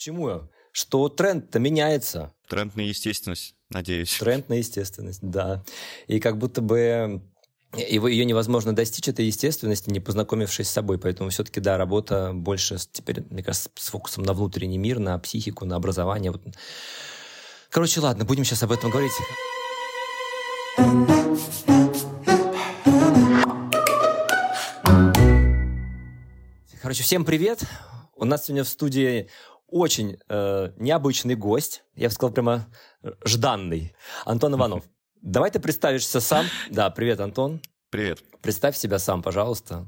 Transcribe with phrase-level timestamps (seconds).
[0.00, 0.48] чему я?
[0.72, 2.32] Что тренд-то меняется.
[2.48, 4.16] Тренд на естественность, надеюсь.
[4.18, 5.62] Тренд на естественность, да.
[6.06, 7.22] И как будто бы
[7.76, 10.98] его, ее невозможно достичь, этой естественности, не познакомившись с собой.
[10.98, 15.66] Поэтому все-таки, да, работа больше теперь, мне кажется, с фокусом на внутренний мир, на психику,
[15.66, 16.32] на образование.
[16.32, 16.42] Вот.
[17.68, 19.12] Короче, ладно, будем сейчас об этом говорить.
[26.80, 27.62] Короче, всем привет.
[28.16, 29.28] У нас сегодня в студии
[29.70, 31.84] очень э, необычный гость.
[31.94, 32.66] Я бы сказал прямо
[33.24, 33.94] жданный.
[34.24, 34.84] Антон Иванов.
[35.22, 36.46] Давай ты представишься сам.
[36.70, 37.60] Да, привет, Антон.
[37.90, 38.22] Привет.
[38.42, 39.86] Представь себя сам, пожалуйста.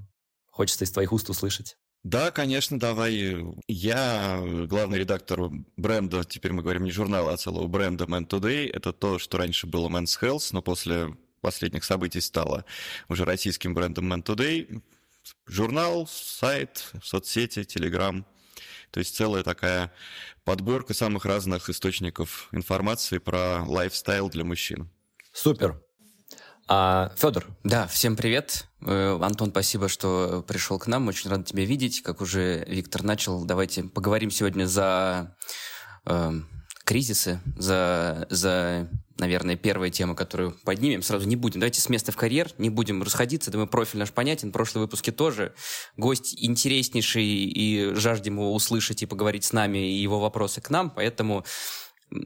[0.51, 1.77] Хочется из твоих уст услышать.
[2.05, 3.37] Да, конечно, давай.
[3.69, 8.69] Я главный редактор бренда, теперь мы говорим не журнала, а целого бренда Man Today.
[8.71, 12.65] Это то, что раньше было Men's Health, но после последних событий стало
[13.09, 14.83] уже российским брендом Man Today.
[15.47, 18.27] Журнал, сайт, соцсети, телеграм.
[18.93, 19.91] То есть целая такая
[20.45, 24.91] подборка самых разных источников информации про лайфстайл для мужчин.
[25.33, 25.83] Супер.
[26.69, 27.47] А, Федор.
[27.65, 28.67] Да, всем привет.
[28.87, 31.09] Э, Антон, спасибо, что пришел к нам.
[31.09, 32.03] Очень рад тебя видеть.
[32.03, 35.37] Как уже Виктор начал, давайте поговорим сегодня за
[36.05, 36.33] э,
[36.93, 41.03] кризисы, за, за, наверное, первая тема, которую поднимем.
[41.03, 41.59] Сразу не будем.
[41.59, 43.51] Давайте с места в карьер, не будем расходиться.
[43.51, 44.51] Думаю, профиль наш понятен.
[44.51, 45.55] В прошлом выпуске тоже.
[45.97, 50.91] Гость интереснейший, и жаждем его услышать и поговорить с нами, и его вопросы к нам.
[50.91, 51.47] Поэтому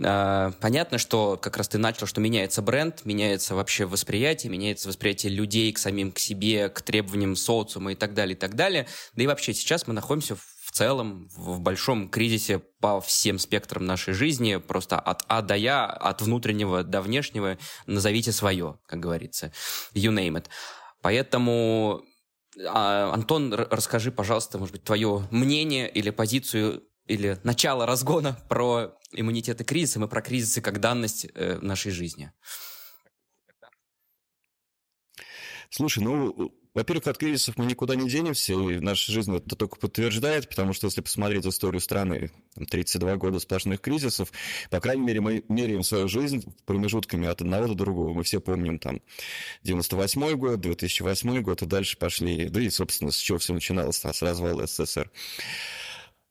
[0.05, 5.31] а, понятно, что как раз ты начал, что меняется бренд, меняется вообще восприятие, меняется восприятие
[5.31, 8.89] людей к самим к себе, к требованиям социума и так далее, и так далее.
[9.15, 14.13] Да и вообще сейчас мы находимся в целом в большом кризисе по всем спектрам нашей
[14.13, 19.53] жизни, просто от А до Я, от внутреннего до внешнего, назовите свое, как говорится,
[19.95, 20.47] you name it.
[21.01, 22.05] Поэтому
[22.67, 29.61] а, Антон, расскажи, пожалуйста, может быть, твое мнение или позицию или начало разгона про иммунитет
[29.63, 32.33] и кризисы, мы про кризисы как данность э, нашей жизни.
[35.71, 40.47] Слушай, ну, во-первых, от кризисов мы никуда не денемся, и наша жизнь это только подтверждает,
[40.51, 44.31] потому что если посмотреть историю страны, там, 32 года сплошных кризисов,
[44.71, 48.13] по крайней мере, мы меряем свою жизнь промежутками от одного до другого.
[48.13, 49.01] Мы все помним там
[49.63, 54.23] 98 год, 2008 год, и дальше пошли, да и, собственно, с чего все начиналось, с
[54.23, 55.11] развала СССР.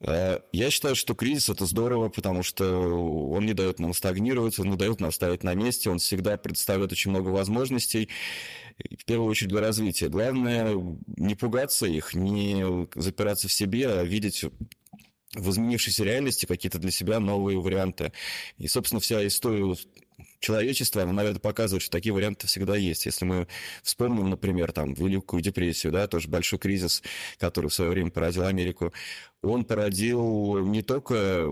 [0.01, 4.69] Э, я считаю, что кризис это здорово, потому что он не дает нам стагнировать, он
[4.69, 8.09] не дает нам стоять на месте, он всегда представляет очень много возможностей,
[8.77, 10.09] в первую очередь для развития.
[10.09, 10.75] Главное
[11.17, 14.45] не пугаться их, не запираться в себе, а видеть
[15.33, 18.11] в изменившейся реальности какие-то для себя новые варианты.
[18.57, 19.75] И, собственно, вся история
[20.39, 23.05] человечества, она, наверное, показывает, что такие варианты всегда есть.
[23.05, 23.47] Если мы
[23.83, 27.03] вспомним, например, там, Великую депрессию, да, тоже большой кризис,
[27.37, 28.93] который в свое время породил Америку,
[29.41, 31.49] он породил не только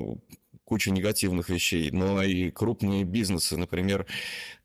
[0.64, 4.06] кучу негативных вещей, но и крупные бизнесы, например,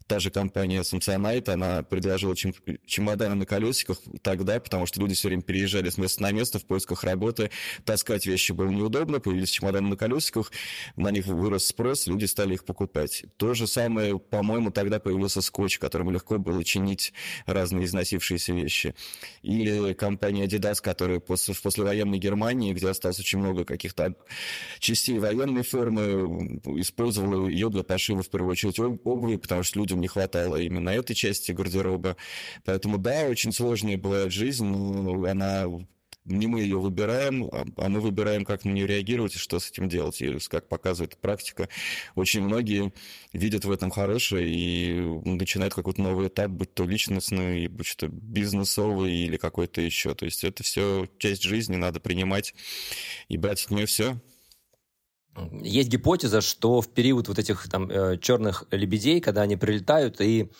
[0.08, 2.54] та же компания Samsonite, она предложила чем,
[2.86, 6.64] чемоданы на колесиках тогда, потому что люди все время переезжали с места на место в
[6.64, 7.50] поисках работы,
[7.84, 10.50] таскать вещи было неудобно, появились чемоданы на колесиках,
[10.96, 13.24] на них вырос спрос, люди стали их покупать.
[13.36, 17.12] То же самое, по-моему, тогда появился скотч, которым легко было чинить
[17.44, 18.94] разные износившиеся вещи.
[19.42, 24.14] Или компания Adidas, которая после, в послевоенной Германии, где осталось очень много каких-то
[24.78, 30.08] частей военной формы, использовала ее для пошива, в первую очередь, обуви, потому что людям не
[30.08, 32.16] хватало именно этой части гардероба.
[32.64, 35.66] Поэтому, да, очень сложная была жизнь, но она
[36.28, 39.70] не мы ее выбираем, а, а мы выбираем, как на нее реагировать и что с
[39.70, 40.20] этим делать.
[40.20, 41.68] И как показывает практика,
[42.14, 42.92] очень многие
[43.32, 49.12] видят в этом хорошее и начинают какой-то новый этап, будь то личностный, будь то бизнесовый
[49.12, 50.14] или какой-то еще.
[50.14, 52.54] То есть это все часть жизни, надо принимать
[53.28, 54.20] и брать от нее все.
[55.52, 60.50] Есть гипотеза, что в период вот этих там э, черных лебедей, когда они прилетают и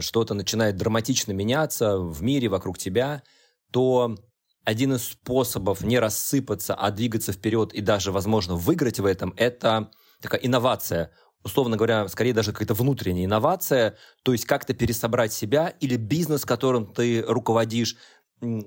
[0.00, 3.22] что-то начинает драматично меняться в мире вокруг тебя,
[3.70, 4.16] то
[4.64, 9.90] один из способов не рассыпаться, а двигаться вперед и даже, возможно, выиграть в этом, это
[10.20, 11.12] такая инновация.
[11.42, 16.92] Условно говоря, скорее даже какая-то внутренняя инновация, то есть как-то пересобрать себя или бизнес, которым
[16.92, 17.96] ты руководишь,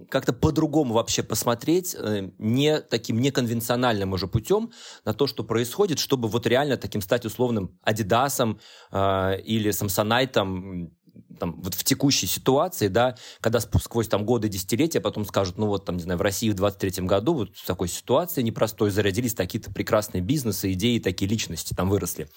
[0.10, 4.72] как-то по-другому вообще посмотреть, э, не таким неконвенциональным уже путем
[5.06, 8.60] на то, что происходит, чтобы вот реально таким стать условным Адидасом
[8.92, 10.92] э, или Самсонайтом,
[11.40, 15.86] там, вот в текущей ситуации, да, когда сквозь там годы, десятилетия потом скажут, ну вот
[15.86, 19.72] там, не знаю, в России в 23 году вот в такой ситуации непростой зародились такие-то
[19.72, 22.30] прекрасные бизнесы, идеи, такие личности там выросли.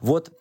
[0.00, 0.32] Вот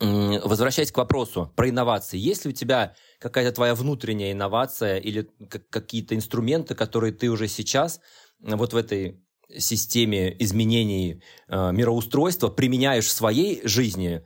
[0.00, 5.28] Возвращаясь к вопросу про инновации, есть ли у тебя какая-то твоя внутренняя инновация или
[5.70, 8.00] какие-то инструменты, которые ты уже сейчас
[8.40, 9.24] вот в этой
[9.56, 14.24] системе изменений э, мироустройства применяешь в своей жизни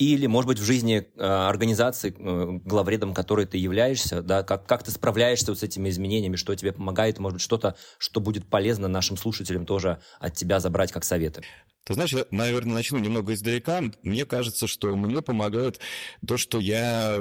[0.00, 4.82] или, может быть, в жизни э, организации, э, главредом которой ты являешься, да, как, как
[4.82, 8.88] ты справляешься вот с этими изменениями, что тебе помогает, может быть, что-то, что будет полезно
[8.88, 11.42] нашим слушателям тоже от тебя забрать как советы.
[11.84, 13.82] Ты знаешь, я, наверное, начну немного издалека.
[14.02, 15.80] Мне кажется, что мне помогает
[16.26, 17.16] то, что я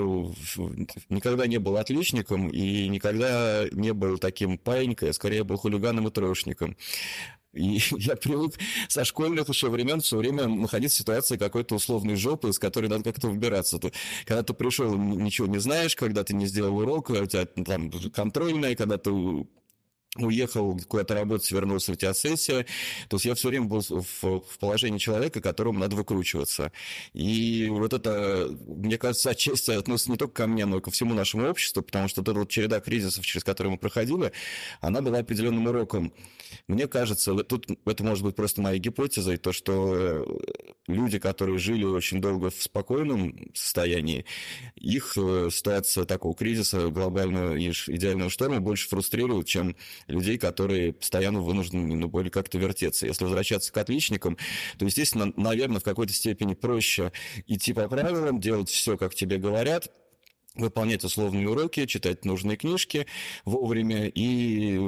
[1.10, 6.12] никогда не был отличником и никогда не был таким паинькой, а скорее был хулиганом и
[6.12, 6.78] трошником.
[7.54, 8.56] И я привык
[8.88, 13.04] со школьных еще времен все время находиться в ситуации какой-то условной жопы, из которой надо
[13.04, 13.80] как-то выбираться.
[13.80, 13.92] Ты,
[14.26, 18.76] когда ты пришел, ничего не знаешь, когда ты не сделал урок, у тебя там контрольная,
[18.76, 19.12] когда ты
[20.16, 22.66] уехал куда-то работать, вернулся, у тебя сессия.
[23.10, 26.72] То есть я все время был в, в положении человека, которому надо выкручиваться.
[27.14, 31.14] И вот это, мне кажется, отчасти относится не только ко мне, но и ко всему
[31.14, 34.32] нашему обществу, потому что вот эта вот череда кризисов, через которые мы проходили,
[34.82, 36.12] она была определенным уроком.
[36.70, 40.24] Мне кажется, тут это может быть просто моя гипотеза, и то, что э,
[40.86, 44.24] люди, которые жили очень долго в спокойном состоянии,
[44.76, 49.76] их э, ситуация такого кризиса, глобального идеального шторма больше фрустрирует, чем
[50.06, 53.08] людей, которые постоянно вынуждены ну, были как-то вертеться.
[53.08, 54.38] Если возвращаться к отличникам,
[54.78, 57.12] то, естественно, наверное, в какой-то степени проще
[57.48, 59.90] идти по правилам, делать все, как тебе говорят,
[60.56, 63.06] выполнять условные уроки, читать нужные книжки
[63.46, 64.80] вовремя и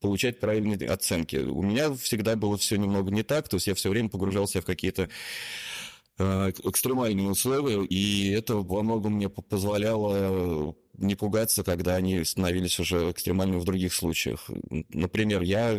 [0.00, 1.36] получать правильные оценки.
[1.36, 4.64] У меня всегда было все немного не так, то есть я все время погружался в
[4.64, 5.08] какие-то
[6.18, 13.10] э, экстремальные условия, и это во многом мне позволяло не пугаться, когда они становились уже
[13.10, 14.50] экстремальными в других случаях.
[14.90, 15.74] Например, я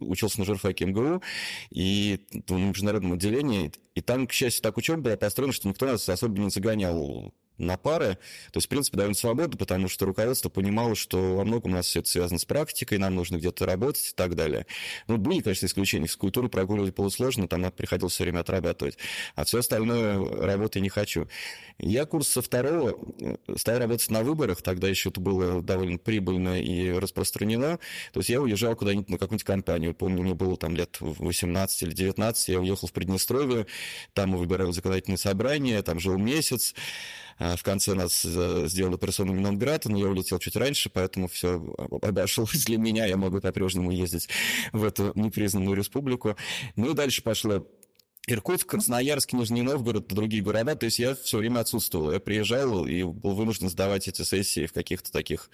[0.00, 1.22] учился на журфаке МГУ
[1.70, 6.08] и в международном отделении, и там, к счастью, так учеба была построена, что никто нас
[6.08, 8.18] особо не загонял на пары.
[8.52, 11.86] То есть, в принципе, довольно свободно, потому что руководство понимало, что во многом у нас
[11.86, 14.66] все это связано с практикой, нам нужно где-то работать и так далее.
[15.06, 16.06] Ну, были, конечно, исключения.
[16.06, 18.98] Физкультуру прогуливать было сложно, там надо приходилось все время отрабатывать.
[19.34, 21.28] А все остальное работать не хочу.
[21.78, 26.60] Я курс со второго э, стал работать на выборах, тогда еще это было довольно прибыльно
[26.60, 27.78] и распространено.
[28.12, 29.94] То есть я уезжал куда-нибудь на какую-нибудь компанию.
[29.94, 33.66] Помню, мне было там лет 18 или 19, я уехал в Приднестровье,
[34.14, 36.74] там мы выбирали законодательное собрание, там жил месяц.
[37.40, 41.56] А в конце нас э, сделали персону Минонграда, но я улетел чуть раньше, поэтому все
[42.02, 43.06] обошлось для меня.
[43.06, 44.28] Я могу по-прежнему ездить
[44.72, 46.36] в эту непризнанную республику.
[46.76, 47.66] Ну и дальше пошло
[48.26, 50.76] Иркутск, Красноярск, Нижний Новгород, другие города.
[50.76, 52.12] То есть я все время отсутствовал.
[52.12, 55.50] Я приезжал и был вынужден сдавать эти сессии в каких-то таких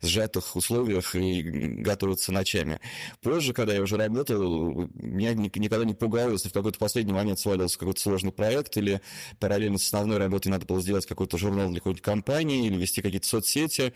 [0.00, 2.80] сжатых условиях и готовиться ночами.
[3.20, 7.78] Позже, когда я уже работал, меня никогда не пугало, если в какой-то последний момент свалился
[7.78, 9.00] какой-то сложный проект или
[9.38, 13.28] параллельно с основной работой надо было сделать какой-то журнал для какой-то компании или вести какие-то
[13.28, 13.92] соцсети.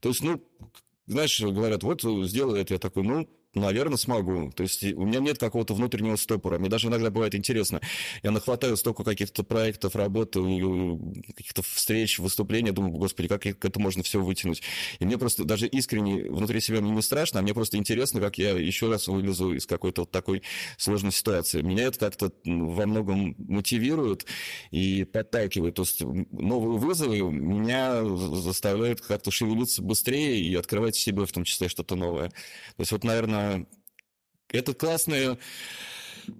[0.00, 0.42] То есть, ну,
[1.06, 2.74] знаешь, говорят, вот сделай это.
[2.74, 4.52] Я такой, ну, Наверное, смогу.
[4.52, 6.58] То есть у меня нет какого-то внутреннего стопора.
[6.58, 7.80] Мне даже иногда бывает интересно.
[8.22, 10.40] Я нахватаю столько каких-то проектов, работы,
[11.34, 12.70] каких-то встреч, выступлений.
[12.70, 14.62] Думаю, господи, как это можно все вытянуть.
[14.98, 18.36] И мне просто даже искренне внутри себя мне не страшно, а мне просто интересно, как
[18.36, 20.42] я еще раз вылезу из какой-то вот такой
[20.76, 21.62] сложной ситуации.
[21.62, 24.26] Меня это как-то во многом мотивирует
[24.70, 25.76] и подталкивает.
[25.76, 31.44] То есть новые вызовы меня заставляют как-то шевелиться быстрее и открывать в себе в том
[31.44, 32.28] числе что-то новое.
[32.28, 33.45] То есть вот, наверное,
[34.48, 35.38] это классное,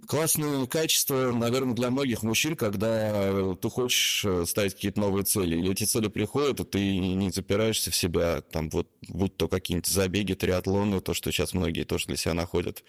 [0.07, 5.55] классное качество, наверное, для многих мужчин, когда ты хочешь э, ставить какие-то новые цели.
[5.55, 9.87] И эти цели приходят, и ты не запираешься в себя, там вот, будь то какие-нибудь
[9.87, 12.83] забеги, триатлоны, то, что сейчас многие тоже для себя находят.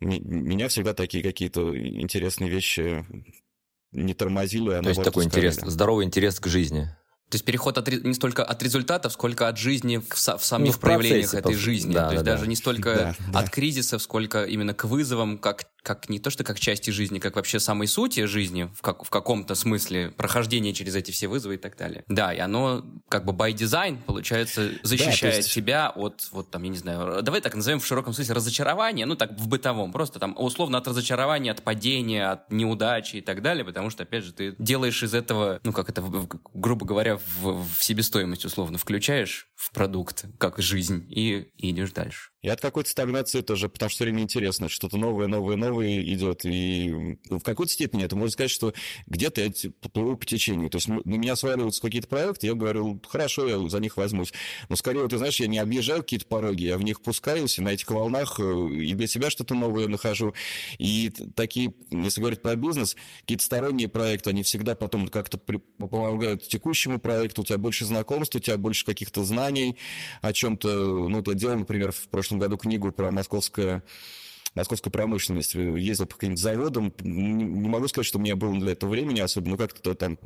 [0.00, 3.04] Меня всегда такие какие-то интересные вещи
[3.92, 6.88] не тормозили, а То есть такой интерес, здоровый интерес к жизни.
[7.30, 10.72] То есть переход от, не столько от результатов, сколько от жизни в, в самих ну,
[10.72, 11.94] в проявлениях этой жизни.
[11.94, 12.50] Да, То есть да, даже да.
[12.50, 13.50] не столько да, от да.
[13.50, 17.60] кризисов, сколько именно к вызовам, как как не то, что как части жизни, как вообще
[17.60, 21.76] самой сути жизни в, как, в каком-то смысле, прохождение через эти все вызовы и так
[21.76, 22.04] далее.
[22.08, 25.52] Да, и оно как бы by design, получается, защищает да, есть...
[25.52, 29.16] тебя от, вот там, я не знаю, давай так назовем в широком смысле разочарования, ну
[29.16, 33.64] так в бытовом, просто там условно от разочарования, от падения, от неудачи и так далее,
[33.64, 36.02] потому что, опять же, ты делаешь из этого, ну как это,
[36.54, 42.30] грубо говоря, в, в себестоимость условно включаешь в продукт, как жизнь, и, и идешь дальше.
[42.42, 46.44] И от какой-то стагнации тоже, потому что время интересно, что-то новое, новое, новое идет.
[46.44, 48.72] И в какой-то степени это можно сказать, что
[49.06, 49.52] где-то я
[49.92, 50.70] плыву по течению.
[50.70, 54.32] То есть на меня сваливаются какие-то проекты, я говорю, хорошо, я за них возьмусь.
[54.68, 57.70] Но скорее, ты знаешь, я не объезжаю какие-то пороги, я в них пускаюсь, и на
[57.70, 60.34] этих волнах э, и для себя что-то новое нахожу.
[60.78, 66.98] И такие, если говорить про бизнес, какие-то сторонние проекты, они всегда потом как-то помогают текущему
[66.98, 69.76] проекту, у тебя больше знакомств, у тебя больше каких-то знаний
[70.22, 71.08] о чем-то.
[71.08, 73.82] Ну, то дело, например, в прошлом прошлом году книгу про московское
[74.56, 76.92] московскую промышленность, ездил по каким-то заводам.
[77.02, 80.18] Не могу сказать, что у меня было для этого времени особенно, но как-то там,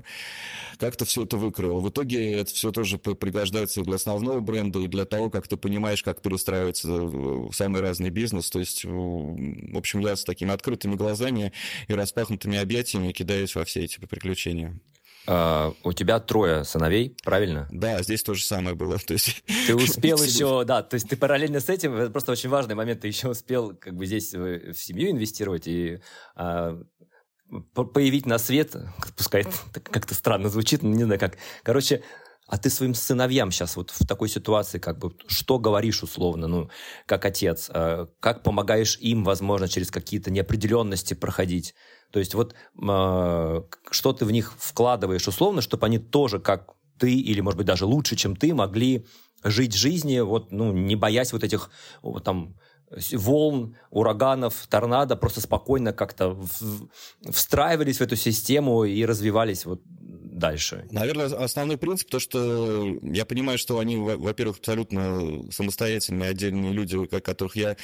[0.78, 1.78] как-то все это выкрыло.
[1.80, 5.58] В итоге это все тоже пригождается и для основного бренда, и для того, как ты
[5.58, 8.48] понимаешь, как перестраивается в самый разный бизнес.
[8.48, 11.52] То есть, в общем, я с такими открытыми глазами
[11.88, 14.80] и распахнутыми объятиями кидаюсь во все эти приключения.
[15.26, 17.66] Uh, у тебя трое сыновей, правильно?
[17.70, 18.98] Да, здесь то же самое было.
[19.06, 19.42] То есть...
[19.66, 23.00] Ты успел еще, да, то есть ты параллельно с этим, это просто очень важный момент,
[23.00, 26.00] ты еще успел как бы здесь в семью инвестировать и
[26.36, 26.84] uh,
[27.74, 28.76] появить на свет,
[29.16, 31.38] пускай это как-то странно звучит, но не знаю как.
[31.62, 32.02] Короче,
[32.46, 36.70] а ты своим сыновьям сейчас вот в такой ситуации как бы что говоришь условно, ну,
[37.06, 41.74] как отец, uh, как помогаешь им, возможно, через какие-то неопределенности проходить?
[42.14, 47.12] То есть вот э, что ты в них вкладываешь условно, чтобы они тоже, как ты,
[47.12, 49.04] или, может быть, даже лучше, чем ты, могли
[49.42, 51.70] жить жизнью, вот, ну, не боясь вот этих
[52.02, 52.54] вот, там
[53.12, 56.38] волн, ураганов, торнадо, просто спокойно как-то
[57.28, 59.82] встраивались в эту систему и развивались вот
[60.34, 60.86] дальше?
[60.90, 67.56] Наверное, основной принцип, то, что я понимаю, что они, во-первых, абсолютно самостоятельные, отдельные люди, которых
[67.56, 67.76] я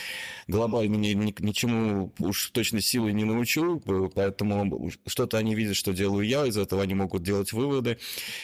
[0.49, 3.81] глобально ни, ни, ничему уж точно силой не научу,
[4.15, 7.99] поэтому что-то они видят, что делаю я, из этого они могут делать выводы.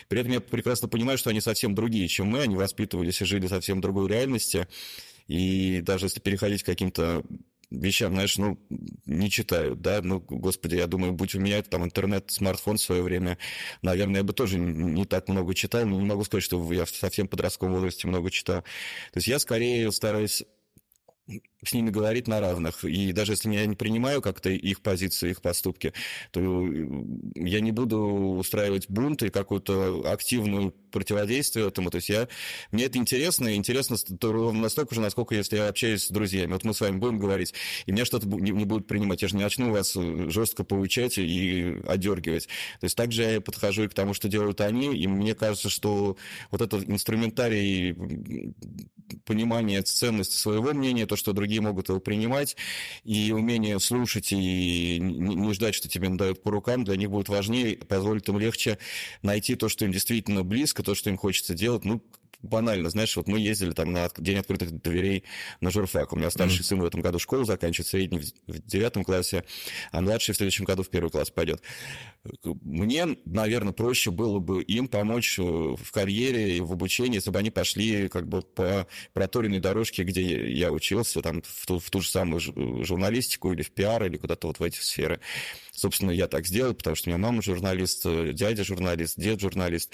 [0.08, 3.46] При этом я прекрасно понимаю, что они совсем другие, чем мы, они воспитывались и жили
[3.48, 4.68] совсем другой реальности.
[5.26, 7.24] И даже если переходить к каким-то
[7.70, 8.58] вещам, знаешь, ну,
[9.06, 13.02] не читают, да, ну, господи, я думаю, будь у меня там интернет, смартфон в свое
[13.02, 13.38] время,
[13.82, 16.90] наверное, я бы тоже не так много читал, но не могу сказать, что я в
[16.90, 18.62] совсем подростковом возрасте много читал.
[18.62, 20.44] То есть я скорее стараюсь
[21.64, 22.84] с ними говорить на равных.
[22.84, 25.92] И даже если я не принимаю как-то их позиции, их поступки,
[26.30, 26.40] то
[27.34, 31.90] я не буду устраивать бунт и какую-то активную противодействие этому.
[31.90, 32.28] То есть я,
[32.70, 33.96] мне это интересно, и интересно
[34.52, 36.52] настолько же, насколько если я общаюсь с друзьями.
[36.52, 37.54] Вот мы с вами будем говорить,
[37.86, 39.22] и меня что-то не, будут принимать.
[39.22, 42.46] Я же не начну вас жестко поучать и одергивать.
[42.80, 46.16] То есть также я подхожу и к тому, что делают они, и мне кажется, что
[46.50, 47.96] вот этот инструментарий
[49.24, 52.56] понимания ценности своего мнения, то, что другие могут его принимать,
[53.04, 57.76] и умение слушать и не ждать, что тебе дают по рукам, для них будет важнее,
[57.76, 58.78] позволит им легче
[59.22, 61.84] найти то, что им действительно близко, то, что им хочется делать.
[61.84, 62.02] Ну,
[62.42, 65.24] банально, знаешь, вот мы ездили там на День открытых дверей
[65.60, 66.12] на журфак.
[66.12, 66.64] У меня старший mm-hmm.
[66.64, 69.44] сын в этом году школу заканчивает, средний в девятом классе,
[69.92, 71.62] а младший в следующем году в первый класс пойдет.
[72.44, 77.38] Мне, наверное, проще было бы им помочь э, в карьере и в обучении, если бы
[77.38, 82.00] они пошли как бы по проторенной дорожке, где я учился, там в ту, в ту
[82.00, 85.20] же самую журналистику или в пиар, или куда-то вот в эти сферы.
[85.72, 89.90] Собственно, я так сделал, потому что у меня мама журналист, э, дядя журналист, дед журналист.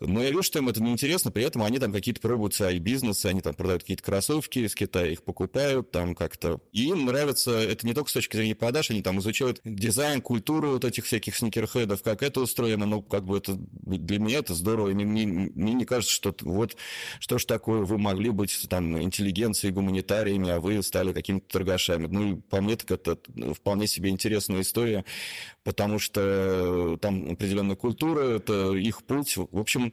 [0.00, 3.26] Но я вижу, что им это неинтересно, при этом они там какие-то пробуют свои бизнесы,
[3.26, 6.60] они там продают какие-то кроссовки из Китая, их покупают там как-то.
[6.72, 10.70] И им нравится, это не только с точки зрения продаж, они там изучают дизайн, культуру
[10.70, 14.88] вот этих всяких сникерхедов, как это устроено, ну, как бы это для меня это здорово,
[14.88, 16.76] и мне, мне, мне не кажется, что вот
[17.18, 22.06] что ж такое, вы могли быть там интеллигенцией, гуманитариями, а вы стали какими-то торгашами.
[22.06, 23.18] Ну, по мне, так это
[23.54, 25.04] вполне себе интересная история,
[25.62, 29.36] потому что там определенная культура, это их путь.
[29.36, 29.89] В общем,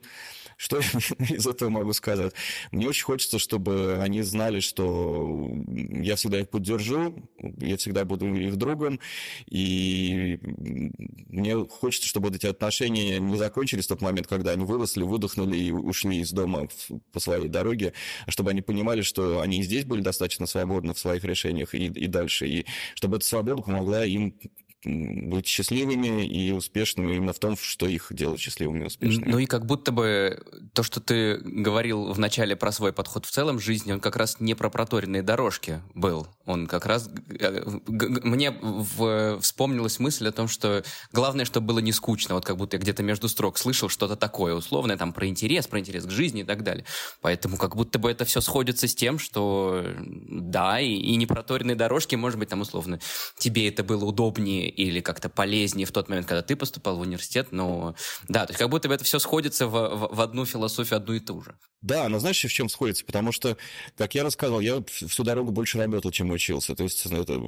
[0.58, 0.80] что
[1.20, 2.34] из этого могу сказать?
[2.72, 7.16] Мне очень хочется, чтобы они знали, что я всегда их поддержу,
[7.60, 9.00] я всегда буду их другом,
[9.46, 15.04] и мне хочется, чтобы вот эти отношения не закончились в тот момент, когда они выросли,
[15.04, 16.68] выдохнули и ушли из дома
[17.12, 17.94] по своей дороге,
[18.25, 21.86] а чтобы они понимали, что они и здесь были достаточно свободны в своих решениях и,
[21.86, 24.36] и дальше, и чтобы эта свобода помогла им
[24.84, 29.32] быть счастливыми и успешными именно в том, что их делает счастливыми и успешными.
[29.32, 30.40] Ну и как будто бы
[30.74, 34.40] то, что ты говорил в начале про свой подход в целом жизни, он как раз
[34.40, 36.28] не про проторенные дорожки был.
[36.46, 37.10] Он как раз...
[37.40, 39.40] Э, мне в...
[39.42, 42.36] вспомнилась мысль о том, что главное, чтобы было не скучно.
[42.36, 45.80] Вот как будто я где-то между строк слышал что-то такое условное, там про интерес, про
[45.80, 46.86] интерес к жизни и так далее.
[47.22, 51.76] Поэтому как будто бы это все сходится с тем, что да, и, и не проторенные
[51.76, 53.00] дорожки, может быть, там условно
[53.38, 57.48] тебе это было удобнее или как-то полезнее в тот момент, когда ты поступал в университет,
[57.52, 57.96] но
[58.28, 61.14] да, то есть как будто бы это все сходится в, в, в одну философию, одну
[61.14, 61.56] и ту же.
[61.82, 63.06] Да, но знаешь, в чем сходится?
[63.06, 63.56] Потому что,
[63.98, 66.76] как я рассказывал, я всю дорогу больше работал, чем учился.
[66.76, 67.40] То есть ну, это,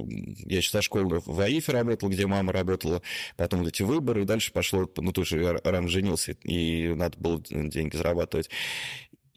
[0.46, 3.02] я считаю, школу в АИФе работал, где мама работала,
[3.36, 8.50] потом эти выборы, и дальше пошло, ну, тоже рано женился, и надо было деньги зарабатывать.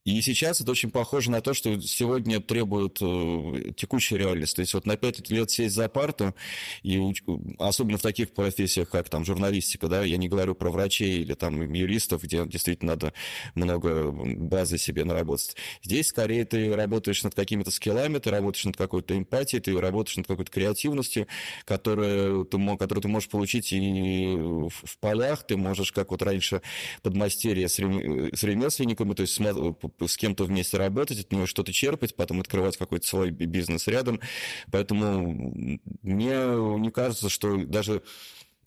[0.06, 4.56] И сейчас это очень похоже на то, что сегодня требует э, текущая реальность.
[4.56, 6.36] То есть вот на пять лет сесть за парту,
[6.82, 7.14] и
[7.58, 11.72] особенно в таких профессиях, как там журналистика, да, я не говорю про врачей или там
[11.72, 13.14] юристов, где действительно надо
[13.56, 15.56] много базы себе наработать.
[15.82, 20.28] Здесь скорее ты работаешь над какими-то скиллами, ты работаешь над какой-то эмпатией, ты работаешь над
[20.28, 21.28] какой-то креативностью,
[21.64, 26.62] которую ты, которую ты можешь получить и в полях, ты можешь, как вот раньше
[27.02, 29.34] подмастерье с ремесленниками, то есть
[30.00, 34.20] с кем-то вместе работать, от него что-то черпать, потом открывать какой-то свой бизнес рядом.
[34.72, 35.54] Поэтому
[36.02, 36.36] мне
[36.80, 38.04] не кажется, что даже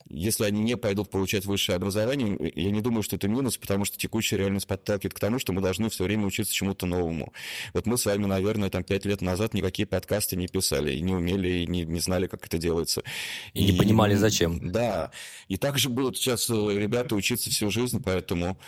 [0.08, 3.98] если они не пойдут получать высшее образование, я не думаю, что это минус, потому что
[3.98, 7.32] текущая реальность подталкивает к тому, что мы должны все время учиться чему-то новому.
[7.74, 11.14] Вот мы с вами, наверное, там пять лет назад никакие подкасты не писали, и не
[11.14, 13.02] умели, и не, не знали, как это делается.
[13.54, 14.70] И, и не понимали, зачем.
[14.70, 15.10] Да.
[15.48, 18.58] И также будут сейчас ребята учиться всю жизнь, поэтому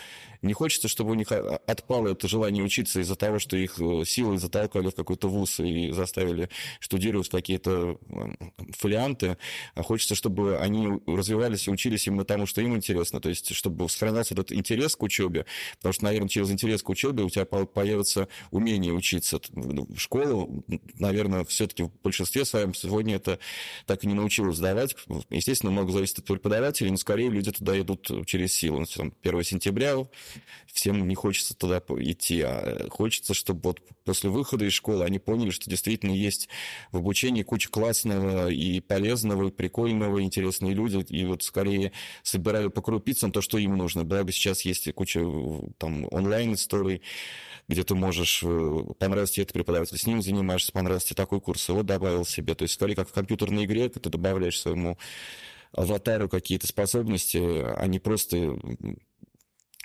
[0.41, 4.37] не хочется, чтобы у них отпало это желание учиться из-за того, что их э, силой
[4.37, 7.97] затолкали в какой-то вуз и заставили штудировать какие-то
[8.77, 9.37] фолианты,
[9.75, 11.28] а хочется, чтобы они развивались
[11.67, 15.45] и учились именно тому, что им интересно, то есть чтобы сохранялся этот интерес к учебе,
[15.77, 19.39] потому что, наверное, через интерес к учебе у тебя появится умение учиться.
[19.53, 20.63] В школу,
[20.97, 23.39] наверное, все-таки в большинстве своем сегодня это
[23.85, 24.95] так и не научилось сдавать.
[25.29, 28.85] Естественно, много зависит от преподавателей, но скорее люди туда идут через силу.
[29.21, 29.95] 1 сентября
[30.67, 35.49] всем не хочется туда идти, а хочется, чтобы вот после выхода из школы они поняли,
[35.49, 36.49] что действительно есть
[36.91, 41.91] в обучении куча классного и полезного, и прикольного, интересные люди, вот скорее
[42.23, 44.03] собирали по крупицам то, что им нужно.
[44.03, 45.21] Благо сейчас есть куча
[45.77, 47.01] там онлайн-историй,
[47.67, 51.67] где ты можешь, э, понравится тебе этот преподаватель, с ним занимаешься, понравится тебе такой курс,
[51.69, 52.55] вот добавил себе.
[52.55, 54.97] То есть скорее как в компьютерной игре, ты добавляешь своему
[55.71, 58.59] аватару какие-то способности, а не просто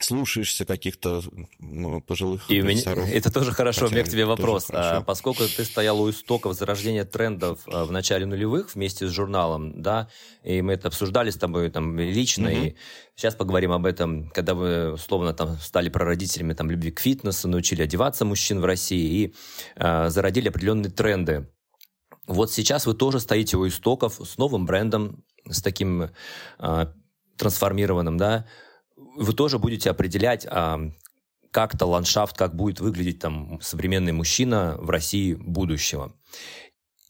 [0.00, 1.22] слушаешься каких-то
[1.58, 3.06] ну, пожилых И профессоров.
[3.06, 3.82] Меня, это тоже хорошо.
[3.82, 4.66] Хотя у меня к тебе вопрос.
[4.70, 9.80] А, поскольку ты стоял у истоков зарождения трендов а, в начале нулевых вместе с журналом,
[9.80, 10.08] да,
[10.42, 12.58] и мы это обсуждали с тобой там лично, угу.
[12.58, 12.74] и
[13.14, 17.82] сейчас поговорим об этом, когда вы, условно, там стали прародителями там, любви к фитнесу, научили
[17.82, 19.34] одеваться мужчин в России и
[19.76, 21.48] а, зародили определенные тренды.
[22.26, 26.10] Вот сейчас вы тоже стоите у истоков с новым брендом, с таким
[26.58, 26.92] а,
[27.36, 28.46] трансформированным, да,
[29.14, 30.80] вы тоже будете определять а,
[31.50, 36.14] как-то ландшафт, как будет выглядеть там современный мужчина в России будущего.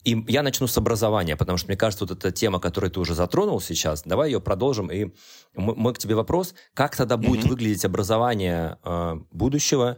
[0.03, 3.15] И я начну с образования, потому что мне кажется, вот эта тема, которую ты уже
[3.15, 4.91] затронул сейчас, давай ее продолжим.
[4.91, 5.11] И
[5.55, 7.49] мой к тебе вопрос, как тогда будет mm-hmm.
[7.49, 9.97] выглядеть образование э, будущего,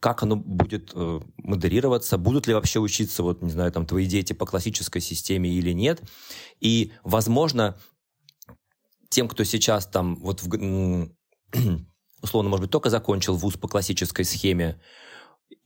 [0.00, 4.32] как оно будет э, модерироваться, будут ли вообще учиться, вот, не знаю, там, твои дети
[4.32, 6.00] по классической системе или нет.
[6.60, 7.76] И, возможно,
[9.10, 11.10] тем, кто сейчас там вот в,
[12.22, 14.80] условно, может быть, только закончил вуз по классической схеме,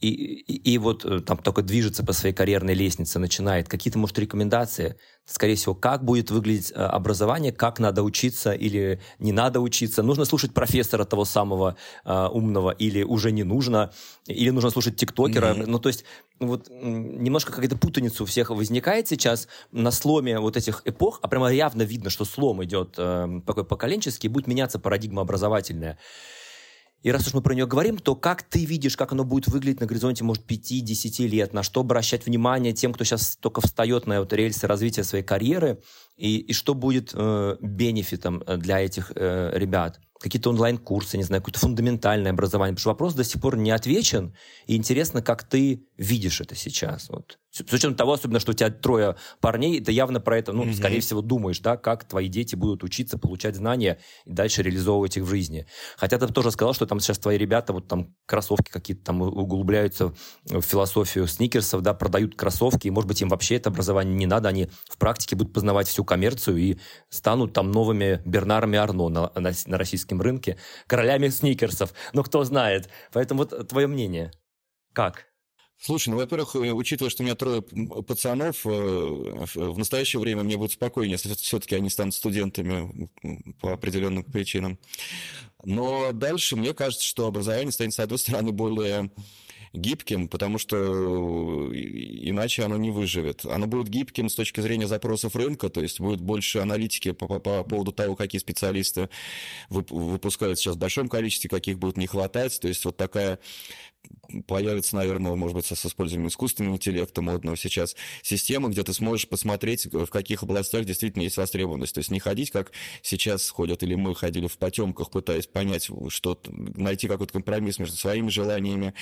[0.02, 3.68] и, и, и вот э, там только движется по своей карьерной лестнице, начинает.
[3.68, 4.96] Какие-то, может, рекомендации?
[5.24, 10.02] Скорее всего, как будет выглядеть э, образование, как надо учиться или не надо учиться?
[10.02, 13.92] Нужно слушать профессора того самого э, умного или уже не нужно?
[14.26, 15.54] Или нужно слушать тиктокера?
[15.54, 15.66] Mm-hmm.
[15.66, 16.04] Ну, то есть
[16.40, 21.52] вот немножко какая-то путаница у всех возникает сейчас на сломе вот этих эпох, а прямо
[21.52, 25.96] явно видно, что слом идет э, такой поколенческий, будет меняться парадигма образовательная.
[27.02, 29.80] И раз уж мы про нее говорим, то как ты видишь, как оно будет выглядеть
[29.80, 31.52] на горизонте, может, 5-10 лет?
[31.52, 35.82] На что обращать внимание тем, кто сейчас только встает на вот рельсы развития своей карьеры?
[36.16, 40.00] И, и что будет э, бенефитом э, для этих э, ребят?
[40.20, 42.74] Какие-то онлайн-курсы, не знаю, какое-то фундаментальное образование?
[42.74, 44.34] Потому что вопрос до сих пор не отвечен.
[44.66, 47.08] И интересно, как ты видишь это сейчас.
[47.08, 47.38] Вот.
[47.50, 50.74] С учетом того, особенно, что у тебя трое парней, ты явно про это, ну, mm-hmm.
[50.74, 55.24] скорее всего, думаешь, да, как твои дети будут учиться, получать знания и дальше реализовывать их
[55.24, 55.66] в жизни.
[55.98, 60.14] Хотя ты тоже сказал, что там сейчас твои ребята, вот там кроссовки какие-то там углубляются
[60.44, 64.48] в философию сникерсов, да, продают кроссовки, и, может быть, им вообще это образование не надо,
[64.48, 66.76] они в практике будут познавать всю коммерцию и
[67.10, 71.92] станут там новыми Бернарами Арно на, на, на российском рынке, королями сникерсов.
[72.12, 72.88] Ну, кто знает.
[73.12, 74.32] Поэтому вот твое мнение.
[74.92, 75.26] Как?
[75.80, 80.56] Слушай, ну, во-первых, э, учитывая, что у меня трое пацанов, э, в настоящее время мне
[80.56, 83.10] будет спокойнее, если все-таки они станут студентами
[83.60, 84.78] по определенным причинам.
[85.64, 89.10] Но дальше мне кажется, что образование станет, с одной стороны, более
[89.72, 90.76] гибким, потому что
[91.72, 93.44] э, иначе оно не выживет.
[93.44, 97.40] Оно будет гибким с точки зрения запросов рынка, то есть будет больше аналитики по, по,
[97.40, 99.08] по поводу того, какие специалисты
[99.68, 102.58] выпускают сейчас в большом количестве, каких будет не хватать.
[102.60, 103.38] То есть вот такая
[104.46, 109.86] появится, наверное, может быть, с использованием искусственного интеллекта модного сейчас, система, где ты сможешь посмотреть,
[109.86, 111.94] в каких областях действительно есть востребованность.
[111.94, 116.40] То есть не ходить, как сейчас ходят, или мы ходили в потемках, пытаясь понять, что
[116.46, 118.94] найти какой-то компромисс между своими желаниями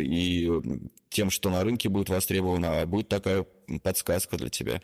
[0.00, 0.50] и
[1.10, 3.46] тем, что на рынке будет востребовано, а будет такая
[3.82, 4.80] подсказка для тебя.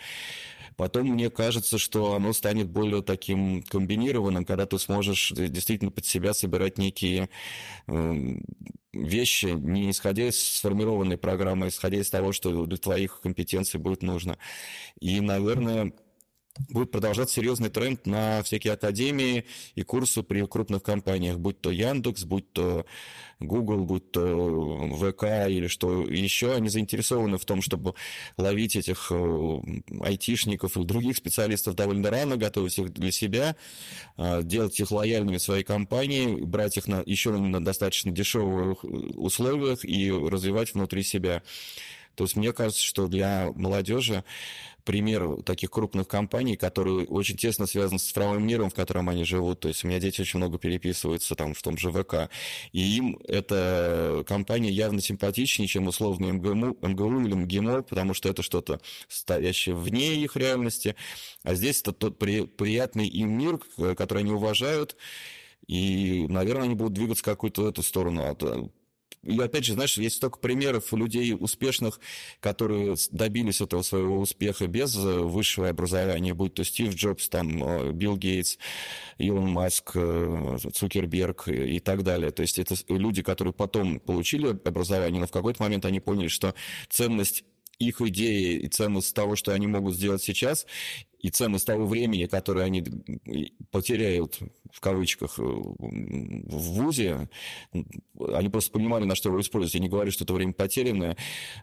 [0.78, 6.32] Потом мне кажется, что оно станет более таким комбинированным, когда ты сможешь действительно под себя
[6.34, 7.28] собирать некие
[7.88, 8.44] эм,
[9.04, 14.02] вещи, не исходя из сформированной программы, а исходя из того, что для твоих компетенций будет
[14.02, 14.38] нужно.
[15.00, 15.92] И, наверное,
[16.68, 19.44] будет продолжаться серьезный тренд на всякие академии
[19.74, 22.84] и курсы при крупных компаниях, будь то Яндекс, будь то
[23.40, 26.54] Google, будь то ВК или что еще.
[26.54, 27.94] Они заинтересованы в том, чтобы
[28.36, 29.60] ловить этих э,
[30.00, 33.56] айтишников или других специалистов довольно рано, готовить их для себя,
[34.16, 40.10] э, делать их лояльными своей компании, брать их на, еще на достаточно дешевых условиях и
[40.10, 41.42] развивать внутри себя.
[42.18, 44.24] То есть мне кажется, что для молодежи
[44.88, 49.61] пример таких крупных компаний, которые очень тесно связаны с цифровым миром, в котором они живут.
[49.61, 52.31] То есть у меня дети очень много переписываются там в том же ВК.
[52.72, 58.42] И им эта компания явно симпатичнее, чем условный МГУ, МГУ или МГИМО, потому что это
[58.42, 60.96] что-то стоящее вне их реальности.
[61.42, 63.61] А здесь это тот при, приятный им мир,
[63.94, 64.96] который они уважают.
[65.66, 68.22] И, наверное, они будут двигаться в какую-то эту сторону.
[69.22, 72.00] И опять же, знаешь, есть столько примеров людей успешных,
[72.40, 77.92] которые добились этого своего успеха без э, высшего образования, будь то Стив Джобс, там, э,
[77.92, 78.59] Билл Гейтс,
[79.18, 82.31] Илон Маск, э, Цукерберг и так далее.
[82.31, 86.54] То есть это люди, которые потом получили образование, но в какой-то момент они поняли, что
[86.88, 87.44] ценность
[87.78, 90.66] их идеи и ценность того, что они могут сделать сейчас,
[91.18, 92.85] и ценность того времени, которое они
[93.70, 94.38] потеряют,
[94.72, 97.28] в кавычках, э, в ВУЗе,
[98.33, 99.74] они просто понимали, на что его использовать.
[99.74, 101.16] Я не говорю, что это время потерянное.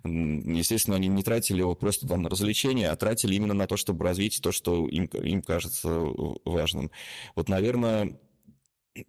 [0.04, 4.04] Естественно, они не тратили его просто там на развлечения, а тратили именно на то, чтобы
[4.04, 5.90] развить то, что им, им кажется
[6.44, 6.92] важным.
[7.36, 8.18] Вот, наверное,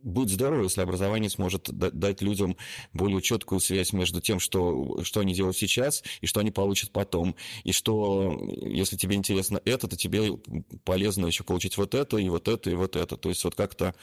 [0.02, 2.56] будет здорово, если образование сможет дать людям
[2.92, 7.36] более четкую связь между тем, что, что они делают сейчас, и что они получат потом.
[7.64, 10.38] И что, если тебе интересно это, то тебе
[10.84, 13.16] полезно еще получить вот это, и вот это, и вот это.
[13.16, 13.94] То есть вот как-то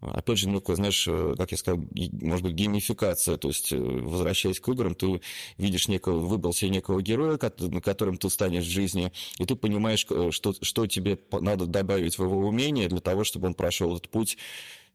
[0.00, 1.84] Опять же, ну, знаешь, как я сказал,
[2.22, 5.20] может быть, геймификация, то есть, возвращаясь к играм, ты
[5.58, 10.54] видишь некого, выбрал себе некого героя, которым ты станешь в жизни, и ты понимаешь, что,
[10.62, 14.38] что тебе надо добавить в его умение для того, чтобы он прошел этот путь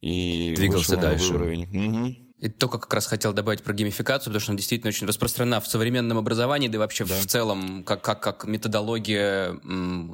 [0.05, 1.33] и двигался дальше.
[1.33, 1.63] Уровень.
[1.63, 2.15] Угу.
[2.37, 5.67] И только как раз хотел добавить про геймификацию, потому что она действительно очень распространена в
[5.67, 7.15] современном образовании, да и вообще да.
[7.15, 9.53] в целом как, как, как методология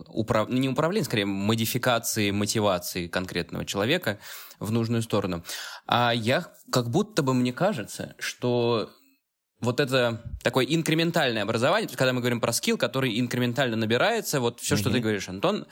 [0.08, 0.48] управ...
[0.50, 4.20] не управления, скорее модификации, мотивации конкретного человека
[4.60, 5.44] в нужную сторону.
[5.88, 8.90] А я как будто бы мне кажется, что
[9.60, 14.40] вот это такое инкрементальное образование, то есть когда мы говорим про скилл, который инкрементально набирается,
[14.40, 15.68] вот все, mm что ты говоришь, Антон,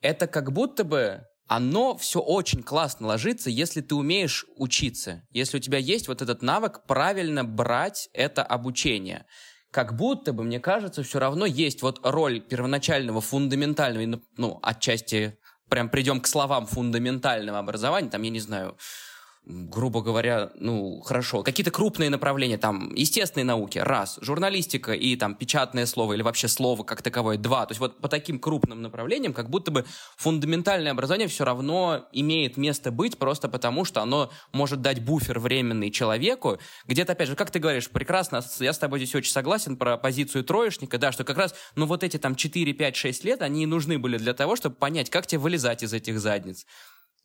[0.00, 5.60] это как будто бы оно все очень классно ложится, если ты умеешь учиться, если у
[5.60, 9.26] тебя есть вот этот навык правильно брать это обучение.
[9.70, 15.88] Как будто бы, мне кажется, все равно есть вот роль первоначального фундаментального, ну, отчасти прям
[15.88, 18.78] придем к словам фундаментального образования, там, я не знаю,
[19.46, 25.84] грубо говоря, ну, хорошо, какие-то крупные направления, там, естественные науки, раз, журналистика и там печатное
[25.84, 27.66] слово или вообще слово как таковое, два.
[27.66, 29.84] То есть вот по таким крупным направлениям как будто бы
[30.16, 35.90] фундаментальное образование все равно имеет место быть просто потому, что оно может дать буфер временный
[35.90, 36.58] человеку.
[36.86, 40.44] Где-то, опять же, как ты говоришь, прекрасно, я с тобой здесь очень согласен про позицию
[40.44, 43.98] троечника, да, что как раз, ну, вот эти там 4, 5, 6 лет, они нужны
[43.98, 46.64] были для того, чтобы понять, как тебе вылезать из этих задниц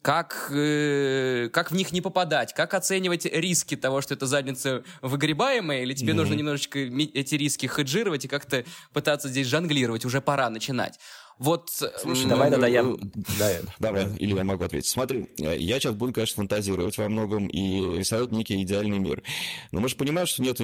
[0.02, 5.84] как, э, как в них не попадать, как оценивать риски того, что эта задница выгребаемая,
[5.84, 6.16] или тебе mm-hmm.
[6.16, 11.00] нужно немножечко эти риски хеджировать и как-то пытаться здесь жонглировать, уже пора начинать.
[11.38, 11.70] Вот...
[11.70, 12.84] Слушай, ну, давай тогда я...
[12.84, 14.90] Да, давай, или я могу ответить.
[14.90, 19.24] Смотри, я сейчас буду, конечно, фантазировать во многом и рисовать некий идеальный мир.
[19.72, 20.60] Но мы же понимаем, что нет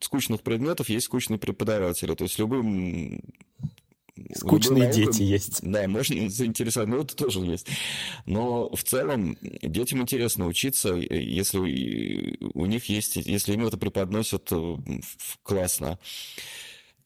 [0.00, 2.14] скучных предметов, есть скучные преподаватели.
[2.14, 3.20] То есть любым
[4.34, 5.60] Скучные дети есть.
[5.62, 7.66] Да, можно заинтересовать, но это тоже есть.
[8.24, 14.76] Но в целом детям интересно учиться, если у них есть, если им это преподносят э,
[15.42, 15.98] классно.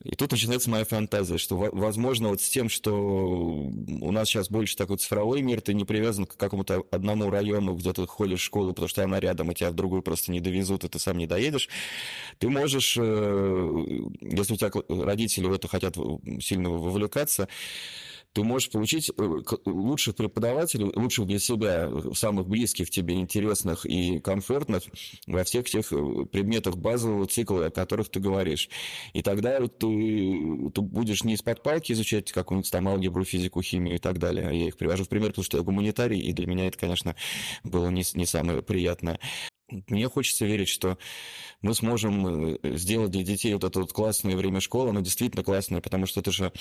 [0.03, 4.75] И тут начинается моя фантазия, что, возможно, вот с тем, что у нас сейчас больше
[4.75, 8.71] такой цифровой мир, ты не привязан к какому-то одному району, где ты ходишь в школу,
[8.71, 11.27] потому что она рядом, и тебя в другую просто не довезут, и ты сам не
[11.27, 11.69] доедешь.
[12.39, 13.85] Ты можешь, э,
[14.23, 15.97] если у тебя родители в это хотят
[16.41, 17.47] сильно вовлекаться,
[18.33, 24.85] ты можешь получить э, лучших преподавателей, лучших для себя, самых близких тебе, интересных и комфортных
[25.27, 28.69] во всех тех э, предметах базового цикла, о которых ты говоришь.
[29.15, 33.99] И тогда ты, ты будешь не из-под палки изучать какую-нибудь там алгебру, физику, химию и
[33.99, 34.49] так далее.
[34.53, 37.17] Я их привожу в пример, потому что я гуманитарий, и для меня это, конечно,
[37.65, 39.19] было не, не самое приятное.
[39.89, 40.99] Мне хочется верить, что
[41.63, 45.81] мы сможем э, сделать для детей вот это вот классное время школы, оно действительно классное,
[45.81, 46.53] потому что это же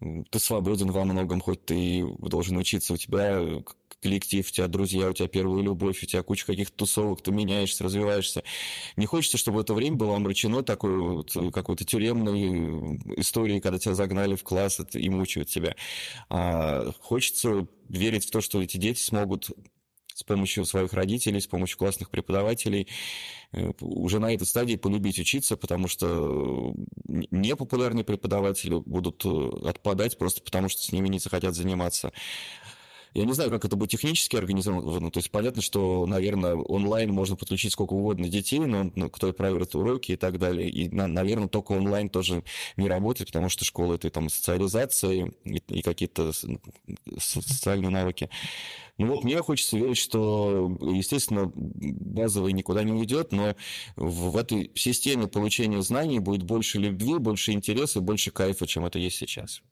[0.00, 3.62] ты свободен во многом, хоть ты должен учиться, у тебя
[4.00, 7.84] коллектив, у тебя друзья, у тебя первая любовь, у тебя куча каких-то тусовок, ты меняешься,
[7.84, 8.42] развиваешься.
[8.96, 14.36] Не хочется, чтобы это время было омрачено такой вот какой-то тюремной историей, когда тебя загнали
[14.36, 15.76] в класс и мучают тебя.
[16.30, 19.50] А хочется верить в то, что эти дети смогут
[20.20, 22.86] с помощью своих родителей, с помощью классных преподавателей
[23.52, 26.74] э, уже на этой стадии полюбить учиться, потому что
[27.06, 32.12] непопулярные преподаватели будут э, отпадать просто потому, что с ними не захотят заниматься.
[33.14, 35.10] Я не знаю, как это будет технически организовано.
[35.10, 39.74] То есть понятно, что, наверное, онлайн можно подключить сколько угодно детей, но ну, кто проверит
[39.74, 40.68] уроки и так далее.
[40.68, 42.44] И, наверное, только онлайн тоже
[42.76, 46.32] не работает, потому что школа— это там социализация и, и какие-то
[47.18, 48.30] социальные навыки.
[48.98, 53.56] Ну вот мне хочется верить, что, естественно, базовый никуда не уйдет, но
[53.96, 59.16] в этой системе получения знаний будет больше любви, больше интереса, больше кайфа, чем это есть
[59.16, 59.62] сейчас.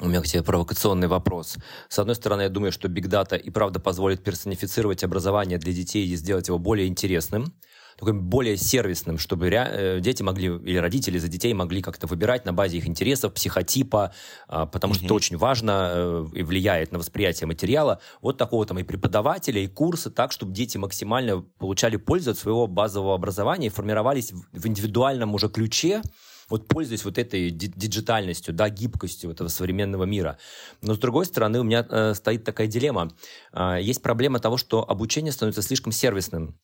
[0.00, 1.56] У меня к тебе провокационный вопрос.
[1.88, 6.06] С одной стороны, я думаю, что Big Data и правда позволит персонифицировать образование для детей
[6.06, 7.52] и сделать его более интересным,
[7.98, 12.52] таким более сервисным, чтобы э, дети могли, или родители за детей могли как-то выбирать на
[12.52, 14.14] базе их интересов, психотипа,
[14.46, 15.06] а, потому что mm-hmm.
[15.06, 18.00] это очень важно э, и влияет на восприятие материала.
[18.22, 22.68] Вот такого там и преподавателя, и курсы, так, чтобы дети максимально получали пользу от своего
[22.68, 26.02] базового образования и формировались в индивидуальном уже ключе,
[26.48, 30.38] вот пользуясь вот этой диджитальностью, да, гибкостью этого современного мира.
[30.82, 33.12] Но с другой стороны, у меня э, стоит такая дилемма.
[33.52, 36.58] Э, есть проблема того, что обучение становится слишком сервисным.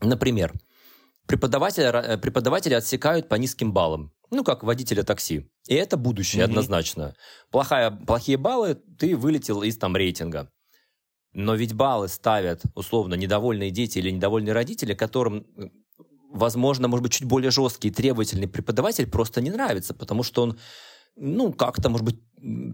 [0.00, 0.52] Например,
[1.26, 4.12] преподаватели, э, преподаватели отсекают по низким баллам.
[4.30, 5.48] Ну, как водителя такси.
[5.68, 6.46] И это будущее mm-hmm.
[6.46, 7.14] однозначно.
[7.50, 10.50] Плохая, плохие баллы, ты вылетел из там рейтинга.
[11.32, 15.46] Но ведь баллы ставят, условно, недовольные дети или недовольные родители, которым
[16.36, 20.58] возможно, может быть, чуть более жесткий и требовательный преподаватель просто не нравится, потому что он
[21.16, 22.20] ну, как-то, может быть,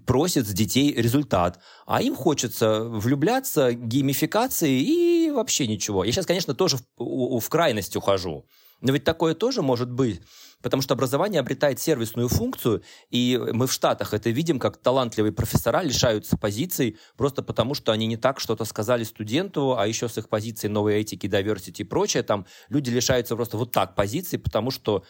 [0.05, 6.05] просит с детей результат, а им хочется влюбляться, геймификации и вообще ничего.
[6.05, 8.47] Я сейчас, конечно, тоже в, в крайность ухожу,
[8.83, 10.21] но ведь такое тоже может быть.
[10.61, 15.83] Потому что образование обретает сервисную функцию, и мы в Штатах это видим, как талантливые профессора
[15.83, 20.29] лишаются позиций просто потому, что они не так что-то сказали студенту, а еще с их
[20.29, 25.05] позиции новой этики, diversity и прочее, там люди лишаются просто вот так позиций, потому что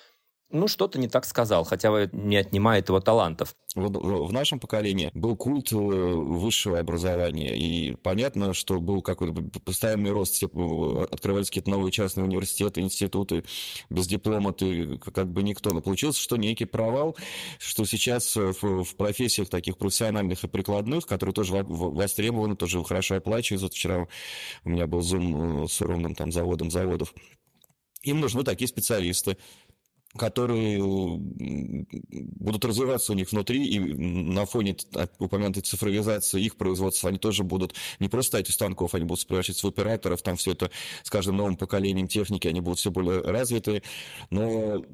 [0.52, 3.54] ну, что-то не так сказал, хотя не отнимает его талантов.
[3.74, 10.10] Вот в нашем поколении был культ э, высшего образования, и понятно, что был какой-то постоянный
[10.10, 13.44] рост, э, открывались какие-то новые частные университеты, институты,
[13.88, 15.70] без диплома ты как бы никто.
[15.70, 17.16] Но получилось, что некий провал,
[17.58, 23.16] что сейчас э, в, в профессиях таких профессиональных и прикладных, которые тоже востребованы, тоже хорошо
[23.16, 23.68] оплачиваются.
[23.68, 24.06] Вчера
[24.64, 27.14] у меня был зум с ровным там заводом заводов,
[28.02, 29.36] им нужны такие специалисты
[30.16, 34.76] которые будут развиваться у них внутри, и на фоне
[35.18, 39.70] упомянутой цифровизации их производства они тоже будут не просто у станков, они будут превращаться в
[39.70, 40.70] операторов, там все это
[41.02, 43.82] с каждым новым поколением техники, они будут все более развиты,
[44.30, 44.84] но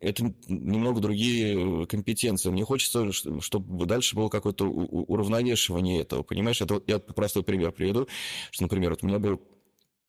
[0.00, 2.50] это немного другие компетенции.
[2.50, 6.62] Мне хочется, чтобы дальше было какое-то уравновешивание этого, понимаешь?
[6.62, 8.08] Это я простой пример приведу,
[8.50, 9.55] что, например, вот у меня был Э, э,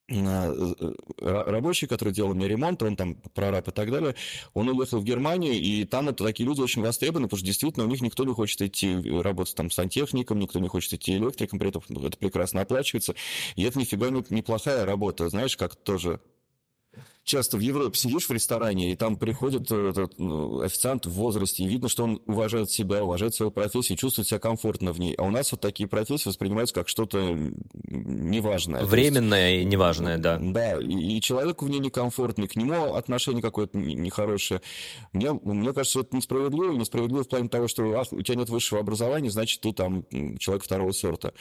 [0.08, 4.14] рабочий, который делал мне ремонт, он там прораб и так далее,
[4.54, 7.88] он уехал в Германию, и там это такие люди очень востребованы, потому что действительно у
[7.88, 11.82] них никто не хочет идти работать там сантехником, никто не хочет идти электриком, при этом
[12.04, 13.14] это прекрасно оплачивается,
[13.56, 16.20] и это нифига не, неплохая работа, знаешь, как тоже
[17.28, 21.62] часто в Европе сидишь в ресторане, и там приходит э, этот ну, официант в возрасте,
[21.62, 25.14] и видно, что он уважает себя, уважает свою профессию, чувствует себя комфортно в ней.
[25.14, 27.36] А у нас вот такие профессии воспринимаются как что-то
[27.84, 28.84] неважное.
[28.84, 30.38] Временное есть, и неважное, да.
[30.40, 34.62] Да, и, и человеку в ней некомфортно, к нему отношение какое-то нехорошее.
[35.12, 38.80] Мне, мне кажется, это несправедливо, несправедливо в плане того, что а, у тебя нет высшего
[38.80, 40.04] образования, значит, ты там
[40.38, 41.34] человек второго сорта.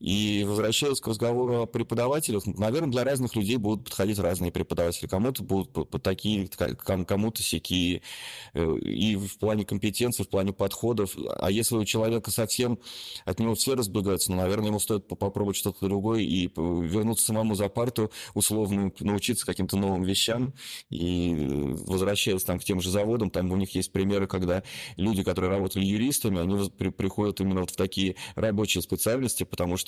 [0.00, 5.06] И возвращаясь к разговору о преподавателях, наверное, для разных людей будут подходить разные преподаватели.
[5.06, 8.02] Кому-то будут такие, кому-то сякие.
[8.54, 11.16] Э, и в плане компетенции, в плане подходов.
[11.38, 12.78] А если у человека совсем
[13.24, 17.68] от него все разбегаются, ну, наверное, ему стоит попробовать что-то другое и вернуться самому за
[17.68, 20.54] парту, условно научиться каким-то новым вещам.
[20.90, 24.62] И э, возвращаясь там к тем же заводам, там у них есть примеры, когда
[24.96, 29.83] люди, которые работали юристами, они приходят именно вот в такие рабочие специальности, потому что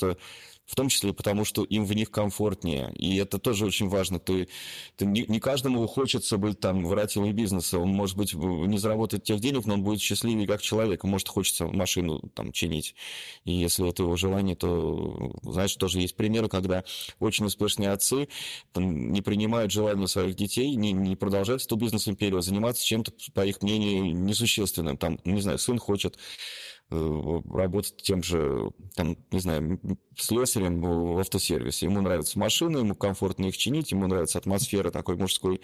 [0.66, 2.92] в том числе потому, что им в них комфортнее.
[2.96, 4.18] И это тоже очень важно.
[4.18, 4.48] Ты,
[4.96, 7.78] ты не, не каждому хочется быть там вратилом бизнеса.
[7.78, 11.04] Он, может быть, не заработает тех денег, но он будет счастливее как человек.
[11.04, 12.96] Может, хочется машину там чинить.
[13.44, 16.82] И если это его желание, то, знаешь, тоже есть примеры, когда
[17.20, 18.28] очень успешные отцы
[18.72, 23.46] там, не принимают желания своих детей, не, не продолжать эту бизнес-империю, а заниматься чем-то, по
[23.46, 24.96] их мнению, несущественным.
[24.96, 29.80] Там, не знаю, сын хочет Э, работать тем же, там, не знаю,
[30.16, 31.86] слесарем в автосервисе.
[31.86, 35.60] Ему нравятся машины, ему комфортно их чинить, ему нравится атмосфера такой мужской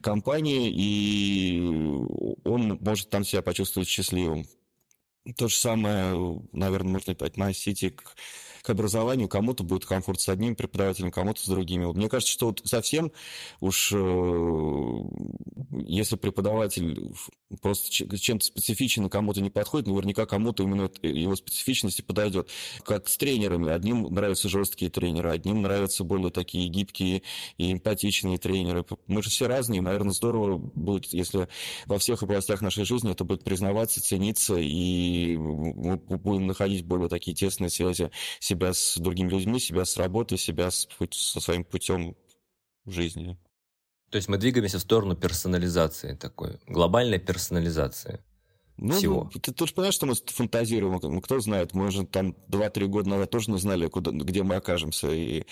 [0.00, 1.60] компании, и
[2.44, 4.46] он может там себя почувствовать счастливым.
[5.36, 8.14] То же самое, наверное, можно относить и к
[8.66, 9.28] к образованию.
[9.28, 11.84] Кому-то будет комфорт с одним преподавателем, кому-то с другими.
[11.84, 13.12] Мне кажется, что вот совсем
[13.60, 15.00] уж э,
[15.86, 17.12] если преподаватель
[17.62, 22.48] просто чем-то специфичен, кому-то не подходит, наверняка кому-то именно его специфичности подойдет.
[22.84, 23.70] Как с тренерами.
[23.70, 27.22] Одним нравятся жесткие тренеры, одним нравятся более такие гибкие
[27.58, 28.84] и эмпатичные тренеры.
[29.06, 29.80] Мы же все разные.
[29.80, 31.46] Наверное, здорово будет, если
[31.86, 37.36] во всех областях нашей жизни это будет признаваться, цениться, и мы будем находить более такие
[37.36, 38.10] тесные связи
[38.56, 42.16] себя с другими людьми, себя с работой, себя с, со своим путем
[42.86, 43.38] жизни.
[44.10, 48.20] То есть мы двигаемся в сторону персонализации такой, глобальной персонализации
[48.78, 49.30] ну, всего.
[49.32, 53.10] Ну, ты тоже понимаешь, что мы фантазируем, ну, кто знает, мы же там 2-3 года
[53.10, 55.44] назад тоже не знали, куда, где мы окажемся, и,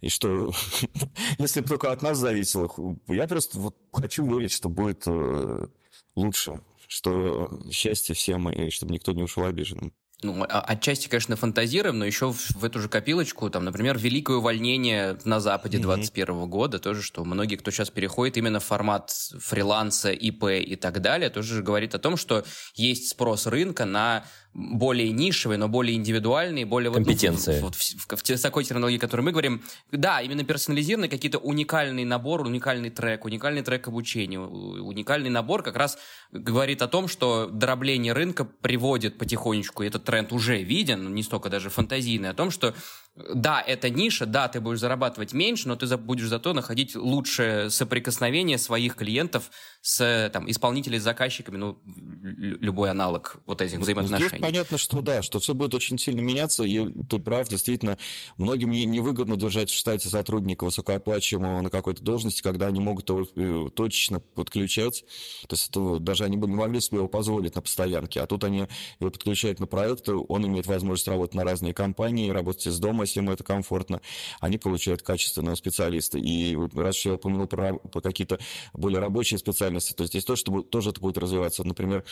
[0.00, 0.52] и что,
[1.38, 2.70] если бы только от нас зависело,
[3.08, 5.66] я просто вот хочу верить, что будет э,
[6.14, 9.92] лучше, что счастье всем, и чтобы никто не ушел обиженным
[10.22, 15.18] ну, отчасти, конечно, фантазируем, но еще в, в эту же копилочку, там, например, великое увольнение
[15.24, 15.82] на Западе mm-hmm.
[15.82, 21.02] 21 года, тоже, что многие, кто сейчас переходит именно в формат фриланса, ИП и так
[21.02, 24.24] далее, тоже говорит о том, что есть спрос рынка на
[24.56, 26.90] более нишевые, но более индивидуальные, более...
[26.90, 27.60] Компетенции.
[27.60, 29.62] Вот, в, в, в, в такой терминологии, о которой мы говорим.
[29.92, 35.98] Да, именно персонализированный какие-то уникальный набор, уникальный трек, уникальный трек обучения, уникальный набор как раз
[36.32, 41.50] говорит о том, что дробление рынка приводит потихонечку, и этот тренд уже виден, не столько
[41.50, 42.74] даже фантазийный, о том, что
[43.16, 48.58] да, это ниша, да, ты будешь зарабатывать меньше, но ты будешь зато находить лучшее соприкосновение
[48.58, 49.50] своих клиентов
[49.80, 54.28] с там, исполнителями, заказчиками, ну, любой аналог вот этих взаимоотношений.
[54.28, 57.96] Здесь понятно, что да, что все будет очень сильно меняться, и ты прав, действительно,
[58.36, 63.70] многим невыгодно держать в штате сотрудника высокооплачиваемого на какой-то должности, когда они могут его э,
[63.74, 65.04] точечно подключать,
[65.48, 68.44] то есть это, даже они бы не могли себе его позволить на постоянке, а тут
[68.44, 68.68] они
[69.00, 73.20] его подключают на проект, он имеет возможность работать на разные компании, работать из дома, если
[73.20, 74.00] ему это комфортно,
[74.40, 76.18] они получают качественного специалиста.
[76.18, 78.38] И раз я упомянул про, про какие-то
[78.72, 81.64] более рабочие специальности, то здесь тоже, тоже это будет развиваться.
[81.64, 82.04] Например,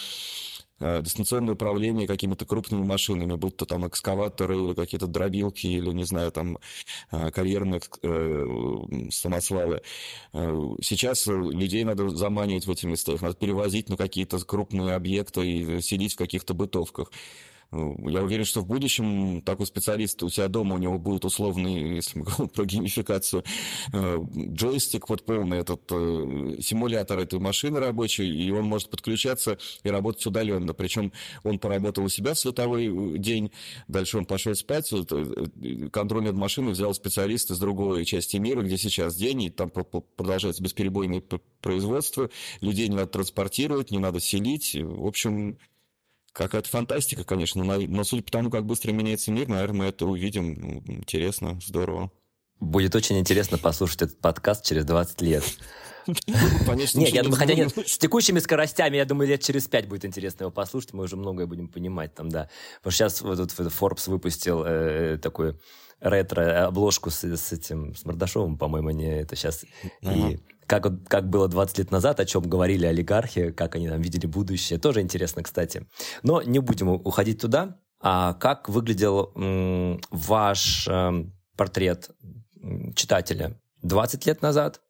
[0.81, 6.05] э, дистанционное управление какими-то крупными машинами, будь то там экскаваторы или какие-то дробилки, или, не
[6.05, 6.59] знаю, там
[7.11, 8.45] э, карьерные э,
[9.11, 9.83] самосвалы.
[10.33, 15.81] Сейчас людей надо заманивать в эти места, их надо перевозить на какие-то крупные объекты и
[15.81, 17.11] сидеть в каких-то бытовках.
[17.75, 22.19] Я уверен, что в будущем такой специалист у себя дома, у него будет условный, если
[22.19, 23.43] мы говорим про геймификацию,
[23.93, 24.19] э,
[24.53, 30.25] джойстик, вот полный этот э, симулятор этой машины рабочей, и он может подключаться и работать
[30.27, 30.73] удаленно.
[30.73, 33.51] Причем он поработал у себя в световой э, день,
[33.89, 34.93] дальше он пошел спать,
[35.91, 40.63] контроль над машиной взял специалист из другой части мира, где сейчас день, и там продолжается
[40.63, 41.23] бесперебойное
[41.61, 44.77] производство, людей не надо транспортировать, не надо селить.
[44.77, 45.59] В общем,
[46.35, 50.05] Какая-то фантастика, конечно, но, но судя по тому, как быстро меняется мир, наверное, мы это
[50.05, 50.83] увидим.
[50.85, 52.11] Интересно, здорово.
[52.59, 55.45] Будет очень интересно послушать этот подкаст через 20 лет.
[56.07, 60.43] Нет, я думаю, хотя нет, с текущими скоростями, я думаю, лет через пять будет интересно
[60.43, 62.51] его послушать, мы уже многое будем понимать там, да.
[62.83, 65.59] Потому что сейчас вот Forbes выпустил э, такой
[66.01, 69.65] ретро-обложку с, с этим, с Мордашовым, по-моему, они это сейчас...
[70.03, 74.27] И как, как было 20 лет назад, о чем говорили олигархи, как они там видели
[74.27, 74.79] будущее.
[74.79, 75.87] Тоже интересно, кстати.
[76.23, 77.79] Но не будем уходить туда.
[78.01, 81.25] А как выглядел м, ваш э,
[81.57, 82.11] портрет
[82.95, 84.81] читателя 20 лет назад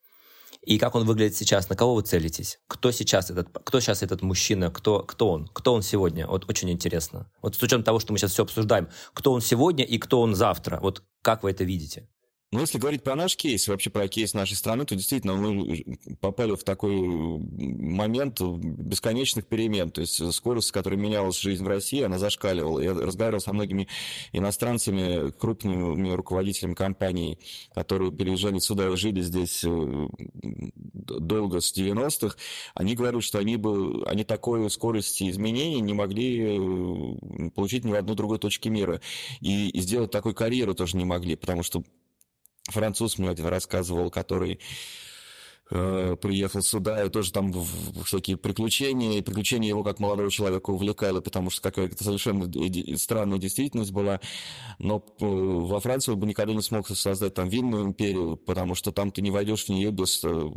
[0.64, 2.58] и как он выглядит сейчас, на кого вы целитесь?
[2.68, 6.26] Кто сейчас этот, кто сейчас этот мужчина, кто, кто он, кто он сегодня?
[6.26, 7.30] Вот очень интересно.
[7.42, 10.34] Вот с учетом того, что мы сейчас все обсуждаем, кто он сегодня и кто он
[10.34, 12.08] завтра, вот как вы это видите?
[12.54, 16.54] Ну, если говорить про наш кейс, вообще про кейс нашей страны, то действительно мы попали
[16.54, 19.90] в такой момент бесконечных перемен.
[19.90, 22.78] То есть скорость, с которой менялась жизнь в России, она зашкаливала.
[22.78, 23.88] Я разговаривал со многими
[24.32, 27.40] иностранцами, крупными руководителями компаний,
[27.74, 30.08] которые переезжали сюда жили здесь э,
[30.94, 32.36] долго, с 90-х.
[32.74, 37.96] Они говорят, что они, бы, они такой скорости изменений не могли э, получить ни в
[37.96, 39.00] одной другой точке мира.
[39.40, 41.82] И, и сделать такой карьеру тоже не могли, потому что
[42.70, 44.60] француз мне рассказывал, который
[45.70, 47.52] э, приехал сюда, и тоже там
[48.04, 52.50] всякие приключения, и приключения его как молодого человека увлекало, потому что какая-то совершенно
[52.96, 54.20] странная действительность была.
[54.78, 58.92] Но э, во Франции он бы никогда не смог создать там винную империю, потому что
[58.92, 60.50] там ты не войдешь в нее без э,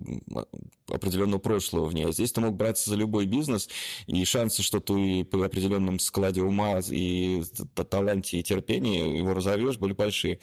[0.88, 2.06] определенного прошлого в ней.
[2.06, 3.70] А здесь ты мог браться за любой бизнес,
[4.08, 7.44] и шансы, что ты по определенном складе ума и
[7.90, 10.40] таланте и терпении его разовьешь, были большие.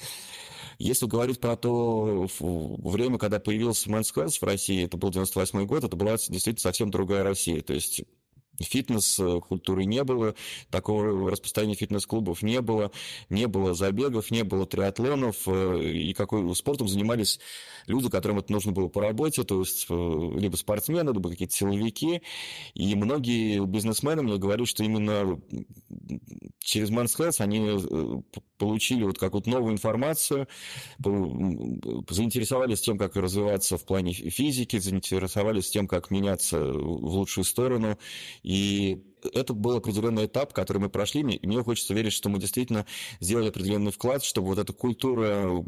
[0.79, 5.85] Если говорить про то время, когда появился Men's Class в России, это был 98 год,
[5.85, 7.61] это была действительно совсем другая Россия.
[7.63, 8.05] То есть
[8.61, 10.35] фитнес-культуры э, не было,
[10.71, 12.91] такого распространения фитнес-клубов не было,
[13.29, 17.41] не было забегов, не было триатлонов, э, и какой спортом занимались
[17.87, 22.23] люди, которым это нужно было по работе, то есть э, либо спортсмены, либо какие-то силовики,
[22.75, 25.41] и многие бизнесмены мне говорят, что именно
[26.61, 28.23] через Men's Health они
[28.59, 30.49] получили вот какую-то новую информацию,
[30.99, 37.99] заинтересовались тем, как развиваться в плане физики, заинтересовались тем, как меняться в лучшую сторону,
[38.43, 39.03] и
[39.33, 42.87] это был определенный этап, который мы прошли, и мне хочется верить, что мы действительно
[43.21, 45.65] сделали определенный вклад, чтобы вот эта культура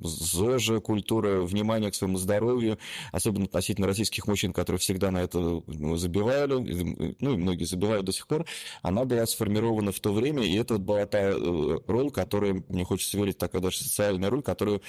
[0.00, 2.78] ЗОЖа, культура внимания к своему здоровью,
[3.12, 8.12] особенно относительно российских мужчин, которые всегда на это ну, забивали, ну и многие забивают до
[8.12, 8.46] сих пор,
[8.82, 13.16] она была сформирована в то время, и это была та э, роль, которая, мне хочется
[13.16, 14.82] верить, такая даже социальная роль, которую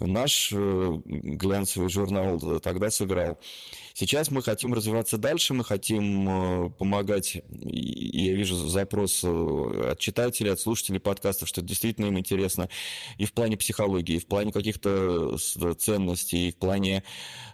[0.00, 3.38] наш э, глянцевый журнал тогда сыграл.
[3.98, 6.28] Сейчас мы хотим развиваться дальше, мы хотим
[6.66, 12.68] э, помогать, я вижу запрос э, от читателей, от слушателей подкастов, что действительно им интересно
[13.16, 15.38] и в плане психологии, и в плане каких-то
[15.78, 17.04] ценностей, и в плане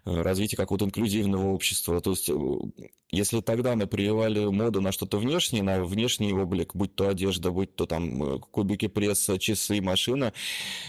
[0.05, 2.01] э, развития какого-то инклюзивного общества.
[2.01, 2.29] То есть
[3.13, 7.77] если тогда мы прививали моду на что-то внешнее, на внешний облик, будь то одежда, будь
[7.77, 10.33] то там кубики пресса, часы, машина,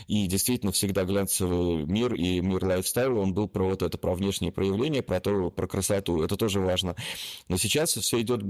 [0.07, 4.53] и действительно всегда глянцевый мир и мир лайфстайла, он был про вот это, про внешние
[4.53, 6.95] проявления, про то, про красоту, это тоже важно.
[7.47, 8.41] Но сейчас все идет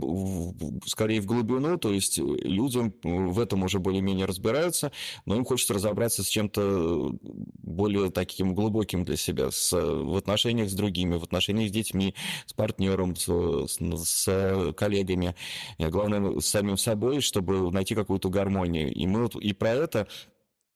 [0.86, 4.92] скорее в глубину, то есть людям в этом уже более-менее разбираются,
[5.26, 7.16] но им хочется разобраться с чем-то
[7.64, 12.16] более таким глубоким для себя, с, в отношениях с другими, в отношениях с детьми,
[12.46, 13.28] с партнером, с,
[13.68, 15.36] с, коллегами,
[15.80, 18.94] главное, с самим собой, чтобы найти какую-то гармонию.
[18.94, 20.08] И мы вот и про это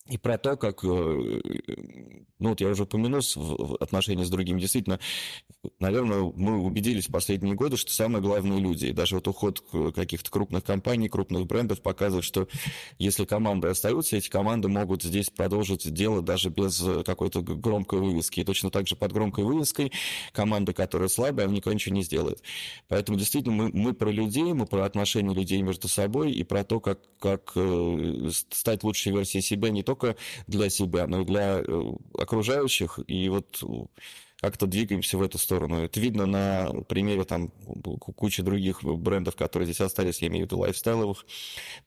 [0.10, 5.00] и про то, как, э, ну вот я уже упомянул в отношении с другими, действительно,
[5.80, 8.88] наверное, мы убедились в последние годы, что самое главное люди.
[8.88, 9.64] И даже вот уход
[9.96, 12.48] каких-то крупных компаний, крупных брендов показывает, что
[13.00, 18.42] если команды остаются, эти команды могут здесь продолжить дело даже без какой-то громкой вывески.
[18.42, 19.92] И точно так же под громкой вывеской
[20.32, 22.42] команда, которая слабая, никогда ничего не сделает.
[22.88, 26.80] Поэтому действительно мы, мы про людей, мы про отношения людей между собой и про то,
[26.80, 31.60] как, как э, стать лучшей версией себя не только только для себя, но и для
[31.60, 31.84] э,
[32.18, 33.00] окружающих.
[33.08, 33.64] И вот
[34.40, 35.80] как-то двигаемся в эту сторону.
[35.80, 37.50] Это видно на примере там
[38.16, 41.26] кучи других брендов, которые здесь остались, я имею в виду лайфстайловых.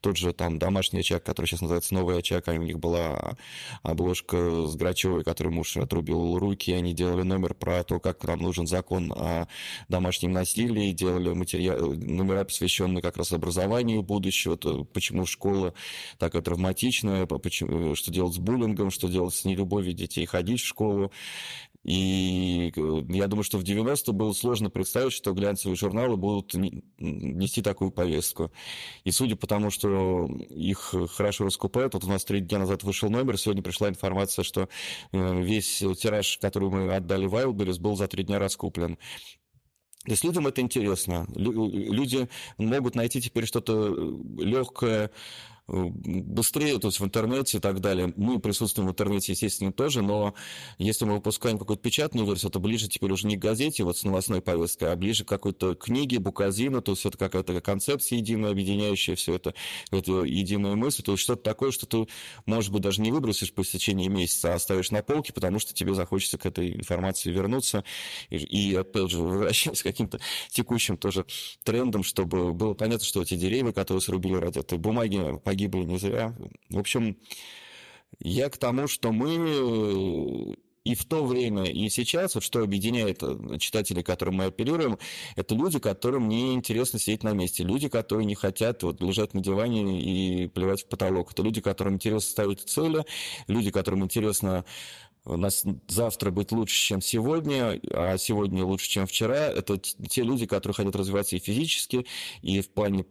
[0.01, 3.37] Тот же там домашний очаг, который сейчас называется новый очаг, а у них была
[3.83, 8.67] обложка с Грачевой, который муж отрубил руки, они делали номер про то, как нам нужен
[8.67, 9.47] закон о
[9.87, 15.73] домашнем насилии, делали материал, номера, посвященные как раз образованию будущего, то, почему школа
[16.17, 21.11] такая травматичная, почему, что делать с буллингом, что делать с нелюбовью детей ходить в школу.
[21.83, 27.61] И э, я думаю, что в 90 было сложно представить, что глянцевые журналы будут нести
[27.61, 28.51] такую повестку.
[29.03, 33.09] И судя по тому, что их хорошо раскупают, вот у нас три дня назад вышел
[33.09, 34.69] номер, сегодня пришла информация, что
[35.11, 38.97] э, весь тираж, который мы отдали Wildberries, был за три дня раскуплен.
[40.05, 41.27] То есть людям это интересно.
[41.35, 42.27] Люди
[42.57, 45.11] могут найти теперь что-то э, легкое,
[45.71, 48.13] быстрее, то есть в интернете и так далее.
[48.15, 50.33] Мы присутствуем в интернете, естественно, тоже, но
[50.77, 54.03] если мы выпускаем какую-то печатную версию, то ближе теперь уже не к газете, вот с
[54.03, 59.15] новостной повесткой, а ближе к какой-то книге, буказину, то есть это какая-то концепция единая, объединяющая
[59.15, 59.53] все это,
[59.91, 62.07] это единую мысль, то есть что-то такое, что ты,
[62.45, 65.93] может быть, даже не выбросишь по истечении месяца, а оставишь на полке, потому что тебе
[65.93, 67.83] захочется к этой информации вернуться
[68.29, 70.19] и, и опять же, возвращаясь к каким-то
[70.49, 71.25] текущим тоже
[71.63, 76.35] трендам, чтобы было понятно, что эти деревья, которые срубили ради этой бумаги, погибли не зря.
[76.69, 77.17] В общем,
[78.19, 83.57] я к тому, что мы и в то время, и сейчас, вот что объединяет э,
[83.59, 84.97] читателей, которым мы апеллируем,
[85.35, 89.41] это люди, которым не интересно сидеть на месте, люди, которые не хотят вот, лежать на
[89.41, 91.33] диване и плевать в потолок.
[91.33, 93.05] Это люди, которым интересно ставить цели,
[93.47, 94.65] люди, которым интересно
[95.23, 99.49] у нас завтра быть лучше, чем сегодня, а сегодня лучше, чем вчера.
[99.49, 102.07] Это те люди, которые хотят развиваться и физически,
[102.41, 103.05] и в плане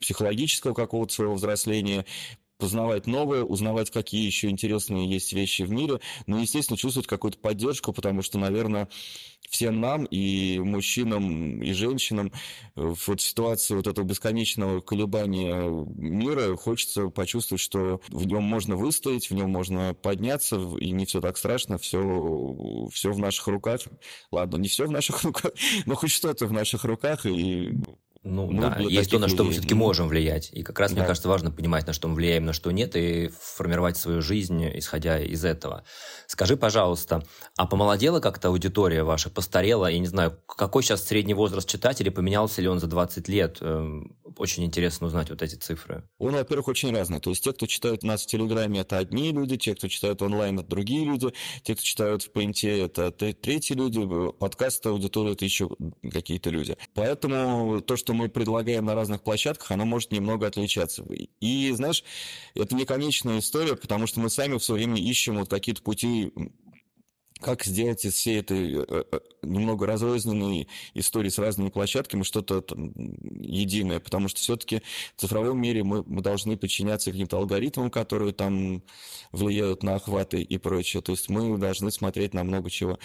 [0.00, 2.04] психологического какого-то своего взросления,
[2.58, 7.92] познавать новое, узнавать, какие еще интересные есть вещи в мире, но, естественно, чувствовать какую-то поддержку,
[7.92, 8.88] потому что, наверное,
[9.48, 12.32] всем нам, и мужчинам, и женщинам,
[12.74, 19.34] в ситуации вот этого бесконечного колебания мира хочется почувствовать, что в нем можно выстоять, в
[19.34, 23.80] нем можно подняться, и не все так страшно, все, все в наших руках.
[24.30, 25.52] Ладно, не все в наших руках,
[25.86, 27.72] но хоть что-то в наших руках, и
[28.24, 30.50] ну, ну да, есть то, на что мы все-таки можем влиять.
[30.52, 30.98] И как раз, да.
[30.98, 34.68] мне кажется, важно понимать, на что мы влияем, на что нет, и формировать свою жизнь,
[34.74, 35.84] исходя из этого.
[36.26, 37.22] Скажи, пожалуйста,
[37.56, 39.86] а помолодела как-то аудитория ваша, постарела?
[39.86, 43.62] Я не знаю, какой сейчас средний возраст читателей, поменялся ли он за 20 лет?
[44.38, 46.04] Очень интересно узнать вот эти цифры.
[46.18, 47.18] Он, во-первых, очень разный.
[47.18, 50.60] То есть те, кто читают нас в Телеграме, это одни люди, те, кто читают онлайн,
[50.60, 51.32] это другие люди,
[51.64, 54.00] те, кто читают в Пейнте, это третьи люди,
[54.38, 55.68] подкаст аудитория, это еще
[56.08, 56.76] какие-то люди.
[56.94, 61.04] Поэтому то, что мы предлагаем на разных площадках, оно может немного отличаться.
[61.40, 62.04] И, знаешь,
[62.54, 66.32] это не конечная история, потому что мы сами все время ищем вот какие-то пути
[67.40, 72.64] как сделать из всей этой э, э, немного разрозненной истории с разными площадками что-то
[73.40, 74.82] единое, потому что все-таки
[75.16, 78.82] в цифровом мире мы, мы должны подчиняться каким-то алгоритмам, которые там
[79.32, 81.02] влияют на охваты и прочее.
[81.02, 82.98] То есть мы должны смотреть на много чего.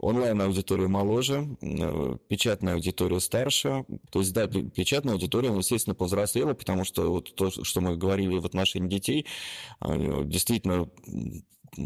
[0.00, 3.84] Онлайн-аудитория моложе, э, печатная аудитория старше.
[4.10, 8.46] То есть, да, печатная аудитория, естественно, повзрослела, потому что вот то, что мы говорили в
[8.46, 9.26] отношении детей,
[9.80, 10.88] действительно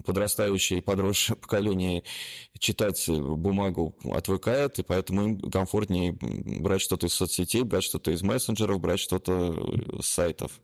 [0.04, 2.04] подрастающее и подросшее поколение
[2.58, 8.80] читать бумагу отвыкает, и поэтому им комфортнее брать что-то из соцсетей, брать что-то из мессенджеров,
[8.80, 10.60] брать что-то с сайтов.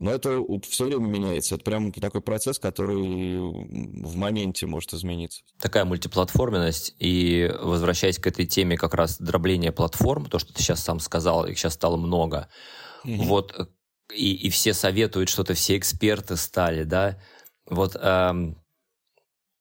[0.00, 1.54] Но это все время меняется.
[1.54, 5.42] Это прям такой процесс, который в моменте может измениться.
[5.60, 6.94] Такая мультиплатформенность.
[6.98, 11.46] И возвращаясь к этой теме как раз дробления платформ, то, что ты сейчас сам сказал,
[11.46, 12.48] их сейчас стало много.
[13.04, 13.22] Mm-hmm.
[13.22, 13.70] Вот
[14.12, 17.18] и, и все советуют что-то, все эксперты стали, да.
[17.66, 18.56] Вот эм,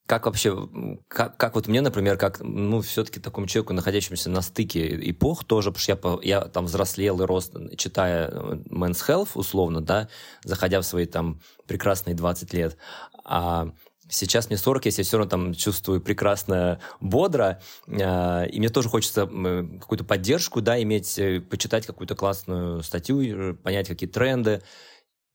[0.06, 0.70] как вообще,
[1.08, 5.72] как, как вот мне, например, как, ну, все-таки такому человеку, находящемуся на стыке эпох тоже,
[5.72, 10.10] потому что я, я там взрослел и рос, читая э, Men's Health, условно, да,
[10.44, 12.78] заходя в свои там прекрасные 20 лет,
[13.24, 13.70] а
[14.10, 18.90] Сейчас мне 40, я себя все равно там чувствую прекрасно, бодро, э, и мне тоже
[18.90, 24.62] хочется какую-то поддержку, да, иметь, э, почитать какую-то классную статью, понять, какие тренды,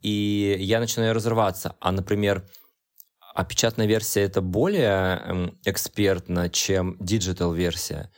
[0.01, 1.77] и я начинаю разрываться.
[1.81, 2.47] А, например,
[3.35, 8.11] а печатная версия это более эм, экспертно, чем digital-версия.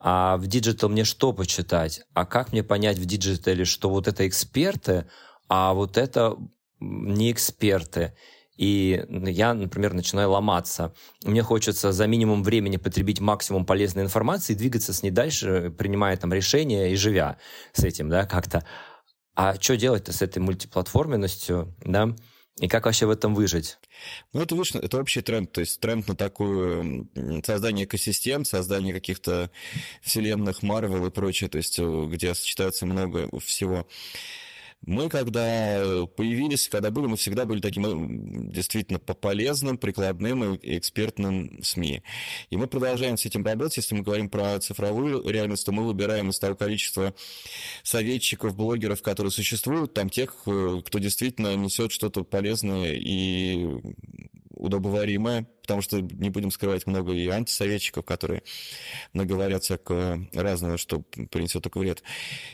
[0.00, 2.02] А в digital мне что почитать?
[2.14, 5.06] А как мне понять в диджитале, что вот это эксперты,
[5.48, 6.36] а вот это
[6.80, 8.14] не эксперты?
[8.56, 10.94] И я, например, начинаю ломаться.
[11.24, 16.16] Мне хочется за минимум времени потребить максимум полезной информации и двигаться с ней дальше, принимая
[16.16, 17.36] там решения и живя
[17.72, 18.64] с этим, да, как-то.
[19.36, 22.16] А что делать-то с этой мультиплатформенностью, да?
[22.58, 23.76] И как вообще в этом выжить?
[24.32, 27.06] Ну, это вышло, это вообще тренд, то есть тренд на такое
[27.44, 29.50] создание экосистем, создание каких-то
[30.00, 33.86] вселенных Марвел и прочее, то есть э, где сочетается много всего.
[34.82, 41.62] Мы, когда появились, когда были, мы всегда были таким э, действительно полезным, прикладным и экспертным
[41.62, 42.02] СМИ.
[42.50, 43.78] И мы продолжаем с этим работать.
[43.78, 47.14] Если мы говорим про цифровую реальность, то мы выбираем из того количества
[47.82, 53.66] советчиков, блогеров, которые существуют, там тех, э, кто действительно несет что-то полезное и
[54.56, 58.42] удобоваримое, потому что, не будем скрывать, много и антисоветчиков, которые
[59.12, 61.00] наговорят всякого разного, что
[61.30, 62.02] принесет только вред.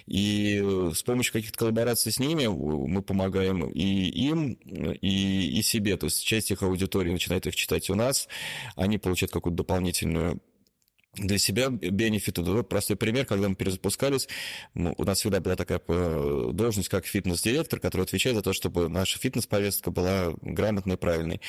[0.07, 0.63] И
[0.95, 5.97] с помощью каких-то коллабораций с ними мы помогаем и им, и, и себе.
[5.97, 8.29] То есть часть их аудитории начинает их читать у нас,
[8.77, 10.41] они получают какую-то дополнительную
[11.15, 12.41] для себя бенефиты.
[12.43, 14.29] Вот простой пример, когда мы перезапускались,
[14.75, 19.19] у нас всегда была такая э, должность, как фитнес-директор, который отвечает за то, чтобы наша
[19.19, 21.41] фитнес-повестка была грамотной и правильной.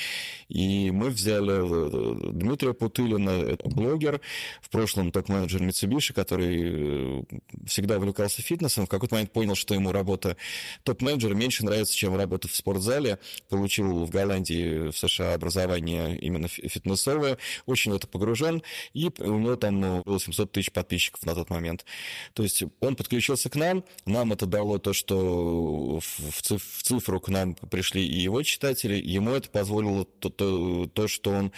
[0.48, 4.20] И мы взяли э, Дмитрия Путылина, блогер,
[4.60, 7.22] в прошлом топ-менеджер Mitsubishi, который э,
[7.66, 10.36] всегда увлекался фитнесом, в какой-то момент понял, что ему работа
[10.82, 17.38] топ-менеджера меньше нравится, чем работа в спортзале, получил в Голландии, в США образование именно фитнесовое,
[17.64, 18.62] очень в это погружен,
[18.92, 21.84] и у него там ну, было 700 тысяч подписчиков на тот момент.
[22.32, 26.42] То есть он подключился к нам, нам это дало то, что в,
[26.82, 31.52] цифру к нам пришли и его читатели, ему это позволило то, то, то что он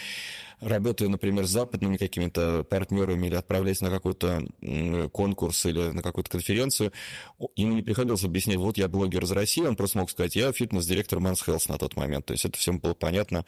[0.60, 4.46] работая, например, с западными какими-то партнерами или отправляясь на какой-то
[5.12, 6.92] конкурс или на какую-то конференцию,
[7.56, 11.18] ему не приходилось объяснять, вот я блогер из России, он просто мог сказать, я фитнес-директор
[11.18, 12.26] Man's Health на тот момент.
[12.26, 13.44] То есть это всем было понятно,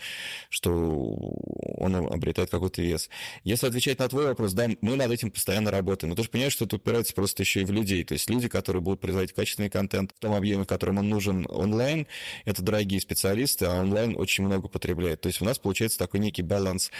[0.48, 3.08] что он обретает какой-то вес.
[3.44, 6.10] Если отвечать на твой вопрос, да, мы над этим постоянно работаем.
[6.10, 8.04] Но ты же понимаешь, что это упирается просто еще и в людей.
[8.04, 11.46] То есть люди, которые будут производить качественный контент в том объеме, в котором он нужен
[11.48, 12.06] онлайн,
[12.44, 15.20] это дорогие специалисты, а онлайн очень много потребляет.
[15.20, 16.90] То есть у нас получается такой некий баланс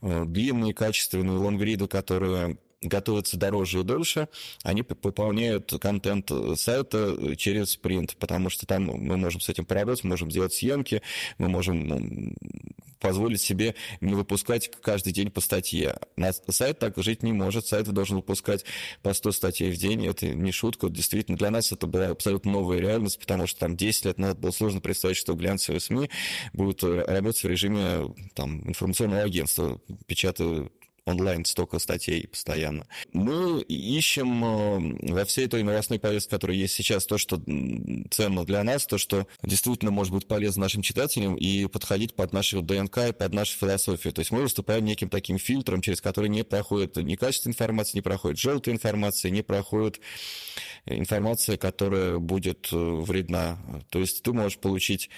[0.00, 4.28] длинные, качественные лонгриды, которые готовятся дороже и дольше,
[4.62, 10.30] они пополняют контент сайта через принт, потому что там мы можем с этим поработать, можем
[10.30, 11.02] сделать съемки,
[11.38, 12.34] мы можем ну,
[13.00, 15.96] позволить себе не выпускать каждый день по статье.
[16.16, 18.64] На сайт так жить не может, сайт должен выпускать
[19.02, 22.78] по 100 статей в день, это не шутка, действительно, для нас это была абсолютно новая
[22.78, 26.10] реальность, потому что там 10 лет назад было сложно представить, что глянцевые СМИ
[26.52, 30.70] будут работать в режиме там, информационного агентства, печатая
[31.04, 32.86] онлайн столько статей постоянно.
[33.12, 37.42] Мы ищем э, во всей той новостной повестке, которая есть сейчас, то, что
[38.10, 42.62] ценно для нас, то, что действительно может быть полезно нашим читателям и подходить под нашу
[42.62, 44.12] ДНК и под нашу философию.
[44.12, 48.02] То есть мы выступаем неким таким фильтром, через который не проходит ни качество информации, не
[48.02, 50.00] проходит желтая информация, не проходит
[50.86, 53.58] информация, которая будет э, вредна.
[53.90, 55.10] То есть ты можешь получить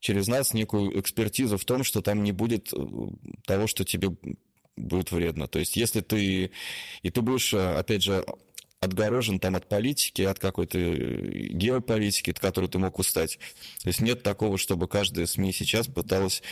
[0.00, 2.76] через нас некую экспертизу в том, что там не будет э,
[3.46, 4.10] того, что тебе
[4.78, 5.48] будет вредно.
[5.48, 6.50] То есть если ты...
[7.02, 8.24] И ты будешь, опять же,
[8.80, 13.38] отгорожен там от политики, от какой-то геополитики, от которой ты мог устать.
[13.82, 16.42] То есть нет такого, чтобы каждая СМИ сейчас пыталась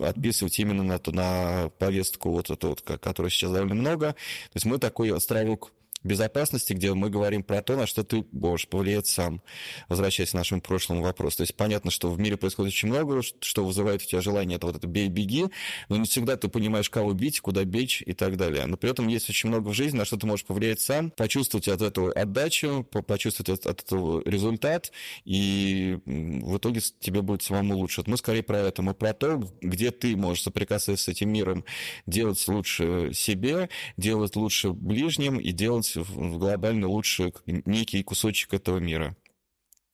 [0.00, 4.12] отписывать именно на, на повестку вот эту вот, которой сейчас довольно много.
[4.12, 5.72] То есть мы такой островок
[6.04, 9.42] безопасности, где мы говорим про то, на что ты можешь повлиять сам,
[9.88, 11.38] возвращаясь к нашему прошлому вопросу.
[11.38, 14.66] То есть понятно, что в мире происходит очень много, что вызывает у тебя желание, это
[14.66, 15.46] вот это бей-беги,
[15.88, 18.66] но не всегда ты понимаешь, кого бить, куда бечь и так далее.
[18.66, 21.68] Но при этом есть очень много в жизни, на что ты можешь повлиять сам, почувствовать
[21.68, 24.92] от этого отдачу, почувствовать от, этого результат,
[25.24, 28.02] и в итоге тебе будет самому лучше.
[28.06, 31.64] Мы скорее про это, мы про то, где ты можешь соприкасаться с этим миром,
[32.06, 39.16] делать лучше себе, делать лучше ближним и делать в глобально лучше некий кусочек этого мира.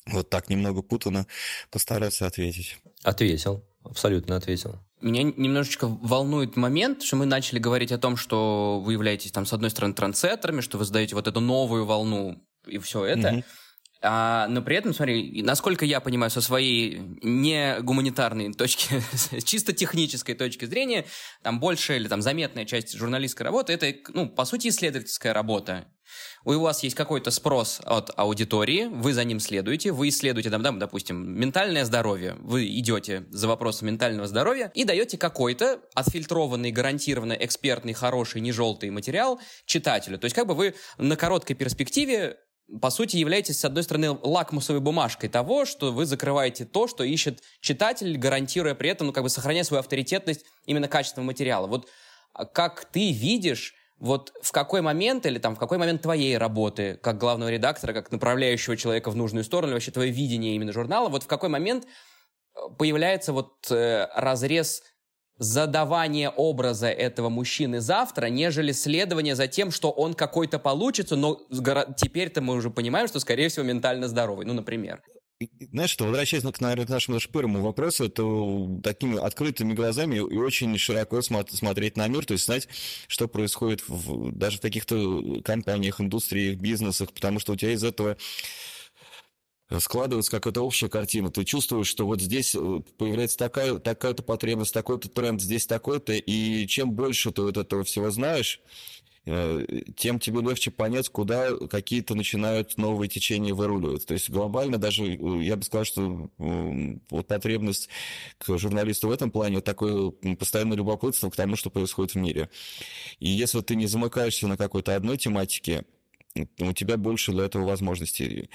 [0.06, 1.26] Вот так немного путано
[1.70, 2.78] постараться ответить.
[3.02, 4.80] Ответил, абсолютно ответил.
[5.00, 9.52] Меня немножечко волнует момент, что мы начали говорить о том, что вы являетесь там с
[9.52, 13.28] одной стороны трансцетерами, что вы создаете вот эту новую волну и все это.
[13.28, 13.44] Mm-hmm.
[14.02, 19.02] А, но при этом, смотри, насколько я понимаю, со своей не гуманитарной точки,
[19.44, 21.04] чисто технической точки зрения,
[21.42, 25.86] там большая или там заметная часть журналистской работы это, ну, по сути, исследовательская работа.
[26.44, 31.38] У вас есть какой-то спрос от аудитории, вы за ним следуете, вы исследуете, там, допустим,
[31.38, 38.40] ментальное здоровье, вы идете за вопросом ментального здоровья и даете какой-то отфильтрованный, гарантированно экспертный, хороший,
[38.40, 40.18] не желтый материал читателю.
[40.18, 42.38] То есть как бы вы на короткой перспективе
[42.80, 47.42] по сути, являетесь, с одной стороны, лакмусовой бумажкой того, что вы закрываете то, что ищет
[47.60, 51.66] читатель, гарантируя при этом, ну, как бы сохраняя свою авторитетность именно качественного материала.
[51.66, 51.88] Вот
[52.32, 56.98] а как ты видишь, вот в какой момент или там в какой момент твоей работы
[57.02, 61.24] как главного редактора, как направляющего человека в нужную сторону, вообще твое видение именно журнала, вот
[61.24, 64.82] в какой момент э, появляется вот э, разрез
[65.40, 71.40] задавание образа этого мужчины завтра, нежели следование за тем, что он какой-то получится, но
[71.96, 75.02] теперь-то мы уже понимаем, что, скорее всего, ментально здоровый, ну, например.
[75.72, 80.76] Знаешь, что, возвращаясь, ну, наверное, к нашему первому вопросу, это такими открытыми глазами и очень
[80.76, 82.68] широко смотреть на мир, то есть знать,
[83.08, 88.18] что происходит в, даже в каких-то компаниях, индустриях, бизнесах, потому что у тебя из этого
[89.78, 91.30] складывается какая-то общая картина.
[91.30, 96.66] Ты чувствуешь, что вот здесь э, появляется такая, такая-то потребность, такой-то тренд, здесь такой-то, и
[96.66, 98.60] чем больше ты вот этого всего знаешь,
[99.26, 99.66] Э,
[99.96, 104.06] тем тебе легче понять, куда какие-то начинают новые течения выруливать.
[104.06, 107.88] То есть глобально даже, э, я бы сказал, что вот потребность
[108.38, 112.48] к журналисту в этом плане такое постоянное любопытство к тому, что происходит в мире.
[113.18, 115.84] И если ты не замыкаешься на какой-то одной тематике,
[116.34, 118.50] у тебя больше для этого возможностей.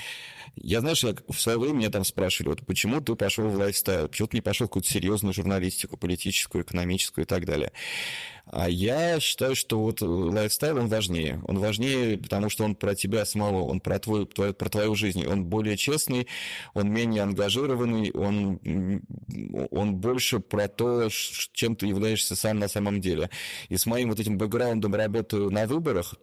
[0.55, 4.07] Я, знаешь, я в свое время меня там спрашивали, вот почему ты пошел в лайфстайл,
[4.07, 7.73] почему ты не пошел в какую-то серьезную журналистику, политическую, экономическую и так далее.
[8.45, 11.41] А я считаю, что вот лайфстайл, он важнее.
[11.47, 15.25] Он важнее, потому что он про тебя самого, он про, твой, твой, про твою жизнь.
[15.25, 16.27] Он более честный,
[16.73, 18.59] он менее ангажированный, он,
[19.71, 23.29] он больше про то, чем ты являешься сам на самом деле.
[23.67, 26.15] И с моим вот этим бэкграундом работы на выборах,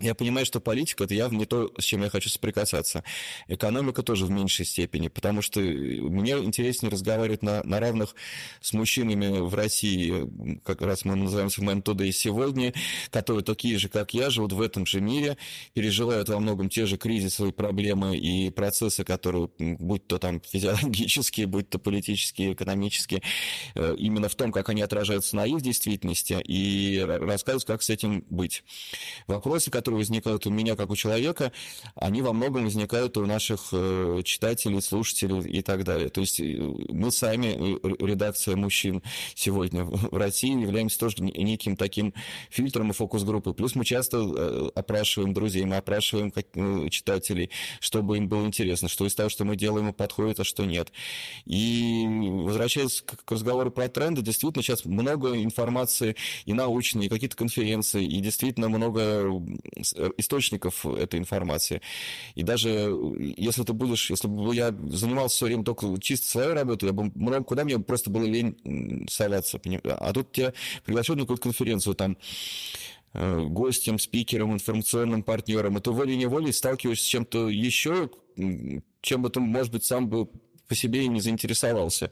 [0.00, 3.04] я понимаю, что политика– это явно не то, с чем я хочу соприкасаться.
[3.48, 8.14] Экономика тоже в меньшей степени, потому что мне интереснее разговаривать на, на равных
[8.60, 12.72] с мужчинами в России, как раз мы называемся «Man Today» сегодня,
[13.10, 15.36] которые такие же, как я, живут в этом же мире,
[15.74, 21.46] переживают во многом те же кризисы и проблемы и процессы, которые, будь то там физиологические,
[21.46, 23.22] будь то политические, экономические,
[23.74, 28.24] э, именно в том, как они отражаются на их действительности, и рассказывают, как с этим
[28.30, 28.64] быть.
[29.26, 31.52] Вопросы, которые которые возникают у меня как у человека,
[31.96, 36.10] они во многом возникают у наших э, читателей, слушателей и так далее.
[36.10, 36.44] То есть э,
[36.90, 39.02] мы сами, э, редакция мужчин
[39.34, 42.14] сегодня в России, являемся тоже неким таким
[42.50, 43.52] фильтром и фокус-группой.
[43.54, 46.32] Плюс мы часто опрашиваем друзей, мы опрашиваем
[46.90, 50.92] читателей, чтобы им было интересно, что из того, что мы делаем, подходит, а что нет.
[51.46, 56.14] И возвращаясь к разговору про тренды, действительно сейчас много информации
[56.44, 59.40] и научной, и какие-то конференции, и действительно много
[59.82, 61.80] источников этой информации.
[62.34, 66.52] И даже э, если ты будешь, если бы я занимался все время только чисто своей
[66.52, 69.60] работой, я бы много куда мне просто было лень соваться.
[69.84, 70.52] А тут тебя
[70.84, 72.16] приглашают на какую-то конференцию, там
[73.14, 79.40] э, гостем, спикером, информационным партнером, и ты волей-неволей сталкиваешься с чем-то еще, чем бы ты,
[79.40, 80.28] может быть, сам бы
[80.68, 82.10] по себе и не заинтересовался.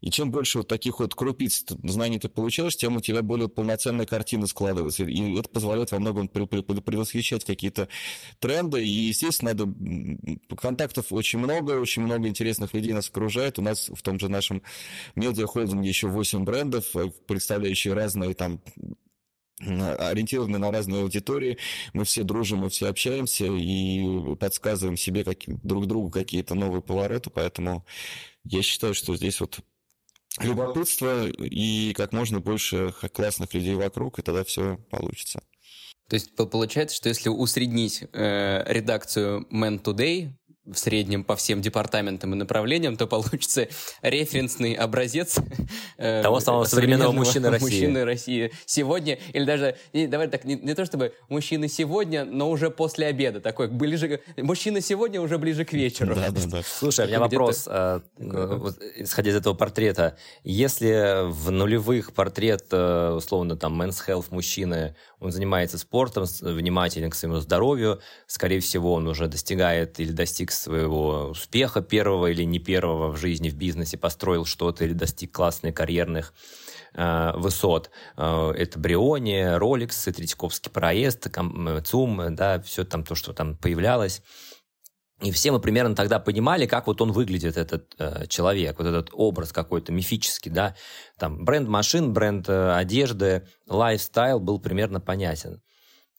[0.00, 4.06] И чем больше вот таких вот крупиц знаний ты получаешь, тем у тебя более полноценная
[4.06, 5.04] картина складывается.
[5.04, 7.88] И это позволяет во многом предвосхищать какие-то
[8.38, 8.84] тренды.
[8.84, 10.56] И, естественно, надо...
[10.56, 13.58] контактов очень много, очень много интересных людей нас окружает.
[13.58, 14.62] У нас в том же нашем
[15.16, 18.60] медиахолдинге еще 8 брендов, э, представляющие разные там
[19.60, 21.58] ориентированы на разные аудитории,
[21.92, 27.30] мы все дружим, мы все общаемся и подсказываем себе как, друг другу какие-то новые повороты,
[27.30, 27.84] поэтому
[28.44, 29.60] я считаю, что здесь вот
[30.40, 35.42] любопытство и как можно больше классных людей вокруг, и тогда все получится.
[36.08, 40.32] То есть получается, что если усреднить э, редакцию Man Today,
[40.72, 43.68] в среднем по всем департаментам и направлениям, то получится
[44.02, 45.38] референсный образец
[45.96, 47.64] э, того самого современного, мужчины России.
[47.64, 52.50] Мужчины России сегодня, или даже, не, давай так, не, не то чтобы мужчины сегодня, но
[52.50, 56.14] уже после обеда, такой, ближе, мужчины сегодня уже ближе к вечеру.
[56.14, 56.62] Да, да, да.
[56.64, 63.10] Слушай, у меня вопрос, а, вот, исходя из этого портрета, если в нулевых портрет, э,
[63.10, 69.06] условно, там, men's health мужчины, он занимается спортом, внимателен к своему здоровью, скорее всего, он
[69.06, 74.46] уже достигает или достиг своего успеха первого или не первого в жизни, в бизнесе, построил
[74.46, 76.32] что-то или достиг классных карьерных
[76.94, 77.90] э, высот.
[78.16, 81.28] Э, это Бриони, Rolex, Третьяковский проезд,
[81.84, 84.22] ЦУМ, да, все там то, что там появлялось.
[85.20, 89.10] И все мы примерно тогда понимали, как вот он выглядит, этот э, человек, вот этот
[89.12, 90.74] образ какой-то мифический, да.
[91.18, 95.60] Там бренд машин, бренд э, одежды, лайфстайл был примерно понятен.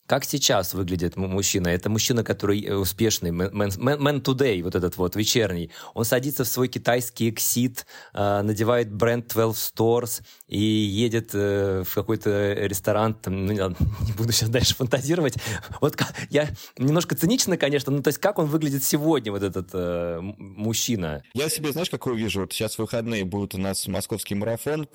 [0.08, 1.70] Как сейчас выглядит мужчина?
[1.70, 5.72] Это мужчина, который э, успешный, man, man today, вот этот вот вечерний.
[5.94, 11.94] Он садится в свой китайский эксид, э, надевает бренд 12 Stores и едет э, в
[11.94, 15.36] какой-то ресторан, там, ну, не буду сейчас дальше фантазировать.
[15.80, 15.96] Вот
[16.30, 21.24] я немножко цинично, конечно, но то есть как он выглядит сегодня, вот этот э, мужчина?
[21.34, 22.42] Я себе, знаешь, какой вижу?
[22.42, 24.88] Вот сейчас выходные будут у нас московский марафон,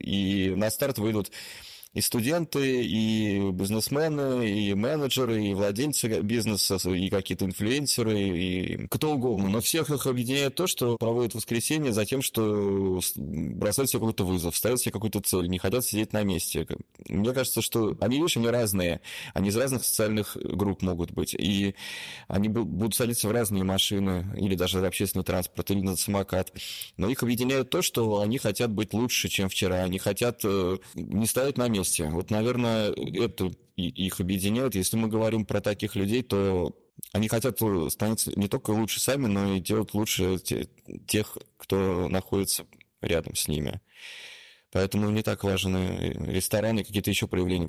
[0.00, 1.30] и на старт выйдут
[1.94, 9.48] и студенты, и бизнесмены, и менеджеры, и владельцы бизнеса, и какие-то инфлюенсеры, и кто угодно.
[9.48, 14.56] Но всех их объединяет то, что проводят воскресенье за тем, что бросают себе какой-то вызов,
[14.56, 16.66] ставят себе какую-то цель, не хотят сидеть на месте.
[17.08, 19.00] Мне кажется, что они, видишь, они разные.
[19.32, 21.34] Они из разных социальных групп могут быть.
[21.34, 21.74] И
[22.28, 26.52] они будут садиться в разные машины, или даже в общественный транспорт, или на самокат.
[26.98, 29.84] Но их объединяет то, что они хотят быть лучше, чем вчера.
[29.84, 32.08] Они хотят э, не ставить на месте месте.
[32.10, 34.74] Вот, наверное, это их объединяет.
[34.74, 36.76] Если мы говорим про таких людей, то
[37.12, 37.58] они хотят
[37.90, 40.38] становиться не только лучше сами, но и делать лучше
[41.06, 42.66] тех, кто находится
[43.00, 43.80] рядом с ними.
[44.72, 47.68] Поэтому не так важны рестораны, какие-то еще проявления.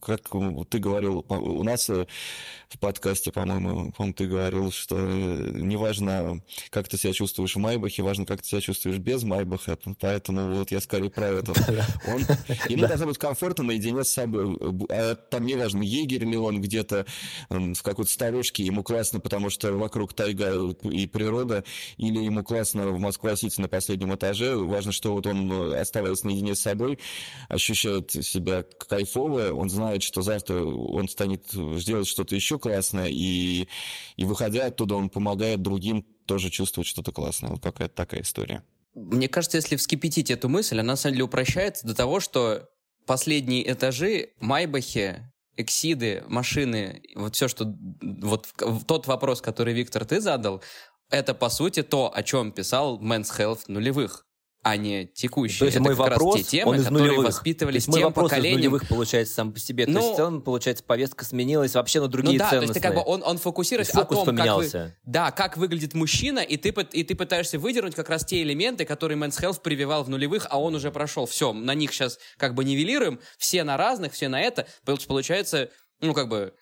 [0.00, 0.22] Как
[0.68, 2.06] ты говорил, у нас э,
[2.68, 7.58] в подкасте, по-моему, по ты говорил, что э, не важно, как ты себя чувствуешь в
[7.58, 9.78] Майбахе, важно, как ты себя чувствуешь без Майбаха.
[10.00, 11.52] Поэтому вот я скорее про это.
[12.06, 12.24] Он,
[12.68, 14.56] ему должно быть комфортно наедине с собой.
[14.88, 17.06] А там не важно, егерь ли он где-то
[17.48, 21.64] в какой-то старушке, ему классно, потому что вокруг тайга и природа,
[21.96, 24.56] или ему классно в Москва-Сити на последнем этаже.
[24.56, 26.98] Важно, что вот он э, оставался наедине с собой,
[27.48, 33.68] ощущает себя кайфово, он знает, что завтра он станет сделать что-то еще классное, и,
[34.16, 37.50] и выходя оттуда, он помогает другим тоже чувствовать что-то классное.
[37.50, 38.62] Вот какая-то такая история.
[38.94, 42.68] Мне кажется, если вскипятить эту мысль, она на самом деле упрощается до того, что
[43.06, 47.74] последние этажи Майбахи, эксиды, машины, вот все, что...
[48.00, 48.48] Вот
[48.86, 50.62] тот вопрос, который, Виктор, ты задал,
[51.10, 54.26] это, по сути, то, о чем писал Men's Health нулевых
[54.62, 55.58] а не текущие.
[55.60, 57.26] То есть это мой вопрос, те темы, он из которые нулевых.
[57.26, 58.52] воспитывались То есть тем мой вопрос поколением.
[58.52, 59.86] из нулевых получается сам по себе.
[59.86, 62.66] Ну, то есть в целом, получается, повестка сменилась вообще на другие ну да, ценностные.
[62.68, 64.96] то есть ты как бы он, он фокусируется о том, как, вы, поменялся.
[65.04, 69.18] да, как выглядит мужчина, и ты, и ты пытаешься выдернуть как раз те элементы, которые
[69.18, 71.24] Men's Health прививал в нулевых, а он уже прошел.
[71.26, 74.66] Все, на них сейчас как бы нивелируем, все на разных, все на это.
[74.84, 76.52] Получается, ну как бы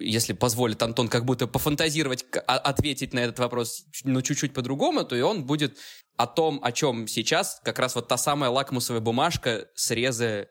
[0.00, 5.16] если позволит Антон как будто пофантазировать, а, ответить на этот вопрос, ну, чуть-чуть по-другому, то
[5.16, 5.76] и он будет
[6.16, 10.48] о том, о чем сейчас, как раз вот та самая лакмусовая бумажка срезы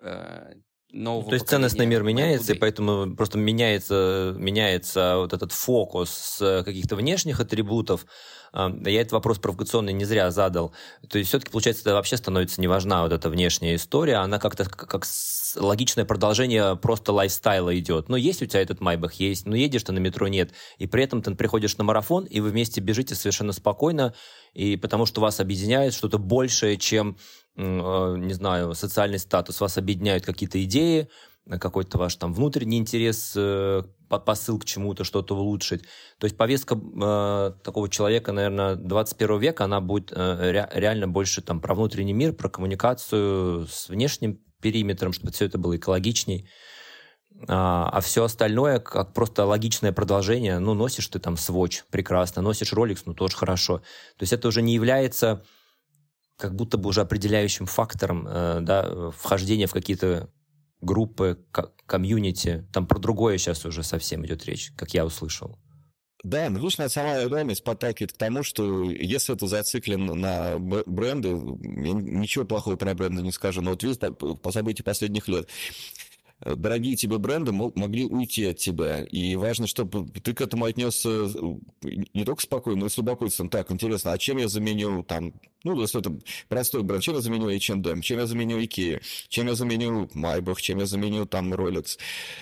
[0.00, 0.52] э,
[0.92, 6.62] нового То есть ценностный мир меняется, и поэтому просто меняется, меняется вот этот фокус с
[6.64, 8.06] каких-то внешних атрибутов.
[8.52, 10.74] А, я этот вопрос провокационный не зря задал.
[11.08, 14.64] То есть все-таки, получается, это вообще становится не важна вот эта внешняя история, она как-то
[14.64, 15.04] как
[15.56, 18.08] логичное продолжение просто лайфстайла идет.
[18.08, 20.52] Ну, есть у тебя этот майбах, есть, но едешь ты на метро, нет.
[20.78, 24.14] И при этом ты приходишь на марафон, и вы вместе бежите совершенно спокойно,
[24.52, 27.16] и потому что вас объединяет что-то большее, чем
[27.56, 31.08] Э, не знаю, социальный статус, вас объединяют какие-то идеи,
[31.60, 35.82] какой-то ваш там внутренний интерес, э, посыл к чему-то, что-то улучшить.
[36.18, 41.42] То есть повестка э, такого человека, наверное, 21 века, она будет э, ре, реально больше
[41.42, 46.48] там про внутренний мир, про коммуникацию с внешним периметром, чтобы все это было экологичней.
[47.48, 52.72] А, а все остальное, как просто логичное продолжение, ну, носишь ты там сводч, прекрасно, носишь
[52.72, 53.78] Rolex, ну, тоже хорошо.
[54.16, 55.44] То есть это уже не является
[56.38, 60.28] как будто бы уже определяющим фактором э, да, вхождения в какие-то
[60.80, 61.38] группы,
[61.86, 62.66] комьюнити.
[62.72, 65.58] Там про другое сейчас уже совсем идет речь, как я услышал.
[66.22, 71.92] Да, ну, слушай, сама реальность подталкивает к тому, что если это зациклен на бренды, я
[71.92, 73.98] ничего плохого про бренды не скажу, но вот видишь,
[74.40, 75.48] по событиям последних лет,
[76.44, 79.04] дорогие тебе бренды могли уйти от тебя.
[79.04, 81.56] И важно, чтобы ты к этому отнесся э,
[82.14, 83.48] не только спокойно, но и с любопытством.
[83.48, 85.32] Так, интересно, а чем я заменю там,
[85.64, 86.12] ну, если это
[86.48, 90.78] простой бренд, чем я заменю H&M, чем я заменю Ikea, чем я заменю Maybach, чем
[90.78, 91.98] я заменю там Rolex,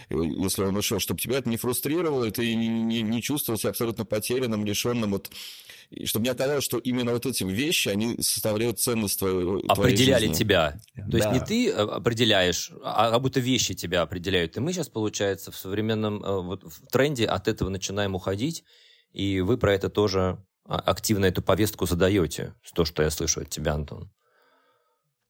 [0.09, 3.71] если он ушел, чтобы тебя это не фрустрировало, и ты не, не, не чувствовал себя
[3.71, 5.31] абсолютно потерянным, лишенным вот
[5.91, 10.35] и чтобы мне оказалось, что именно вот эти вещи, они составляют ценность твоей, Определяли жизни.
[10.35, 10.81] тебя.
[10.95, 11.19] То да.
[11.19, 14.57] есть не ты э, определяешь, а как будто вещи тебя определяют.
[14.57, 18.63] И мы сейчас, получается, в современном э, вот, в тренде от этого начинаем уходить,
[19.13, 23.51] и вы про это тоже а, активно эту повестку задаете, то, что я слышу от
[23.51, 24.09] тебя, Антон.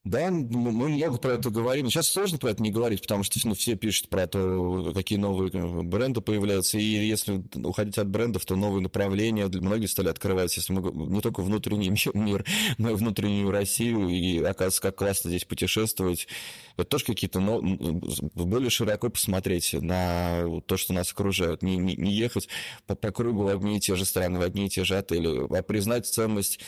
[0.03, 1.90] Да, мы много про это говорим.
[1.90, 5.51] Сейчас сложно про это не говорить, потому что ну, все пишут про то, какие новые
[5.53, 6.78] э, бренды появляются.
[6.78, 10.61] И если уходить от брендов, то новые направления для многих стали открываться.
[10.61, 12.46] Если мы не только внутренний мир,
[12.78, 14.09] но и внутреннюю Россию.
[14.09, 16.28] И оказывается, как классно здесь путешествовать.
[16.76, 21.62] Это тоже какие-то но, более широко посмотреть на то, что нас окружает.
[21.62, 22.48] Не, не, не ехать
[22.86, 25.46] по, по кругу в одни и те же страны, в одни и те же отели,
[25.55, 26.59] а признать ценность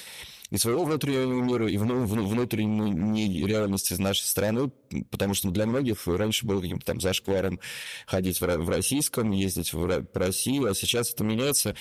[0.53, 4.71] и своего внутреннего мира, и внутренней реальности нашей страны,
[5.11, 7.59] потому что для многих раньше было каким-то там зашкваром
[8.07, 11.75] ходить в российском, ездить в Россию, а сейчас это меняется.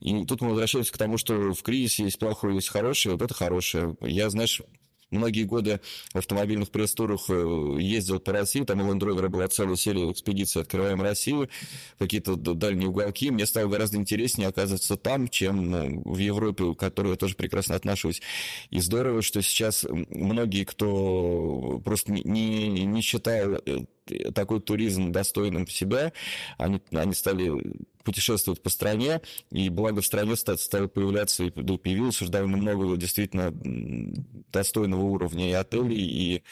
[0.00, 3.34] И тут мы возвращаемся к тому, что в кризисе есть плохое, есть хорошее, вот это
[3.34, 3.94] хорошее.
[4.00, 4.62] Я, знаешь,
[5.10, 5.80] многие годы
[6.12, 10.62] в автомобильных пресс-турах э, ездил по России, там у Land Rover была целая серия экспедиций
[10.62, 11.48] «Открываем Россию»,
[11.98, 13.30] какие-то дальние уголки.
[13.30, 17.74] Мне стало гораздо интереснее оказываться там, чем ну, в Европе, к которой я тоже прекрасно
[17.74, 18.22] отношусь.
[18.70, 23.84] И здорово, что сейчас многие, кто просто не, не считал э,
[24.34, 26.12] такой туризм достойным себя,
[26.58, 27.52] они, они стали
[28.02, 33.52] путешествовать по стране, и благо в стране стали появляться, и появилось уже довольно много действительно
[34.52, 36.42] достойного уровня и отелей, и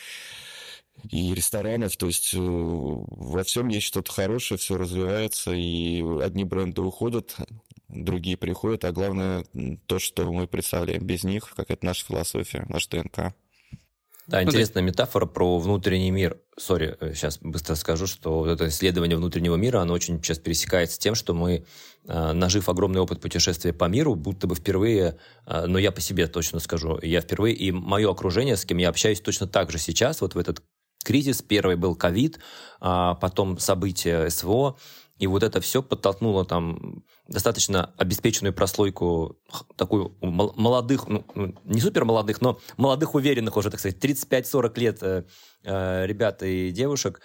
[1.11, 6.83] и ресторанов, то есть э, во всем есть что-то хорошее, все развивается, и одни бренды
[6.83, 7.37] уходят,
[7.89, 9.45] другие приходят, а главное
[9.87, 13.35] то, что мы представляем без них, как это наша философия, наш ДНК.
[14.27, 16.39] Да, ну, интересная метафора про внутренний мир.
[16.57, 20.97] Сори, сейчас э, быстро скажу, что вот это исследование внутреннего мира, оно очень часто пересекается
[20.97, 21.65] с тем, что мы,
[22.07, 26.29] э, нажив огромный опыт путешествия по миру, будто бы впервые, э, но я по себе
[26.29, 30.21] точно скажу, я впервые, и мое окружение, с кем я общаюсь точно так же сейчас,
[30.21, 30.63] вот в этот
[31.05, 32.39] кризис, первый был ковид,
[32.81, 34.77] а потом события СВО,
[35.19, 39.39] и вот это все подтолкнуло там достаточно обеспеченную прослойку
[39.77, 44.99] такую молодых, ну, ну, не супер молодых, но молодых уверенных уже, так сказать, 35-40 лет
[45.03, 45.25] э,
[45.63, 47.21] э, ребят и девушек,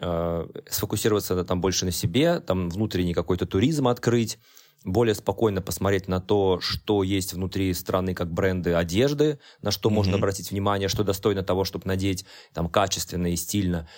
[0.00, 4.38] э, сфокусироваться там больше на себе, там внутренний какой-то туризм открыть,
[4.84, 9.92] более спокойно посмотреть на то, что есть внутри страны, как бренды одежды, на что mm-hmm.
[9.92, 13.88] можно обратить внимание, что достойно того, чтобы надеть там качественно и стильно.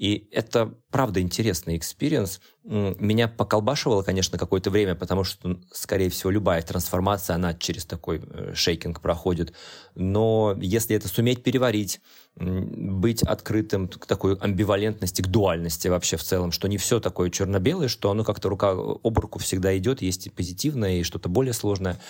[0.00, 2.40] И это, правда, интересный experience.
[2.64, 8.54] Меня поколбашивало, конечно, какое-то время, потому что, скорее всего, любая трансформация, она через такой э,
[8.54, 9.52] shaking проходит.
[9.94, 12.00] Но если это суметь переварить,
[12.40, 17.88] быть открытым к такой амбивалентности, к дуальности вообще в целом, что не все такое черно-белое,
[17.88, 22.00] что оно как-то рука об руку всегда идет, есть и позитивное, и что-то более сложное,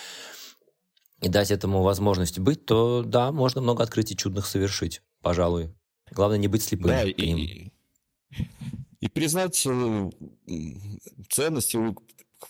[1.20, 5.74] и дать этому возможность быть, то да, можно много открытий чудных совершить, пожалуй.
[6.12, 6.88] Главное не быть слепым.
[6.88, 7.70] Да, и,
[9.00, 10.10] и признать э,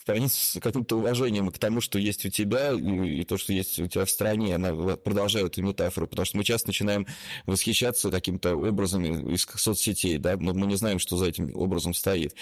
[0.07, 3.87] с каким-то уважением к тому, что есть у тебя, и, и то, что есть у
[3.87, 4.55] тебя в стране.
[4.55, 7.07] Она продолжает эту метафору, потому что мы часто начинаем
[7.47, 12.35] восхищаться каким-то образом из соцсетей, да, но мы не знаем, что за этим образом стоит.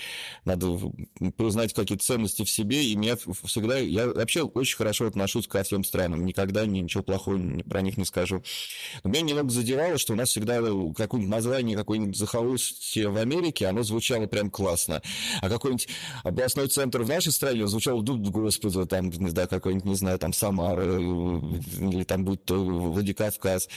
[0.44, 0.78] Надо
[1.36, 3.78] признать какие-то ценности в себе, и меня всегда...
[3.78, 7.38] Я вообще очень хорошо отношусь ко всем странам, никогда ничего плохого
[7.68, 8.42] про них не скажу.
[9.03, 13.82] Но меня немного задевало, что у нас всегда какое-нибудь название, какое-нибудь захолустье в Америке, оно
[13.82, 15.03] звучало прям классно.
[15.40, 15.88] А какой-нибудь
[16.24, 20.32] областной центр в нашей стране звучало, ну, господи, там, не знаю, какой-нибудь, не знаю, там
[20.32, 23.68] Самара, э, или там будь то Владикавказ.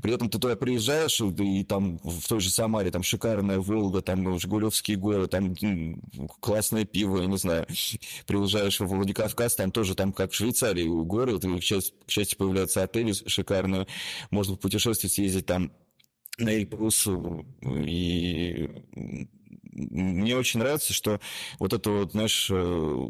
[0.00, 4.38] При этом ты туда приезжаешь, и там в той же Самаре, там шикарная Волга, там
[4.38, 5.54] Жигулевские горы, там
[6.40, 7.66] классное пиво, я не знаю.
[8.26, 13.86] Приезжаешь в Владикавказ, там тоже, там как в Швейцарии горы, к счастью, появляются отели шикарные,
[14.30, 15.72] можно в путешествие съездить там
[16.38, 17.08] на Эльбрус,
[17.62, 18.70] и
[19.78, 21.20] мне очень нравится, что
[21.58, 23.08] вот это вот, знаешь, э,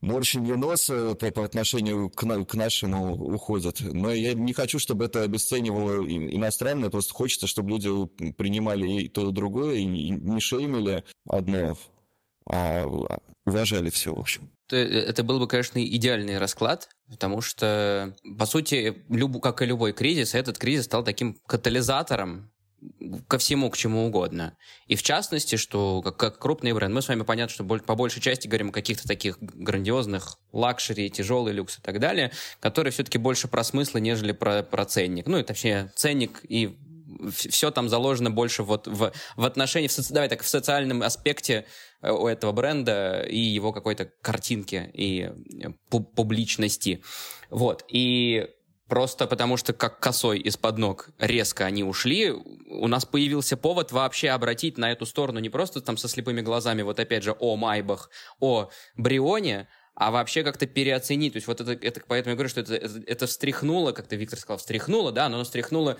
[0.00, 3.80] морщинье носа по, по отношению к, на, к нашему уходит.
[3.80, 7.88] Но я не хочу, чтобы это обесценивало иностранное, просто хочется, чтобы люди
[8.32, 11.76] принимали и то, и другое, и не шеймили одно,
[12.46, 12.86] а
[13.46, 14.50] уважали все, в общем.
[14.70, 20.34] Это был бы, конечно, идеальный расклад, потому что, по сути, люб, как и любой кризис,
[20.34, 22.50] этот кризис стал таким катализатором
[23.28, 24.56] ко всему, к чему угодно.
[24.86, 28.20] И в частности, что как, как крупный бренд, мы с вами понятно, что по большей
[28.20, 33.48] части говорим о каких-то таких грандиозных luxury, тяжелый люкс и так далее, которые все-таки больше
[33.48, 35.26] про смыслы, нежели про, про ценник.
[35.26, 36.76] Ну, и вообще ценник и
[37.30, 41.66] все там заложено больше вот в, в отношении, в, давай так, в социальном аспекте
[42.02, 45.30] э, у этого бренда и его какой-то картинки и
[45.62, 47.02] э, публичности.
[47.50, 47.84] Вот.
[47.88, 48.48] И
[48.94, 54.30] Просто потому что как косой из-под ног резко они ушли, у нас появился повод вообще
[54.30, 58.08] обратить на эту сторону не просто там со слепыми глазами, вот опять же, о Майбах,
[58.38, 59.66] о Брионе,
[59.96, 61.32] а вообще как-то переоценить.
[61.32, 64.38] То есть вот это, это поэтому я говорю, что это, это, это встряхнуло, как-то Виктор
[64.38, 65.98] сказал, встряхнуло, да, но оно встряхнуло,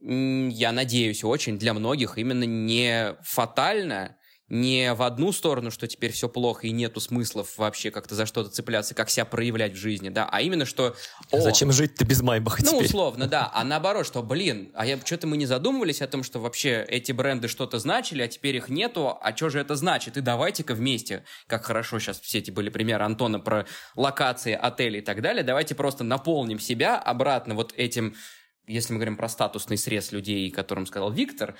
[0.00, 4.16] я надеюсь, очень для многих именно не фатально,
[4.50, 8.50] не в одну сторону, что теперь все плохо и нету смыслов вообще как-то за что-то
[8.50, 10.96] цепляться, как себя проявлять в жизни, да, а именно что...
[11.30, 15.28] О, Зачем жить-то без Майбаха Ну, условно, да, а наоборот, что, блин, а я что-то
[15.28, 19.16] мы не задумывались о том, что вообще эти бренды что-то значили, а теперь их нету,
[19.20, 20.16] а что же это значит?
[20.16, 25.02] И давайте-ка вместе, как хорошо сейчас все эти были примеры Антона про локации, отели и
[25.02, 28.16] так далее, давайте просто наполним себя обратно вот этим
[28.70, 31.56] если мы говорим про статусный срез людей, которым сказал Виктор,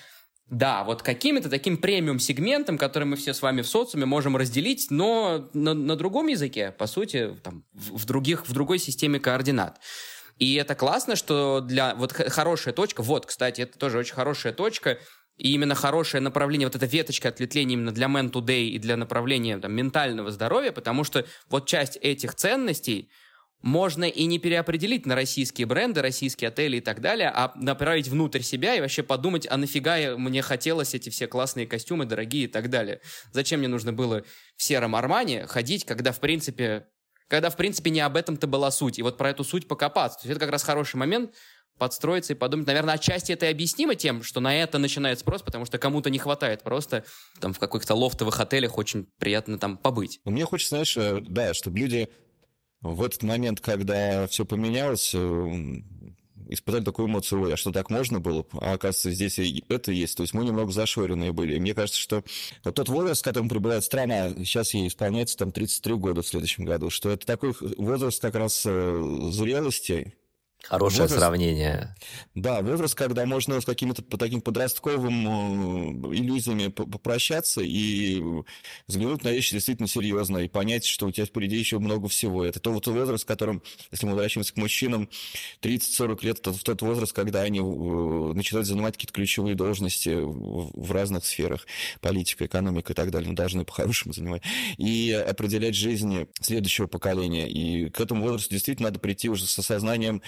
[0.51, 5.49] да, вот каким-то таким премиум-сегментом, который мы все с вами в социуме можем разделить, но
[5.55, 9.81] на, на другом языке, по сути, там, в, в, других, в другой системе координат.
[10.39, 11.95] И это классно, что для...
[11.95, 14.99] Вот хорошая точка, вот, кстати, это тоже очень хорошая точка,
[15.37, 19.57] и именно хорошее направление, вот эта веточка ответвления именно для Man Today и для направления
[19.59, 23.09] там, ментального здоровья, потому что вот часть этих ценностей,
[23.63, 28.41] можно и не переопределить на российские бренды, российские отели и так далее, а направить внутрь
[28.41, 32.71] себя и вообще подумать, а нафига мне хотелось эти все классные костюмы, дорогие и так
[32.71, 33.01] далее.
[33.33, 34.25] Зачем мне нужно было
[34.57, 36.87] в сером Армане ходить, когда, в принципе,
[37.29, 38.99] когда, в принципе, не об этом-то была суть.
[38.99, 40.19] И вот про эту суть покопаться.
[40.19, 41.33] То есть это как раз хороший момент
[41.79, 42.67] подстроиться и подумать.
[42.67, 46.19] Наверное, отчасти это и объяснимо тем, что на это начинает спрос, потому что кому-то не
[46.19, 47.05] хватает просто
[47.41, 50.21] там в каких-то лофтовых отелях очень приятно там побыть.
[50.25, 52.09] Мне хочется, знаешь, э, да, чтобы люди
[52.83, 55.83] в этот момент, когда все поменялось, э,
[56.49, 58.45] испытали такую эмоцию, а что так можно было?
[58.55, 60.17] А оказывается, здесь и это есть.
[60.17, 61.57] То есть мы немного зашоренные были.
[61.57, 62.25] И мне кажется, что
[62.65, 66.65] вот тот возраст, в котором пребывает страна, сейчас ей исполняется там 33 года в следующем
[66.65, 70.15] году, что это такой возраст как раз э, зрелости,
[70.65, 71.97] Хорошее возраст, сравнение.
[72.35, 78.23] Да, возраст, когда можно с какими-то такими подростковыми э, иллюзиями попрощаться и
[78.87, 82.45] взглянуть на вещи действительно серьезно и понять, что у тебя впереди еще много всего.
[82.45, 85.09] Это тот возраст, в котором, если мы возвращаемся к мужчинам,
[85.63, 91.25] 30-40 лет, это тот возраст, когда они э, начинают занимать какие-то ключевые должности в разных
[91.25, 91.67] сферах,
[92.01, 94.43] политика, экономика и так далее, ну, должны по-хорошему занимать,
[94.77, 97.49] и определять жизни следующего поколения.
[97.49, 100.23] И к этому возрасту действительно надо прийти уже с осознанием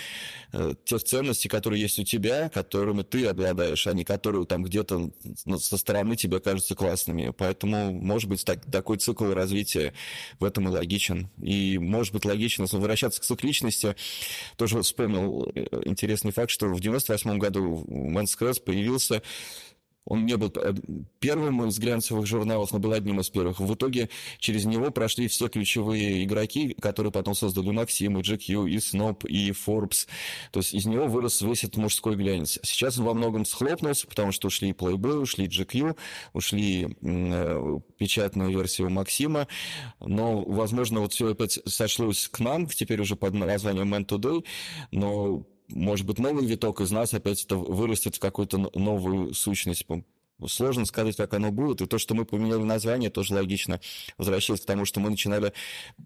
[0.55, 5.11] Э, тех ценностей, которые есть у тебя, которыми ты обладаешь, а не которые там где-то
[5.47, 7.33] ну, со стороны тебе кажутся классными.
[7.37, 9.95] Поэтому, может быть, так, такой цикл развития
[10.41, 11.31] в этом и логичен.
[11.41, 13.97] И, может быть, логично, возвращаться к цикличности,
[14.57, 19.23] тоже вспомнил э, интересный факт, что в 98 году Men's появился
[20.05, 20.75] он не был э,
[21.21, 23.61] первым из глянцевых журналов, но был одним из первых.
[23.61, 28.77] В итоге через него прошли все ключевые игроки, которые потом создали Максим, и GQ, и
[28.79, 30.09] Snob, и Forbes.
[30.51, 32.59] То есть из него вырос весь этот мужской глянец.
[32.63, 35.97] Сейчас он во многом схлопнулся, потому что ушли Playboy, ушли GQ,
[36.33, 39.47] ушли э, печатную версию Максима.
[40.01, 44.45] Но, возможно, вот все опять сошлось к нам, теперь уже под названием Man Today,
[44.91, 49.87] но может быть, новый виток из нас опять это вырастет в какую-то новую сущность,
[50.49, 51.81] Сложно сказать, как оно будет.
[51.81, 53.81] И то, что мы поменяли название, тоже логично
[54.19, 55.53] возвращаясь к тому, что мы начинали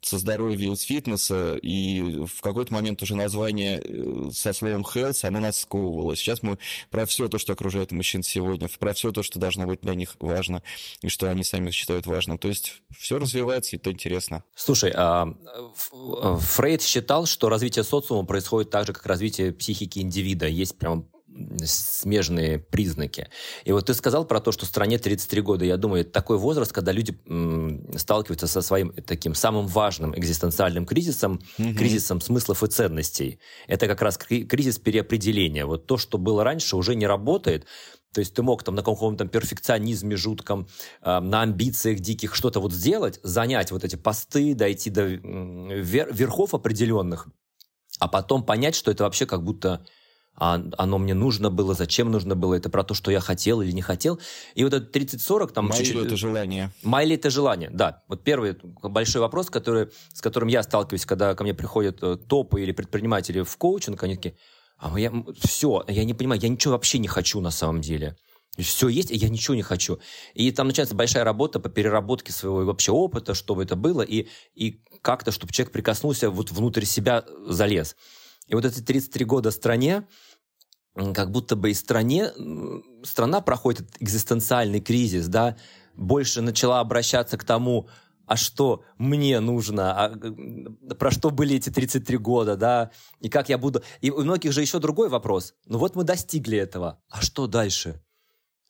[0.02, 5.40] со здоровья и фитнеса, и в какой-то момент уже название э, со словом health, оно
[5.40, 6.16] нас сковывало.
[6.16, 6.58] Сейчас мы
[6.90, 10.16] про все то, что окружает мужчин сегодня, про все то, что должно быть для них
[10.20, 10.62] важно,
[11.02, 12.38] и что они сами считают важным.
[12.38, 14.44] То есть все развивается, и это интересно.
[14.54, 15.28] Слушай, а
[15.92, 20.46] Фрейд считал, что развитие социума происходит так же, как развитие психики индивида.
[20.46, 21.08] Есть прям
[21.64, 23.28] смежные признаки.
[23.64, 25.64] И вот ты сказал про то, что стране 33 года.
[25.64, 27.18] Я думаю, это такой возраст, когда люди
[27.96, 31.74] сталкиваются со своим таким самым важным экзистенциальным кризисом, угу.
[31.74, 33.40] кризисом смыслов и ценностей.
[33.66, 35.66] Это как раз кризис переопределения.
[35.66, 37.66] Вот то, что было раньше, уже не работает.
[38.12, 40.68] То есть ты мог там на каком-то перфекционизме жутком,
[41.02, 46.54] э, на амбициях диких что-то вот сделать, занять вот эти посты, дойти до вер- верхов
[46.54, 47.28] определенных,
[47.98, 49.84] а потом понять, что это вообще как будто
[50.36, 53.72] а оно мне нужно было, зачем нужно было, это про то, что я хотел или
[53.72, 54.20] не хотел.
[54.54, 55.68] И вот это 30-40 там...
[55.68, 56.06] Майли чуть-чуть...
[56.06, 56.70] это желание.
[56.82, 58.02] Майли это желание, да.
[58.08, 62.62] Вот первый большой вопрос, который, с которым я сталкиваюсь, когда ко мне приходят э, топы
[62.62, 64.36] или предприниматели в коучинг, они такие,
[64.78, 68.16] а я, все, я не понимаю, я ничего вообще не хочу на самом деле.
[68.58, 69.98] Все есть, и я ничего не хочу.
[70.34, 74.82] И там начинается большая работа по переработке своего вообще опыта, чтобы это было, и, и
[75.02, 77.96] как-то, чтобы человек прикоснулся, вот внутрь себя залез.
[78.46, 80.06] И вот эти 33 года стране,
[81.14, 82.30] как будто бы и стране,
[83.02, 85.56] страна проходит экзистенциальный кризис, да,
[85.94, 87.88] больше начала обращаться к тому,
[88.26, 92.90] а что мне нужно, а, про что были эти 33 года, да,
[93.20, 93.82] и как я буду...
[94.00, 95.54] И у многих же еще другой вопрос.
[95.66, 98.02] Ну вот мы достигли этого, а что дальше?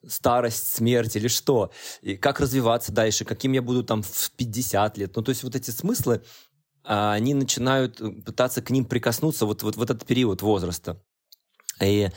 [0.07, 1.72] Старость, смерть или что?
[2.03, 3.24] И как развиваться дальше?
[3.24, 5.16] Каким я буду там в 50 лет?
[5.16, 6.22] Ну то есть вот эти смыслы,
[6.85, 11.01] а, они начинают пытаться к ним прикоснуться вот, вот в этот период возраста.
[11.83, 12.11] И,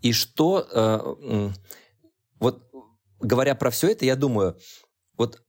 [0.00, 1.50] и что, э,
[2.38, 2.62] вот
[3.20, 4.58] говоря про все это, я думаю,
[5.16, 5.42] вот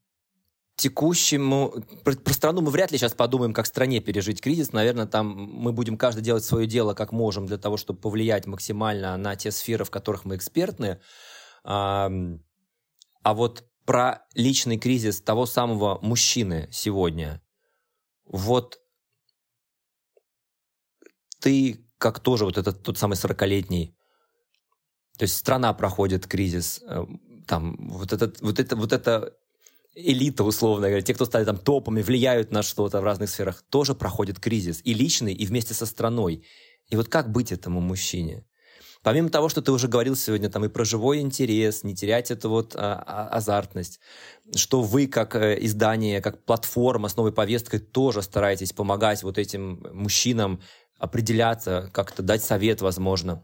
[0.75, 1.73] текущему...
[2.03, 4.71] Про, про страну мы вряд ли сейчас подумаем, как стране пережить кризис.
[4.71, 9.15] Наверное, там мы будем каждый делать свое дело как можем для того, чтобы повлиять максимально
[9.17, 11.01] на те сферы, в которых мы экспертны.
[11.63, 12.09] А,
[13.23, 17.41] а вот про личный кризис того самого мужчины сегодня.
[18.25, 18.79] Вот
[21.39, 23.95] ты как тоже вот этот тот самый 40-летний.
[25.17, 27.05] То есть страна проходит кризис, э,
[27.45, 29.33] там вот, этот, вот, это, вот это
[29.93, 33.95] элита, условно говоря, те, кто стали там топами, влияют на что-то в разных сферах, тоже
[33.95, 34.81] проходит кризис.
[34.83, 36.45] И личный, и вместе со страной.
[36.89, 38.45] И вот как быть этому мужчине?
[39.01, 42.49] Помимо того, что ты уже говорил сегодня там и про живой интерес, не терять эту
[42.49, 44.01] вот а, а, азартность,
[44.53, 49.87] что вы как э, издание, как платформа с новой повесткой тоже стараетесь помогать вот этим
[49.93, 50.61] мужчинам
[50.99, 53.43] определяться, как-то дать совет, возможно.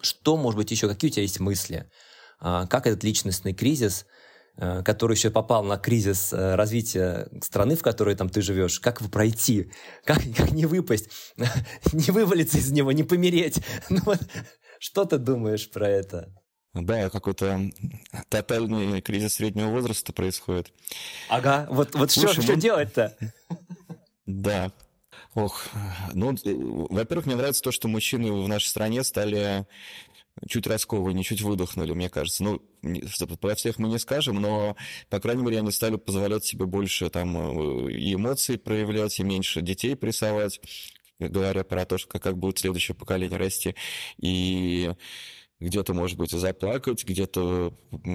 [0.00, 1.90] Что, может быть, еще, какие у тебя есть мысли?
[2.40, 4.06] А, как этот личностный кризис,
[4.56, 9.00] э, который еще попал на кризис э, развития страны, в которой там ты живешь, как
[9.00, 9.70] его пройти?
[10.04, 11.10] Как, как не выпасть?
[11.92, 13.60] Не вывалиться из него, не помереть?
[13.90, 14.20] Ну, вот,
[14.78, 16.34] что ты думаешь про это?
[16.72, 17.60] Да, какой-то
[18.28, 20.72] тотальный кризис среднего возраста происходит.
[21.28, 22.42] Ага, вот, вот Слушай, что, ну...
[22.44, 23.16] что делать-то?
[24.24, 24.72] Да,
[25.34, 25.68] Ох,
[26.12, 29.64] ну, э, во-первых, мне нравится то, что мужчины в нашей стране стали
[30.48, 32.42] чуть раскованнее, чуть выдохнули, мне кажется.
[32.42, 32.60] Ну,
[33.40, 34.76] про всех мы не скажем, но,
[35.08, 39.60] по крайней мере, они стали позволять себе больше там э, и эмоций проявлять, и меньше
[39.62, 40.60] детей прессовать,
[41.20, 43.76] говоря про то, что как будет следующее поколение расти.
[44.18, 44.90] И
[45.60, 47.74] где-то, может быть, заплакать, где-то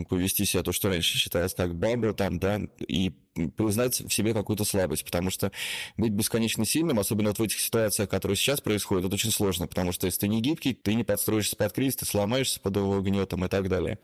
[0.10, 3.12] повести себя то, что раньше считалось как баба, там, да, и
[3.56, 5.52] признать в себе какую-то слабость, потому что
[5.98, 9.91] быть бесконечно сильным, особенно вот в этих ситуациях, которые сейчас происходят, это очень сложно, потому
[9.91, 13.45] что если ты не гибкий, ты не подстроишься под кризис, ты сломаешься под его гнетом
[13.45, 13.99] и так далее.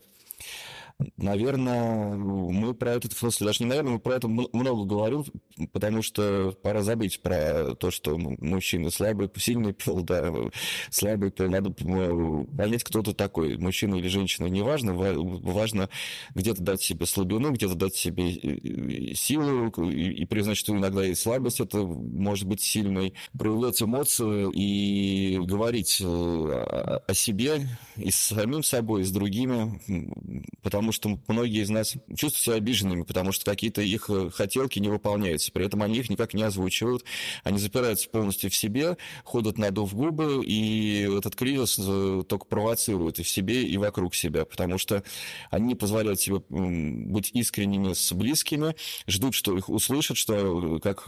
[1.17, 5.25] Наверное, мы про это, в смысле, даже не наверное, мы про это много говорю,
[5.71, 10.31] потому что пора забыть про то, что мужчина слабый, сильный пол, да,
[10.89, 11.47] слабый пол.
[11.47, 14.93] Надо понять, кто ты такой, мужчина или женщина, неважно.
[14.93, 15.89] Важно
[16.35, 21.15] где-то дать себе слабину, где-то дать себе э, силу и, и признать, что иногда и
[21.15, 23.13] слабость это может быть сильной.
[23.37, 27.67] Проявлять эмоцию и говорить э, о себе
[27.97, 29.79] и с самим собой, и с другими,
[30.61, 34.79] потому потому что многие из нас чувствуют себя обиженными, потому что какие-то их э, хотелки
[34.79, 35.51] не выполняются.
[35.51, 37.03] При этом они их никак не озвучивают.
[37.43, 43.23] Они запираются полностью в себе, ходят надув губы, и этот кризис э, только провоцирует и
[43.23, 45.03] в себе, и вокруг себя, потому что
[45.49, 48.75] они не позволяют себе быть искренними с близкими,
[49.07, 51.07] ждут, что их услышат, что э, как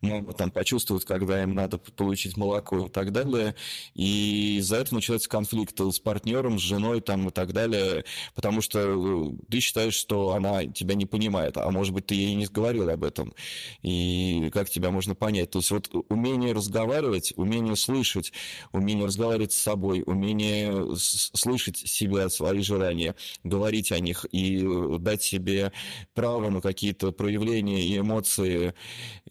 [0.00, 3.54] мама там почувствуют, когда им надо получить молоко и так далее.
[3.94, 8.04] И из-за этого начинается конфликт с партнером, с женой там и так далее,
[8.34, 12.14] потому что что э, ты считаешь, что она тебя не понимает, а может быть, ты
[12.14, 13.34] ей не говорил об этом.
[13.82, 15.50] И как тебя можно понять?
[15.50, 18.32] То есть вот умение разговаривать, умение слышать,
[18.72, 23.14] умение разговаривать с собой, умение слышать себя, свои желания,
[23.44, 25.72] говорить о них и э, дать себе
[26.14, 28.74] право на какие-то проявления и эмоции,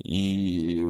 [0.04, 0.84] и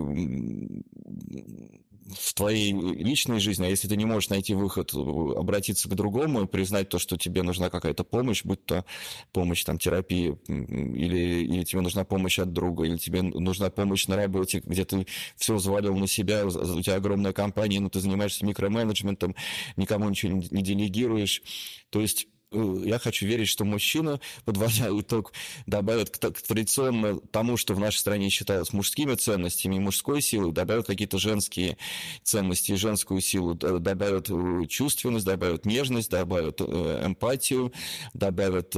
[2.16, 6.48] в твоей личной жизни, а если ты не можешь найти выход, обратиться к другому и
[6.48, 8.86] признать то, что тебе нужна какая-то помощь, будь то
[9.32, 14.16] помощь там терапии, или, или тебе нужна помощь от друга, или тебе нужна помощь на
[14.16, 19.36] работе, где ты все взвалил на себя, у тебя огромная компания, но ты занимаешься микроменеджментом,
[19.76, 21.42] никому ничего не делегируешь.
[21.90, 25.34] То есть Э, я хочу верить, что мужчина, подводя итог,
[25.66, 30.88] добавит к, к традиционно тому, что в нашей стране считают мужскими ценностями мужской силой, добавят
[30.88, 31.78] какие-то женские
[32.24, 37.74] ценности женскую силу, добавят э, чувственность, добавят нежность, добавят э, эмпатию,
[38.14, 38.76] добавят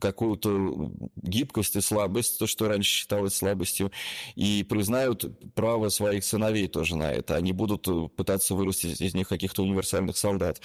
[0.00, 3.92] какую-то гибкость и слабость, то, что раньше считалось слабостью,
[4.34, 5.24] и признают
[5.54, 7.36] право своих сыновей тоже на это.
[7.36, 10.60] Они будут пытаться вырастить из них каких-то универсальных солдат.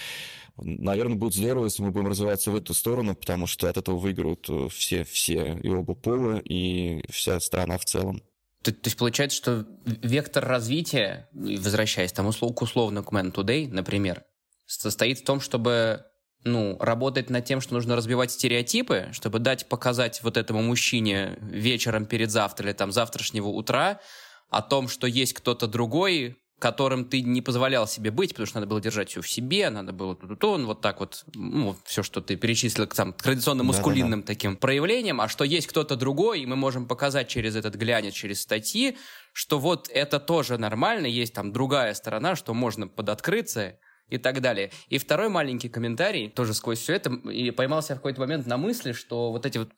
[0.57, 4.67] Наверное, будет если мы будем развиваться в эту сторону, потому что от этого выиграют э,
[4.69, 8.21] все, все и оба пола, и вся страна в целом.
[8.63, 14.23] То, то есть получается, что вектор развития, возвращаясь там услов, условно к Man Today, например,
[14.67, 16.05] состоит в том, чтобы
[16.43, 22.05] ну, работать над тем, что нужно разбивать стереотипы, чтобы дать показать вот этому мужчине вечером
[22.05, 23.99] перед завтра или там завтрашнего утра
[24.49, 28.69] о том, что есть кто-то другой, которым ты не позволял себе быть, потому что надо
[28.69, 32.21] было держать все в себе, надо было тут он вот так вот, ну, все, что
[32.21, 34.27] ты перечислил к там, традиционно маскулинным да, да, да.
[34.27, 38.41] таким проявлениям, а что есть кто-то другой, и мы можем показать через этот глянец, через
[38.41, 38.95] статьи,
[39.33, 43.79] что вот это тоже нормально, есть там другая сторона, что можно подоткрыться,
[44.11, 44.71] и так далее.
[44.89, 48.91] И второй маленький комментарий, тоже сквозь все это, и поймался в какой-то момент на мысли,
[48.91, 49.71] что вот эти вот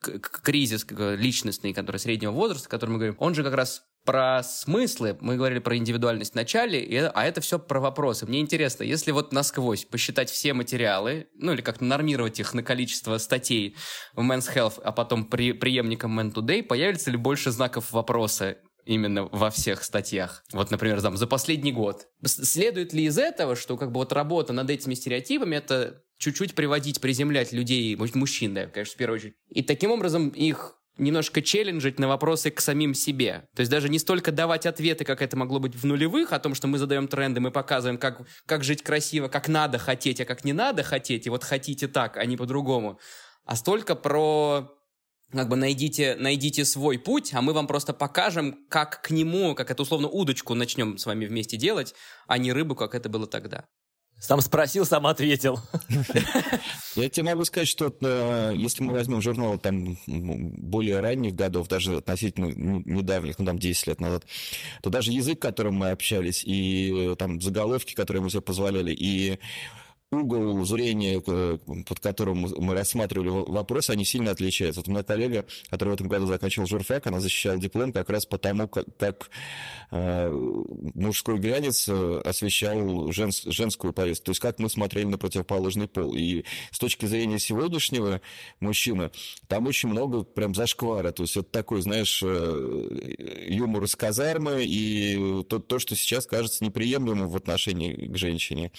[0.43, 5.17] кризис личностный, который среднего возраста, о котором мы говорим, он же как раз про смыслы,
[5.21, 8.25] мы говорили про индивидуальность в начале, и, а это все про вопросы.
[8.25, 13.17] Мне интересно, если вот насквозь посчитать все материалы, ну или как-то нормировать их на количество
[13.17, 13.75] статей
[14.13, 19.25] в Men's Health, а потом при, преемником Men Today, появится ли больше знаков вопроса именно
[19.25, 20.43] во всех статьях.
[20.51, 22.07] Вот, например, там, за последний год.
[22.25, 27.01] Следует ли из этого, что как бы вот работа над этими стереотипами это чуть-чуть приводить,
[27.01, 32.07] приземлять людей, мужчин, да, конечно, в первую очередь, и таким образом их немножко челленджить на
[32.07, 33.47] вопросы к самим себе.
[33.55, 36.53] То есть даже не столько давать ответы, как это могло быть в нулевых, о том,
[36.53, 40.43] что мы задаем тренды, мы показываем, как, как жить красиво, как надо хотеть, а как
[40.45, 42.99] не надо хотеть, и вот хотите так, а не по-другому.
[43.45, 44.71] А столько про
[45.33, 49.71] как бы найдите, найдите свой путь, а мы вам просто покажем, как к нему, как
[49.71, 51.93] это условно удочку начнем с вами вместе делать,
[52.27, 53.65] а не рыбу, как это было тогда.
[54.19, 55.59] Сам спросил, сам ответил.
[56.95, 61.97] Я тебе могу сказать, что э, если мы возьмем журналы там более ранних годов, даже
[61.97, 64.23] относительно недавних, ну там 10 лет назад,
[64.81, 69.39] то даже язык, которым мы общались, и э, там заголовки, которые мы себе позволяли, и
[70.13, 74.81] угол зрения, э, под которым мы рассматривали вопрос, они сильно отличаются.
[74.81, 78.25] Вот у меня коллега, который в этом году заканчивал журфак, она защищала диплом как раз
[78.25, 79.29] потому, как, как
[79.91, 80.29] э,
[80.93, 84.25] мужской глянец э, освещал женс, женскую повестку.
[84.25, 86.15] То есть как мы смотрели на противоположный пол.
[86.15, 88.21] И с точки зрения сегодняшнего
[88.59, 89.11] мужчины,
[89.47, 91.11] там очень много прям зашквара.
[91.11, 93.15] То есть это такой, знаешь, э,
[93.47, 98.71] юмор из казармы и то, то, что сейчас кажется неприемлемым в отношении к женщине.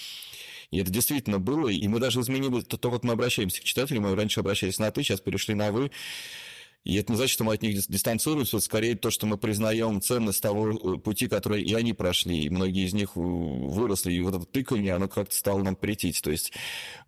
[0.70, 4.04] И это действительно было, и мы даже изменили то, то как мы обращаемся к читателям.
[4.04, 5.90] Мы раньше обращались на «ты», сейчас перешли на «вы».
[6.84, 10.02] И это не значит, что мы от них дистанцируемся, это скорее то, что мы признаем
[10.02, 14.20] ценность того э, пути, который и они прошли, и многие из них э, выросли, и
[14.20, 16.20] вот это тыканье, оно как-то стало нам претить.
[16.20, 16.52] То есть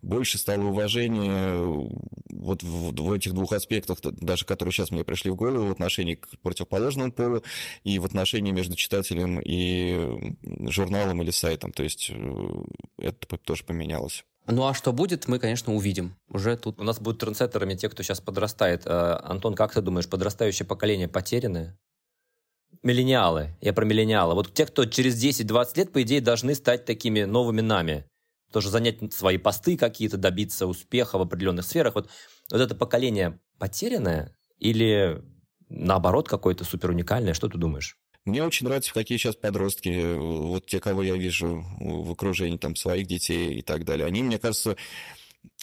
[0.01, 1.89] больше стало уважения э,
[2.31, 6.15] вот в, в этих двух аспектах, даже которые сейчас мне пришли в голову, в отношении
[6.15, 7.43] к противоположному полу,
[7.83, 10.35] и в отношении между читателем и
[10.69, 11.71] журналом или сайтом.
[11.71, 12.11] То есть
[12.97, 14.25] это тоже поменялось.
[14.47, 16.15] Ну а что будет, мы, конечно, увидим.
[16.29, 16.79] Уже тут.
[16.79, 18.83] У нас будут трендсеттерами те, кто сейчас подрастает.
[18.85, 21.77] А, Антон, как ты думаешь, подрастающее поколение потеряны?
[22.81, 23.57] Миллениалы.
[23.59, 24.35] Я про миллениалы.
[24.35, 28.05] Вот те, кто через 10-20 лет, по идее, должны стать такими новыми нами.
[28.53, 31.95] Тоже занять свои посты какие-то, добиться успеха в определенных сферах.
[31.95, 32.09] Вот,
[32.49, 35.21] вот это поколение потерянное или
[35.67, 37.33] наоборот какое-то супер уникальное?
[37.33, 37.97] Что ты думаешь?
[38.27, 43.07] Мне очень нравятся, какие сейчас подростки, вот те, кого я вижу в окружении там, своих
[43.07, 44.05] детей и так далее.
[44.05, 44.75] Они, мне кажется,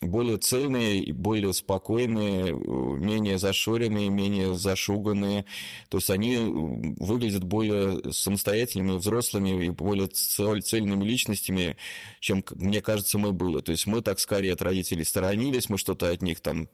[0.01, 5.45] более цельные, более спокойные, менее зашоренные, менее зашуганные.
[5.91, 11.77] То есть они выглядят более самостоятельными, взрослыми и более цельными личностями,
[12.21, 13.61] чем, мне кажется, мы были.
[13.61, 16.71] То есть мы так скорее от родителей сторонились, мы что-то от них там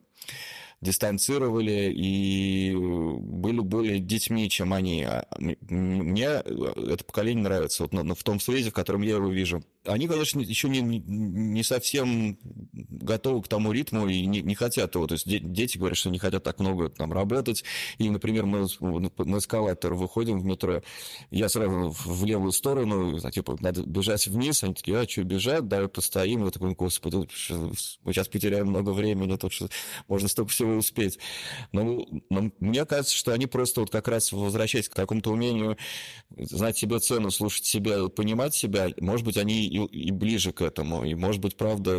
[0.81, 5.05] дистанцировали и были более детьми, чем они.
[5.05, 9.63] А, мне это поколение нравится, вот, но в том свете, в котором я его вижу
[9.87, 12.39] они, конечно, еще не, не совсем
[12.73, 15.07] готовы к тому ритму и не, не хотят его.
[15.07, 17.65] То есть дети говорят, что не хотят так много там работать.
[17.99, 20.83] И, например, мы на эскалатор выходим в метро,
[21.31, 24.63] я сразу в левую сторону, типа, надо бежать вниз.
[24.63, 25.67] Они такие, а, что, бежать?
[25.67, 26.45] Давай постоим.
[26.45, 27.17] Я такой, господи,
[28.05, 29.69] мы сейчас потеряем много времени, тут что
[30.09, 31.19] можно столько всего успеть.
[31.73, 35.79] Но, но мне кажется, что они просто вот как раз возвращаясь к какому-то умению
[36.37, 41.05] знать себе цену, слушать себя, понимать себя, может быть, они и, и ближе к этому.
[41.05, 41.93] И, может быть, правда,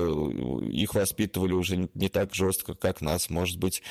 [0.61, 3.29] их воспитывали уже не так жестко, как нас.
[3.29, 3.81] Может быть,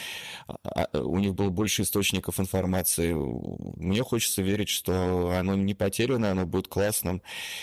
[0.46, 3.14] а, а, у них было больше источников информации.
[3.14, 7.22] Мне хочется верить, что оно не потеряно, оно будет классным.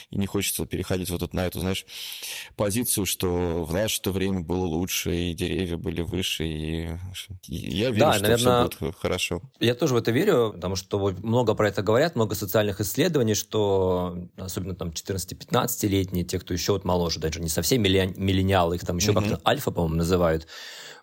[0.09, 1.85] И не хочется переходить вот на эту, знаешь,
[2.55, 6.89] позицию, что в наше время было лучше, и деревья были выше, и,
[7.47, 9.41] я верю, да, что наверное, все будет хорошо.
[9.59, 14.17] Я тоже в это верю, потому что много про это говорят, много социальных исследований, что
[14.37, 18.85] особенно там 14-15 лет летние, те, кто еще вот моложе, даже не совсем миллениалы, их
[18.85, 19.29] там еще mm-hmm.
[19.29, 20.47] как-то альфа, по-моему, называют,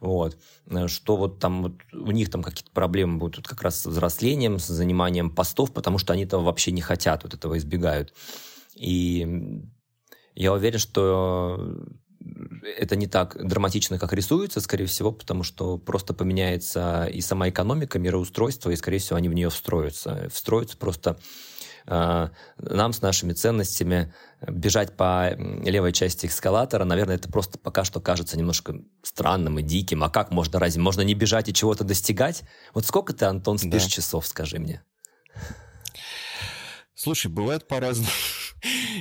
[0.00, 0.38] вот,
[0.86, 4.66] что вот там вот у них там какие-то проблемы будут как раз с взрослением, с
[4.66, 8.14] заниманием постов, потому что они этого вообще не хотят, вот этого избегают.
[8.74, 9.62] И
[10.34, 11.76] я уверен, что
[12.78, 17.98] это не так драматично, как рисуется, скорее всего, потому что просто поменяется и сама экономика,
[17.98, 20.28] мироустройство, и, скорее всего, они в нее встроятся.
[20.32, 21.18] Встроятся просто
[21.86, 28.38] нам с нашими ценностями бежать по левой части эскалатора, наверное, это просто пока что кажется
[28.38, 30.04] немножко странным и диким.
[30.04, 32.42] А как можно, разве можно не бежать и чего-то достигать?
[32.72, 33.90] Вот сколько ты, Антон, спишь да.
[33.90, 34.82] часов, скажи мне?
[36.94, 38.08] Слушай, бывает по-разному.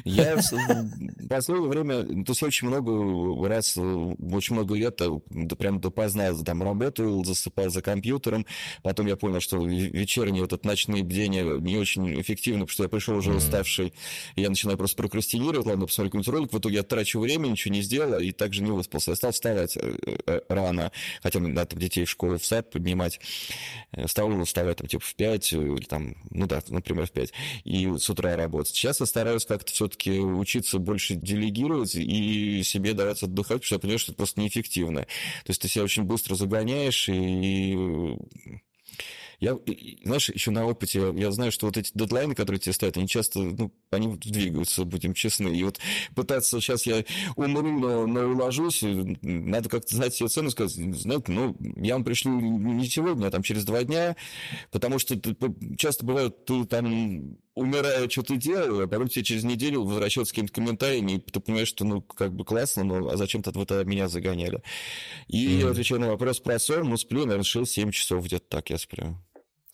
[0.06, 6.34] Я в последнее время, то есть очень много раз, очень много лет, э, прям допоздна
[6.44, 8.46] там работаю, засыпаю за компьютером.
[8.82, 12.90] Потом я понял, что вечерние вот это ночные бдения не очень эффективно, потому что я
[12.90, 13.94] пришел уже уставший,
[14.36, 17.82] я начинаю просто прокрастинировать, ладно, посмотрю какой-нибудь ролик, в итоге я трачу время, ничего не
[17.82, 19.12] сделал, и также не выспался.
[19.12, 19.96] Я стал вставать э,
[20.26, 20.92] э, рано,
[21.22, 23.20] хотя надо там детей в школу, в сад поднимать.
[24.08, 27.32] Стал вставать там типа в 5, или там, ну да, например, в 5,
[27.64, 28.76] и с утра работать.
[28.76, 33.76] Сейчас я стараюсь как-то все все-таки учиться больше делегировать и себе давать отдыхать, потому что
[33.76, 35.02] я понимаю, что это просто неэффективно.
[35.02, 37.76] То есть ты себя очень быстро загоняешь и
[39.40, 39.58] я,
[40.06, 43.40] знаешь, еще на опыте, я, знаю, что вот эти дедлайны, которые тебе ставят, они часто,
[43.40, 45.50] ну, они двигаются, будем честны.
[45.50, 45.80] И вот
[46.16, 47.04] пытаться сейчас я
[47.36, 48.86] умру, но, но уложусь,
[49.22, 53.44] надо как-то знать себе цену, сказать, знаете, ну, я вам пришлю не сегодня, а там
[53.44, 54.16] через два дня,
[54.72, 55.20] потому что
[55.78, 60.34] часто бывает, ты там умираю, что ты делал, а потом тебе через неделю возвращаются с
[60.34, 63.84] какими-то комментариями, и ты понимаешь, что, ну, как бы классно, но а зачем-то вы тогда
[63.84, 64.62] меня загоняли.
[65.28, 65.72] И mm-hmm.
[65.72, 69.18] отвечаю на вопрос про сон, ну, сплю, наверное, 6-7 часов где-то так я сплю.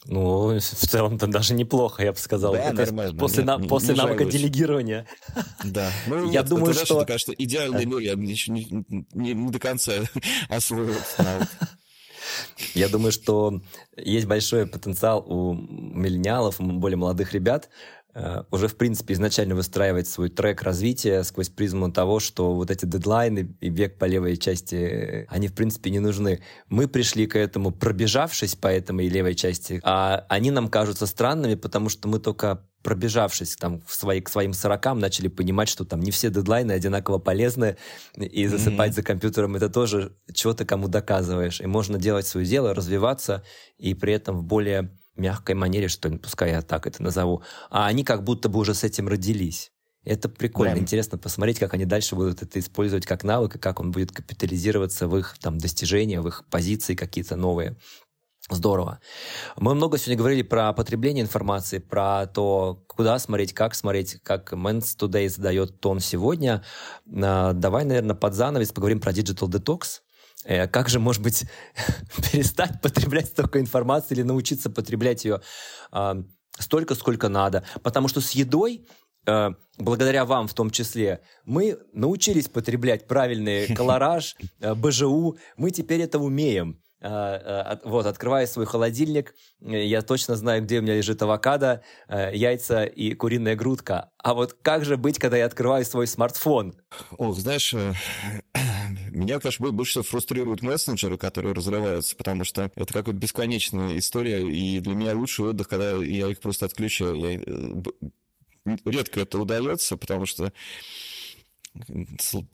[0.05, 2.53] Ну, в целом-то даже неплохо, я бы сказал.
[2.53, 3.19] Да, это нормально.
[3.19, 4.33] После, не, на, не, после не навыка жалуюсь.
[4.33, 5.05] делегирования.
[5.65, 5.91] Да.
[6.07, 8.65] Ну, Я вот, думаю, что- это, кажется, идеальный мир, я еще не,
[9.13, 9.93] не- не до конца
[10.49, 11.49] освоил навык.
[12.73, 13.61] Я думаю, что
[13.95, 17.69] есть большой потенциал у миллениалов, у более молодых ребят
[18.13, 22.85] э, уже, в принципе, изначально выстраивать свой трек развития сквозь призму того, что вот эти
[22.85, 26.41] дедлайны и бег по левой части, э, они, в принципе, не нужны.
[26.67, 31.89] Мы пришли к этому, пробежавшись по этой левой части, а они нам кажутся странными, потому
[31.89, 36.11] что мы только пробежавшись там в свои, к своим сорокам, начали понимать, что там не
[36.11, 37.77] все дедлайны одинаково полезны,
[38.15, 38.95] и засыпать Мгм.
[38.95, 41.61] за компьютером это тоже чего-то кому доказываешь.
[41.61, 43.43] И можно делать свое дело, развиваться,
[43.77, 47.43] и при этом в более мягкой манере, что ли, пускай я так это назову.
[47.69, 49.71] А они как будто бы уже с этим родились.
[50.05, 50.79] Это прикольно, Да.
[50.79, 55.07] интересно посмотреть, как они дальше будут это использовать как навык, и как он будет капитализироваться
[55.09, 57.75] в их там достижения, в их позиции какие-то новые.
[58.49, 58.99] Здорово.
[59.57, 64.97] Мы много сегодня говорили про потребление информации, про то, куда смотреть, как смотреть, как Men's
[64.97, 66.63] Today задает тон сегодня.
[67.21, 70.01] А, Давай, наверное, под занавес поговорим про Digital Detox.
[70.45, 71.45] Э, Как же, может быть,
[72.31, 75.41] перестать потреблять столько информации или научиться потреблять ее
[75.91, 76.17] а,
[76.57, 77.63] столько, сколько надо?
[77.83, 78.87] Потому что с едой
[79.27, 86.01] э, благодаря вам в том числе, мы научились потреблять правильный колораж, э, БЖУ, мы теперь
[86.01, 86.81] это умеем.
[87.01, 91.21] А, а, от- Вот, открывая свой холодильник, э, я точно знаю, где у меня лежит
[91.21, 94.11] авокадо, э, яйца и куриная грудка.
[94.17, 96.75] А вот как же быть, когда я открываю свой смартфон?
[97.17, 97.93] Ох, знаешь, э,
[99.11, 104.93] меня, конечно, больше фрустрируют мессенджеры, которые разрываются, потому что это какая-то бесконечная история, и для
[104.93, 107.15] меня лучший отдых, когда я их просто отключаю.
[107.15, 107.39] Я,
[108.85, 110.51] редко это удается, потому что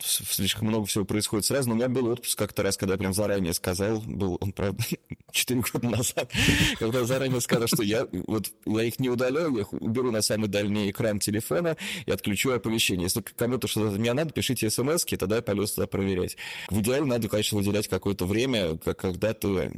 [0.00, 1.68] слишком много всего происходит сразу.
[1.68, 4.82] Но у меня был отпуск как-то раз, когда я прям заранее сказал, был он, правда,
[5.32, 6.30] 4 года назад,
[6.78, 10.48] когда заранее сказал, что я, вот, я их не удаляю, я их уберу на самый
[10.48, 13.04] дальний экран телефона и отключу оповещение.
[13.04, 16.36] Если кому-то что-то от меня надо, пишите смс тогда я полез туда проверять.
[16.68, 19.72] В идеале надо, конечно, выделять какое-то время, когда ты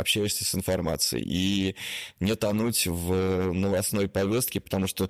[0.00, 1.76] общаешься с информацией, и
[2.18, 5.08] не тонуть в новостной повестке, потому что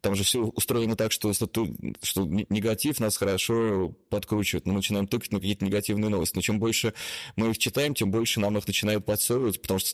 [0.00, 4.66] там же все устроено так, что, что негатив нас хорошо подкручивает.
[4.66, 6.36] Мы начинаем тыкать на какие-то негативные новости.
[6.36, 6.94] Но чем больше
[7.36, 9.88] мы их читаем, тем больше нам их начинают подсовывать, потому что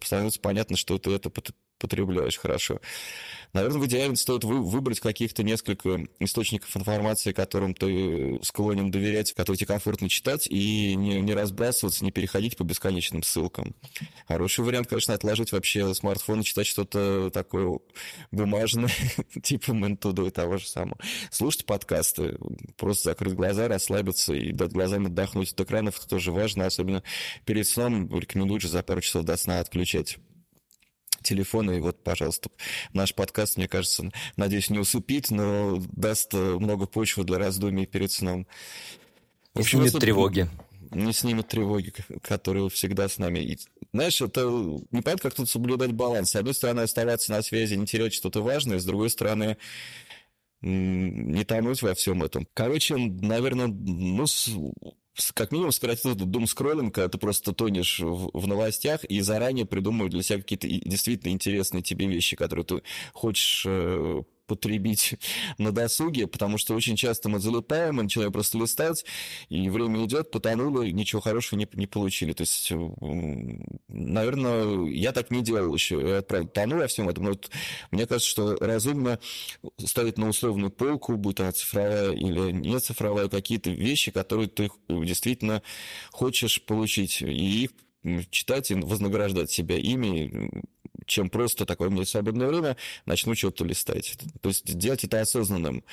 [0.00, 2.80] становится, понятно, что это пот- потребляешь хорошо.
[3.52, 9.58] Наверное, в идеале стоит вы- выбрать каких-то несколько источников информации, которым ты склонен доверять, которые
[9.58, 13.76] тебе комфортно читать, и не, не разбрасываться, не переходить по бесконечным ссылкам.
[14.26, 17.78] Хороший вариант, конечно, отложить вообще смартфон и читать что-то такое
[18.32, 18.90] бумажное,
[19.42, 20.98] типа Ментудо и того же самого.
[21.30, 22.38] Слушать подкасты,
[22.76, 27.04] просто закрыть глаза, расслабиться и дать глазам отдохнуть от экранов, это тоже важно, особенно
[27.44, 30.18] перед сном рекомендую же за пару часов до сна отключать
[31.24, 31.78] телефоны.
[31.78, 32.50] И вот, пожалуйста,
[32.92, 38.12] наш подкаст, мне кажется, надеюсь, не усыпит, но даст э, много почвы для раздумий перед
[38.12, 38.46] сном.
[39.54, 40.48] В Не общем, снимет если- тревоги.
[40.90, 41.92] не снимет тревоги,
[42.22, 43.40] которые всегда с нами.
[43.40, 43.58] И,
[43.92, 44.42] знаешь, это
[44.92, 46.30] непонятно, как тут соблюдать баланс.
[46.30, 49.56] С одной стороны, оставаться на связи, не терять что-то важное, с другой стороны,
[50.60, 52.46] не тонуть во всем этом.
[52.54, 54.24] Короче, наверное, ну,
[55.34, 60.12] как минимум сократить этот дум-скроллинг, когда ты просто тонешь в, в новостях и заранее придумывать
[60.12, 62.82] для себя какие-то действительно интересные тебе вещи, которые ты
[63.12, 65.16] хочешь э, потребить
[65.58, 69.04] на досуге, потому что очень часто мы залетаем, мы начинаем просто листать,
[69.48, 72.32] и время идет, потонуло, и ничего хорошего не, не получили.
[72.32, 76.00] То есть, м, наверное, я так не делал еще.
[76.00, 77.50] Я, правда, тону во всем этом, но вот
[77.90, 79.18] мне кажется, что разумно
[79.78, 85.62] ставить на условную полку, будь она цифровая или не цифровая, какие-то вещи, которые ты действительно
[86.12, 87.70] хочешь получить, и их
[88.30, 90.50] читать и вознаграждать себя ими,
[91.06, 94.16] чем просто такое у меня свободное время, начну что-то листать.
[94.40, 95.84] То есть делать это осознанным.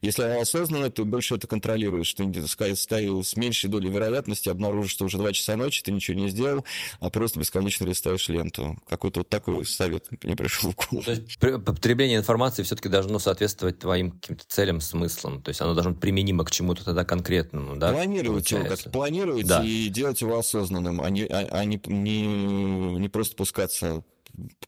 [0.00, 2.14] Если осознанно, ты больше это контролируешь.
[2.14, 2.46] Ты
[2.76, 6.64] ставил с меньшей долей вероятности обнаружишь, что уже 2 часа ночи, ты ничего не сделал,
[7.00, 8.78] а просто бесконечно листаешь ленту.
[8.88, 11.04] Какой-то вот такой совет мне пришел в голову.
[11.04, 15.42] То есть потребление информации все-таки должно соответствовать твоим каким-то целям, смыслам.
[15.42, 17.92] То есть оно должно быть применимо к чему-то тогда конкретному, да?
[17.92, 19.64] планировать его, как планировать Да.
[19.64, 22.26] и делать его осознанным, а не, а, а не, не,
[22.98, 24.04] не просто пускаться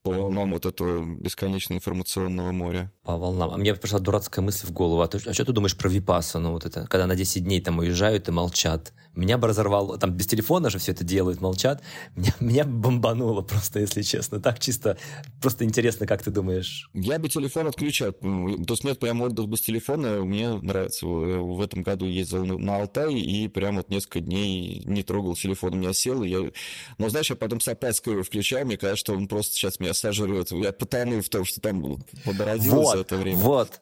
[0.02, 2.92] по волнам вот этого бесконечно информационного моря.
[3.02, 3.50] По волнам.
[3.50, 5.02] А мне пришла дурацкая мысль в голову.
[5.02, 6.52] А, ты, а что ты думаешь про Випассану?
[6.52, 8.92] Вот это, когда на 10 дней там уезжают и молчат.
[9.14, 11.82] Меня бы разорвал, там без телефона же все это делают, молчат,
[12.16, 14.96] меня, меня бомбануло просто, если честно, так чисто,
[15.40, 16.90] просто интересно, как ты думаешь?
[16.94, 21.82] Я бы телефон отключал, то есть нет прям отдых без телефона, мне нравится, в этом
[21.82, 26.22] году ездил на Алтай и прям вот несколько дней не трогал телефон, у меня сел,
[26.22, 26.50] и я,
[26.98, 30.50] но знаешь, я потом с опаской включаю, мне кажется, что он просто сейчас меня сожрет,
[30.52, 33.38] я потону в том, что там подородилось вот, за это время.
[33.38, 33.80] Вот,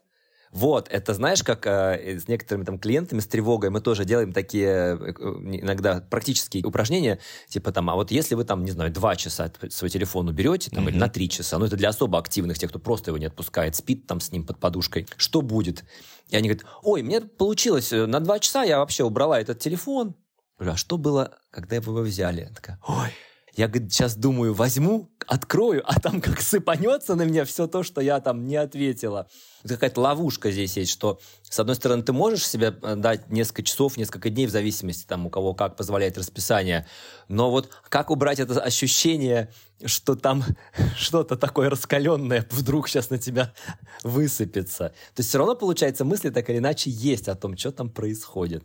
[0.52, 4.66] вот, это знаешь, как э, с некоторыми там клиентами с тревогой мы тоже делаем такие
[4.66, 5.12] э,
[5.62, 9.90] иногда практические упражнения, типа там, а вот если вы там, не знаю, два часа свой
[9.90, 10.90] телефон уберете, там, mm-hmm.
[10.90, 13.77] или на три часа, ну это для особо активных, тех, кто просто его не отпускает,
[13.77, 15.85] спит там с ним под подушкой, что будет?
[16.31, 20.16] И они говорят, ой, мне получилось, э, на два часа я вообще убрала этот телефон.
[20.59, 22.40] Говорю, а что было, когда вы его взяли?
[22.43, 23.10] Я такая, ой,
[23.61, 28.19] я, сейчас думаю, возьму, открою, а там как сыпанется на меня все то, что я
[28.20, 29.28] там не ответила.
[29.69, 33.99] Какая-то ловушка здесь есть, что, с одной стороны, ты можешь себе э, дать несколько часов,
[33.99, 36.87] несколько дней, в зависимости, там, у кого как позволяет расписание,
[37.28, 39.53] но вот как убрать это ощущение,
[39.85, 40.43] что там
[40.97, 43.53] что-то такое раскаленное вдруг сейчас на тебя
[44.03, 44.89] высыпется.
[45.15, 48.65] То есть все равно, получается, мысли так или иначе есть о том, что там происходит.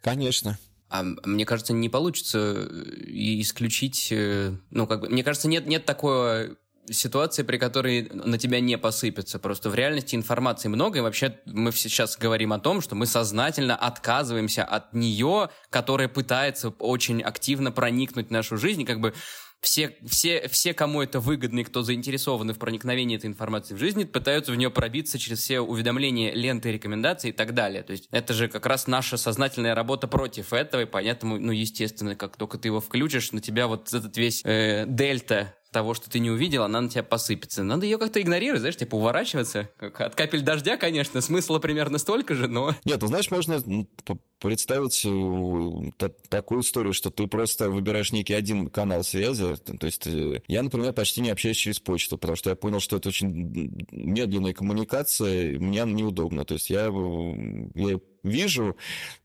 [0.00, 0.58] Конечно.
[0.90, 3.04] А мне кажется, не получится э,
[3.40, 6.56] исключить, э, ну, как бы, мне кажется, нет, нет такой
[6.90, 9.38] ситуации, при которой на тебя не посыпется.
[9.38, 13.76] Просто в реальности информации много, и вообще мы сейчас говорим о том, что мы сознательно
[13.76, 19.14] отказываемся от нее, которая пытается очень активно проникнуть в нашу жизнь, как бы
[19.60, 24.04] все, все, все, кому это выгодно и кто заинтересованы в проникновении этой информации в жизни,
[24.04, 27.82] пытаются в нее пробиться через все уведомления, ленты, рекомендации и так далее.
[27.82, 32.14] То есть это же как раз наша сознательная работа против этого, и поэтому, ну, естественно,
[32.14, 36.18] как только ты его включишь, на тебя вот этот весь э, дельта того, что ты
[36.18, 37.62] не увидел, она на тебя посыпется.
[37.62, 39.70] Надо ее как-то игнорировать, знаешь, типа уворачиваться.
[39.78, 42.74] От капель дождя, конечно, смысла примерно столько же, но...
[42.84, 43.60] Нет, ну знаешь, можно
[44.38, 49.56] представить э, такую историю, что ты просто выбираешь некий один канал связи.
[49.56, 52.96] То есть э, я, например, почти не общаюсь через почту, потому что я понял, что
[52.96, 56.44] это очень медленная коммуникация, мне неудобно.
[56.44, 57.98] То есть я, э, я
[58.28, 58.76] вижу,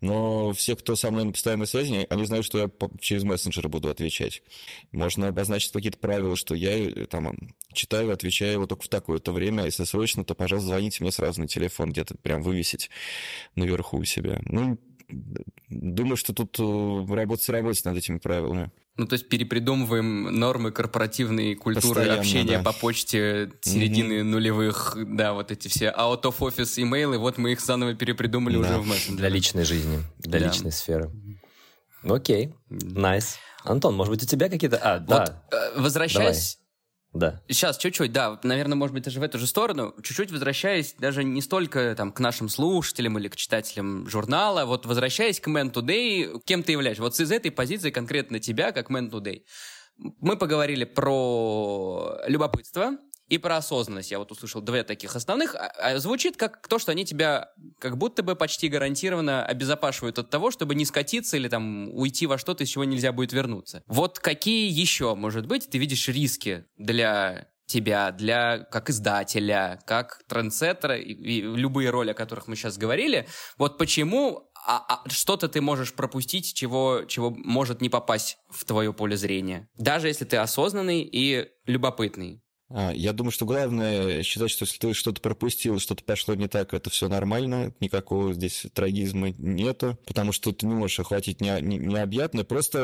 [0.01, 3.89] но все, кто со мной на постоянной связи, они знают, что я через мессенджеры буду
[3.89, 4.43] отвечать.
[4.91, 7.37] Можно обозначить какие-то правила, что я э, там
[7.73, 11.41] читаю, отвечаю вот только в такое-то время, а если срочно, то, пожалуйста, звоните мне сразу
[11.41, 12.89] на телефон, где-то прям вывесить
[13.55, 14.39] наверху у себя.
[14.45, 14.77] Ну,
[15.69, 18.71] думаю, что тут э, работать работать над этими правилами.
[18.95, 22.63] Ну, то есть перепридумываем нормы корпоративной культуры Постоянно, общения да.
[22.63, 27.53] по почте середины mm нулевых, да, вот эти все out of office имейлы, вот мы
[27.53, 28.59] их заново перепридумали да.
[28.61, 29.17] уже в мессенджере.
[29.17, 30.47] Для личной жизни, для да.
[30.47, 31.09] личной сферы.
[32.03, 33.23] Окей, найс.
[33.23, 33.37] Nice.
[33.63, 34.77] Антон, может быть, у тебя какие-то...
[34.77, 35.43] А, вот, да.
[35.51, 36.59] Э, возвращаясь
[37.13, 37.41] да.
[37.47, 41.41] Сейчас чуть-чуть, да, наверное, может быть, даже в эту же сторону, чуть-чуть возвращаясь даже не
[41.41, 46.63] столько там к нашим слушателям или к читателям журнала, вот возвращаясь к Man Today, кем
[46.63, 47.03] ты являешься?
[47.03, 49.43] Вот из этой позиции конкретно тебя, как Man Today.
[49.97, 52.97] Мы поговорили про любопытство,
[53.33, 54.11] и про осознанность.
[54.11, 55.55] Я вот услышал две таких основных.
[55.55, 57.49] А, а звучит как то, что они тебя
[57.79, 62.37] как будто бы почти гарантированно обезопашивают от того, чтобы не скатиться или там уйти во
[62.37, 63.83] что-то, из чего нельзя будет вернуться.
[63.87, 70.97] Вот какие еще, может быть, ты видишь риски для тебя, для как издателя, как трендсеттера,
[70.97, 73.27] и, и любые роли, о которых мы сейчас говорили.
[73.57, 78.93] Вот почему а, а, что-то ты можешь пропустить, чего, чего может не попасть в твое
[78.93, 79.67] поле зрения.
[79.77, 82.42] Даже если ты осознанный и любопытный.
[82.75, 86.73] А, я думаю, что главное считать, что если ты что-то пропустил, что-то пошло не так,
[86.73, 91.77] это все нормально, никакого здесь трагизма нету, потому что ты не можешь охватить не, не,
[91.77, 92.79] необъятно, просто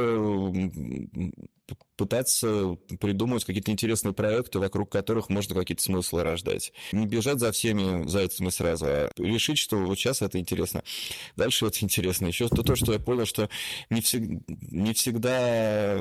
[1.96, 6.72] пытаться придумывать какие-то интересные проекты, вокруг которых можно какие-то смыслы рождать.
[6.92, 10.84] Не бежать за всеми зайцами сразу, а решить, что вот сейчас это интересно,
[11.36, 12.28] дальше это интересно.
[12.28, 13.50] Еще то, то что я понял, что
[13.90, 14.22] не, всег...
[14.48, 15.98] не всегда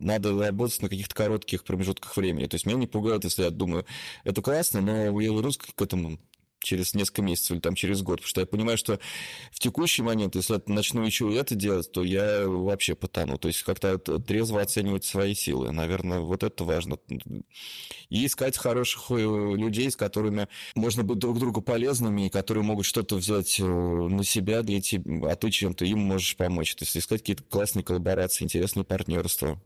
[0.00, 2.46] надо работать на каких-то коротких промежутках времени.
[2.46, 3.86] То есть меня не пугает, если я думаю,
[4.24, 6.18] это классно, но я вернусь к этому
[6.60, 8.98] через несколько месяцев или там через год, потому что я понимаю, что
[9.52, 13.38] в текущий момент, если я начну еще это делать, то я вообще потону.
[13.38, 15.72] То есть как-то трезво оценивать свои силы.
[15.72, 16.98] Наверное, вот это важно.
[18.08, 22.86] И искать хороших э, людей, с которыми можно быть друг другу полезными, и которые могут
[22.86, 26.74] что-то взять э, на себя для тебя, а ты чем-то им можешь помочь.
[26.74, 29.60] То есть искать какие-то классные коллаборации, интересные партнерства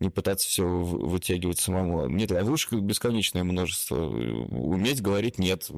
[0.00, 2.08] не пытаться все вытягивать самому.
[2.08, 4.06] Нет, ловушек бесконечное множество.
[4.06, 5.70] Уметь говорить «нет»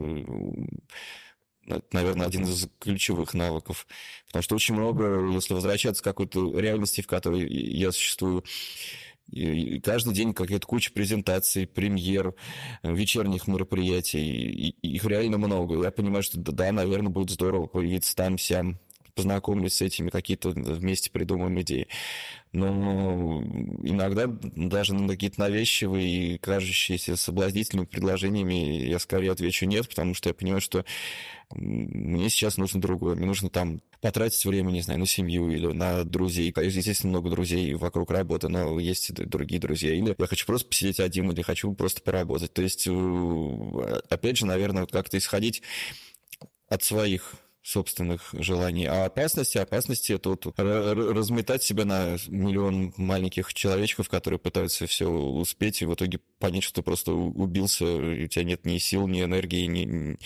[1.67, 3.87] это, наверное, один из ключевых навыков.
[4.27, 8.45] Потому что очень много, если возвращаться к какой-то реальности, в которой я существую,
[9.31, 12.35] и каждый день какая-то куча презентаций, премьер,
[12.83, 14.21] вечерних мероприятий.
[14.21, 15.83] И их реально много.
[15.83, 18.79] Я понимаю, что да, наверное, будет здорово появиться там, сям,
[19.15, 21.89] познакомились с этими, какие-то вместе придумаем идеи.
[22.53, 23.43] Но
[23.83, 30.29] иногда даже на какие-то навязчивые и кажущиеся соблазнительными предложениями я скорее отвечу нет, потому что
[30.29, 30.85] я понимаю, что
[31.55, 33.15] мне сейчас нужно другое.
[33.15, 36.53] Мне нужно там потратить время, не знаю, на семью или на друзей.
[36.57, 39.95] Естественно, много друзей вокруг работы, но есть и другие друзья.
[39.95, 42.53] Или я хочу просто посидеть один, или хочу просто поработать.
[42.53, 45.63] То есть, э, опять же, наверное, как-то исходить
[46.69, 48.87] от своих собственных желаний.
[48.87, 55.81] А опасности, опасности это вот разметать себя на миллион маленьких человечков, которые пытаются все успеть,
[55.83, 59.23] и в итоге понять, что ты просто убился, и у тебя нет ни сил, ни
[59.23, 60.19] энергии, ни,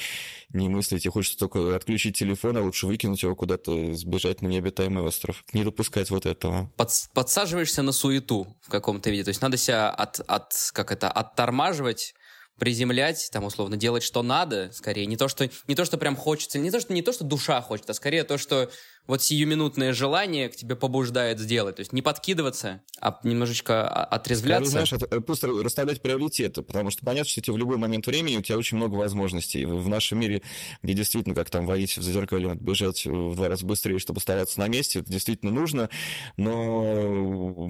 [0.53, 0.99] ни мыслей.
[0.99, 5.45] Тебе хочется только отключить телефон, а лучше выкинуть его куда-то, сбежать на необитаемый остров.
[5.53, 6.73] Не допускать вот этого.
[6.77, 9.25] Под, подсаживаешься на суету в каком-то виде.
[9.25, 12.15] То есть надо себя от, от, как это, оттормаживать
[12.59, 15.07] приземлять, там, условно, делать, что надо, скорее.
[15.07, 17.61] Не то, что, не то, что прям хочется, не то, что, не то, что душа
[17.61, 18.71] хочет, а скорее то, что
[19.07, 21.77] вот сиюминутное желание к тебе побуждает сделать.
[21.77, 24.71] То есть не подкидываться, а немножечко отрезвляться.
[24.71, 28.43] Скорее, знаешь, это просто расставлять приоритеты, потому что понятно, что в любой момент времени у
[28.43, 29.65] тебя очень много возможностей.
[29.65, 30.43] В нашем мире,
[30.83, 34.69] где действительно, как там водить в зазеркалье, бежать в два раза быстрее, чтобы оставаться на
[34.69, 35.89] месте, это действительно нужно,
[36.37, 37.69] но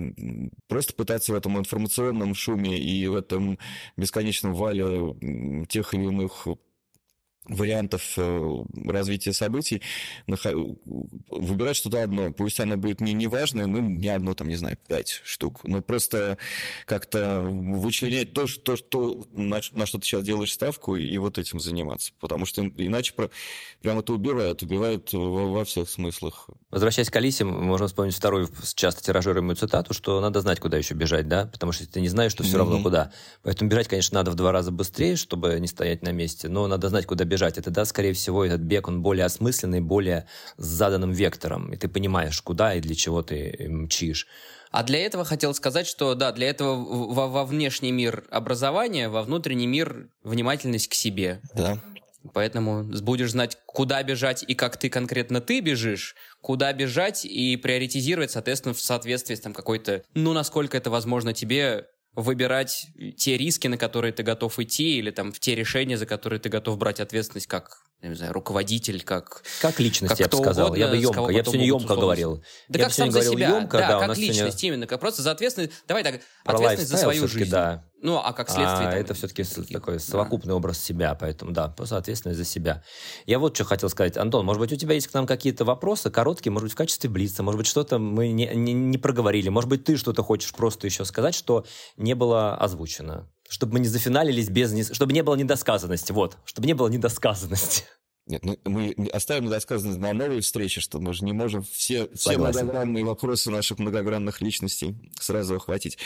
[0.69, 3.59] просто пытаться в этом информационном шуме и в этом
[3.97, 6.47] бесконечном вале тех или иных
[7.49, 9.83] вариантов э, развития событий,
[10.27, 12.33] выбирать что-то одно.
[12.33, 15.61] Пусть оно будет не неважное, ну, не одно, там, не знаю, пять штук.
[15.65, 16.39] Но просто
[16.85, 21.61] как-то вычленять то, что, что, на, на что ты сейчас делаешь ставку, и вот этим
[21.61, 22.13] заниматься.
[22.21, 23.31] Потому что иначе про,
[23.81, 26.49] прямо это убивает, убивает во, во всех смыслах.
[26.71, 31.29] Возвращаясь к Алисе, можно вспомнить вторую часто тиражируемую цитату, что надо знать, куда еще бежать,
[31.29, 31.47] да?
[31.47, 32.59] Потому что ты не знаешь, что все mm-hmm.
[32.59, 33.13] равно куда.
[33.43, 36.89] Поэтому бежать, конечно, надо в два раза быстрее, чтобы не стоять на месте, но надо
[36.89, 40.27] знать, куда бежать бежать, это, да, скорее всего, этот бег, он более осмысленный, более
[40.57, 44.27] с заданным вектором, и ты понимаешь, куда и для чего ты мчишь.
[44.71, 49.23] А для этого хотел сказать, что да, для этого во, во внешний мир образования, во
[49.23, 51.41] внутренний мир внимательность к себе.
[51.55, 51.79] Да.
[52.33, 58.31] Поэтому будешь знать, куда бежать и как ты конкретно ты бежишь, куда бежать и приоритизировать,
[58.31, 61.87] соответственно, в соответствии с там какой-то, ну, насколько это возможно тебе
[62.17, 66.41] выбирать те риски, на которые ты готов идти, или там в те решения, за которые
[66.41, 69.43] ты готов брать ответственность как я не знаю, руководитель, как...
[69.61, 70.67] Как личность, как я бы сказал.
[70.67, 72.03] Угодно, я бы емко, я бы сегодня емко условно.
[72.03, 72.45] говорил.
[72.69, 74.69] Да я как сам за себя, емко, да, да как личность сегодня...
[74.69, 77.51] именно, как просто за ответственность, давай так, ответственность за свою жизнь.
[77.51, 77.85] Да.
[78.03, 78.89] Ну, а как следствие...
[78.89, 79.43] А, там, это все-таки
[79.73, 80.57] такой совокупный да.
[80.57, 82.85] образ себя, поэтому да, просто ответственность за себя.
[83.25, 84.17] Я вот что хотел сказать.
[84.17, 87.11] Антон, может быть, у тебя есть к нам какие-то вопросы, короткие, может быть, в качестве
[87.11, 90.87] блица, может быть, что-то мы не, не, не проговорили, может быть, ты что-то хочешь просто
[90.87, 91.65] еще сказать, что
[91.97, 94.93] не было озвучено чтобы мы не зафиналились без...
[94.93, 96.39] Чтобы не было недосказанности, вот.
[96.45, 97.85] Чтобы не было недосказанности.
[98.27, 102.37] Нет, ну, мы оставим недосказанность на новой встрече, что мы же не можем все, все
[102.37, 105.97] многогранные вопросы наших многогранных личностей сразу охватить.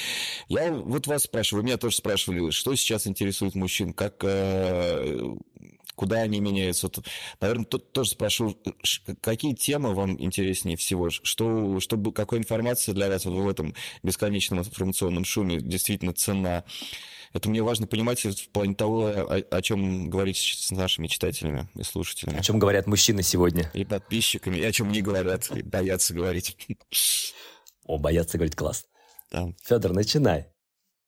[0.49, 5.35] Я вот вас спрашиваю, вы меня тоже спрашивали, что сейчас интересует мужчин, как, э,
[5.95, 6.91] куда они меняются.
[7.41, 8.55] Наверное, тут тоже спрошу,
[9.23, 11.09] какие темы вам интереснее всего?
[11.09, 16.65] Что, что, какой информация для вас в этом бесконечном информационном шуме действительно ценна?
[17.33, 21.83] Это мне важно понимать в плане того, о, о чем говорить с нашими читателями и
[21.83, 22.39] слушателями.
[22.39, 23.71] О чем говорят мужчины сегодня.
[23.73, 26.57] И подписчиками, и о чем не говорят, и боятся говорить.
[27.85, 28.87] О, боятся говорить, класс.
[29.31, 29.53] Да.
[29.63, 30.49] Федор, начинай.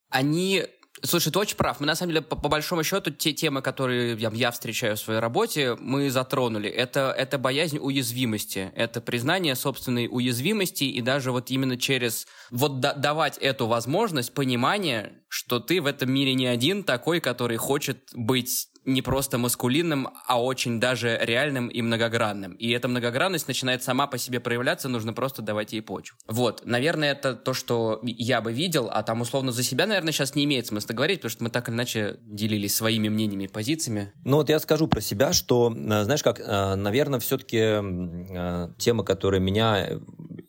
[0.09, 0.63] Они
[1.01, 1.79] Слушай, ты очень прав.
[1.79, 4.99] Мы, на самом деле, по, по большому счету, те темы, которые я, я встречаю в
[4.99, 6.69] своей работе, мы затронули.
[6.69, 8.71] Это, это боязнь уязвимости.
[8.75, 15.13] Это признание собственной уязвимости и даже вот именно через вот да, давать эту возможность, понимание,
[15.27, 20.41] что ты в этом мире не один такой, который хочет быть не просто маскулинным, а
[20.41, 22.53] очень даже реальным и многогранным.
[22.53, 26.17] И эта многогранность начинает сама по себе проявляться, нужно просто давать ей почву.
[26.27, 30.35] Вот, наверное, это то, что я бы видел, а там условно за себя, наверное, сейчас
[30.35, 34.11] не имеет смысла говорить, потому что мы так или иначе делились своими мнениями и позициями.
[34.23, 39.03] Ну вот я скажу про себя, что, э, знаешь как, э, наверное, все-таки э, тема,
[39.03, 39.99] которая меня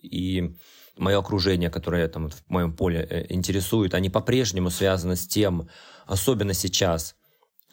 [0.02, 0.55] и
[0.97, 5.69] мое окружение, которое там в моем поле интересует, они по-прежнему связаны с тем,
[6.06, 7.16] особенно сейчас,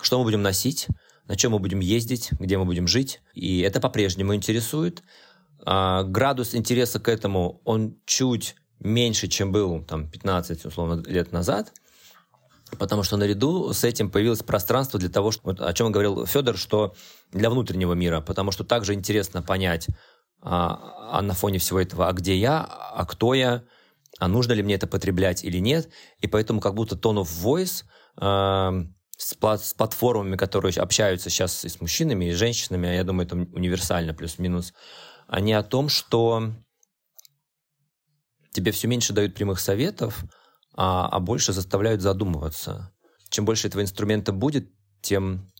[0.01, 0.87] что мы будем носить,
[1.27, 3.21] на чем мы будем ездить, где мы будем жить.
[3.33, 5.03] И это по-прежнему интересует.
[5.65, 11.71] А, градус интереса к этому, он чуть меньше, чем был там 15 условно лет назад,
[12.77, 16.95] потому что наряду с этим появилось пространство для того, что, о чем говорил Федор, что
[17.31, 19.87] для внутреннего мира, потому что также интересно понять,
[20.41, 23.63] а, а на фоне всего этого, а где я, а кто я,
[24.17, 27.83] а нужно ли мне это потреблять или нет, и поэтому как будто tone of voice
[28.17, 28.73] а,
[29.21, 33.03] с, плат, с платформами, которые общаются сейчас и с мужчинами, и с женщинами, а я
[33.03, 34.73] думаю, это универсально плюс-минус,
[35.27, 36.53] они о том, что
[38.51, 40.23] тебе все меньше дают прямых советов,
[40.73, 42.91] а, а больше заставляют задумываться.
[43.29, 44.71] Чем больше этого инструмента будет,
[45.01, 45.51] тем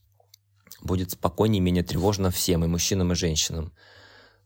[0.81, 3.73] будет спокойнее, менее тревожно всем, и мужчинам, и женщинам.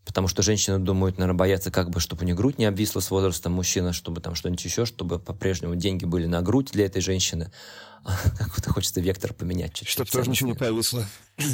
[0.06, 3.10] Потому что женщины думают, наверное, боятся, как бы, чтобы у них грудь не обвисла с
[3.10, 7.52] возрастом, мужчина, чтобы там что-нибудь еще, чтобы по-прежнему деньги были на грудь для этой женщины.
[8.07, 9.73] А как-то хочется вектор поменять.
[9.73, 9.90] Чуть-чуть.
[9.90, 11.03] Чтобы тоже ничего не повисло.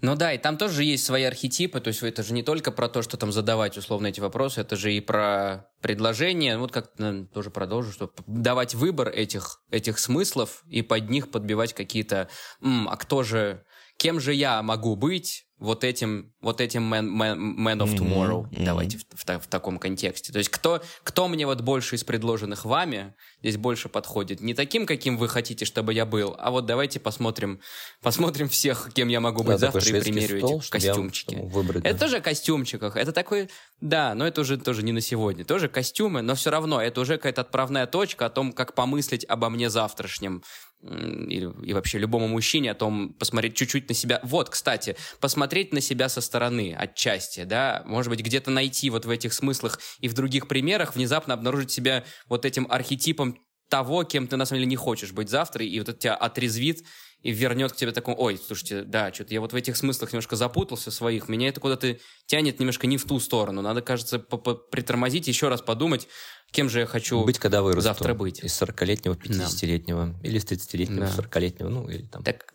[0.00, 2.88] Ну да, и там тоже есть свои архетипы, то есть это же не только про
[2.88, 6.92] то, что там задавать условно эти вопросы, это же и про предложение, вот как
[7.34, 12.28] тоже продолжу, что давать выбор этих, этих смыслов и под них подбивать какие-то,
[12.62, 13.64] а кто же,
[13.98, 18.64] кем же я могу быть, вот этим, вот этим man, man, man of tomorrow, mm-hmm,
[18.64, 20.32] давайте в, в, в таком контексте.
[20.32, 24.40] То есть кто, кто мне вот больше из предложенных вами здесь больше подходит?
[24.40, 27.60] Не таким, каким вы хотите, чтобы я был, а вот давайте посмотрим,
[28.02, 31.34] посмотрим всех, кем я могу быть да, завтра и примерю стол, эти костюмчики.
[31.34, 31.90] Выбрать, да.
[31.90, 32.96] Это тоже костюмчиках.
[32.96, 33.50] Это такой,
[33.80, 35.44] да, но это уже тоже не на сегодня.
[35.44, 39.48] Тоже костюмы, но все равно это уже какая-то отправная точка о том, как помыслить обо
[39.48, 40.44] мне завтрашнем
[40.80, 44.20] и, вообще любому мужчине о том, посмотреть чуть-чуть на себя.
[44.22, 49.10] Вот, кстати, посмотреть на себя со стороны, отчасти, да, может быть, где-то найти вот в
[49.10, 53.38] этих смыслах и в других примерах, внезапно обнаружить себя вот этим архетипом
[53.68, 56.84] того, кем ты на самом деле не хочешь быть завтра, и вот это тебя отрезвит
[57.22, 60.36] и вернет к тебе такому, ой, слушайте, да, что-то я вот в этих смыслах немножко
[60.36, 65.48] запутался своих, меня это куда-то тянет немножко не в ту сторону, надо, кажется, притормозить, еще
[65.48, 66.08] раз подумать,
[66.52, 68.40] кем же я хочу быть, когда вырасту, завтра быть.
[68.40, 70.28] Из 40-летнего, 50-летнего, да.
[70.28, 71.12] или из 30-летнего, да.
[71.22, 72.22] 40-летнего, ну, или там...
[72.22, 72.52] Так,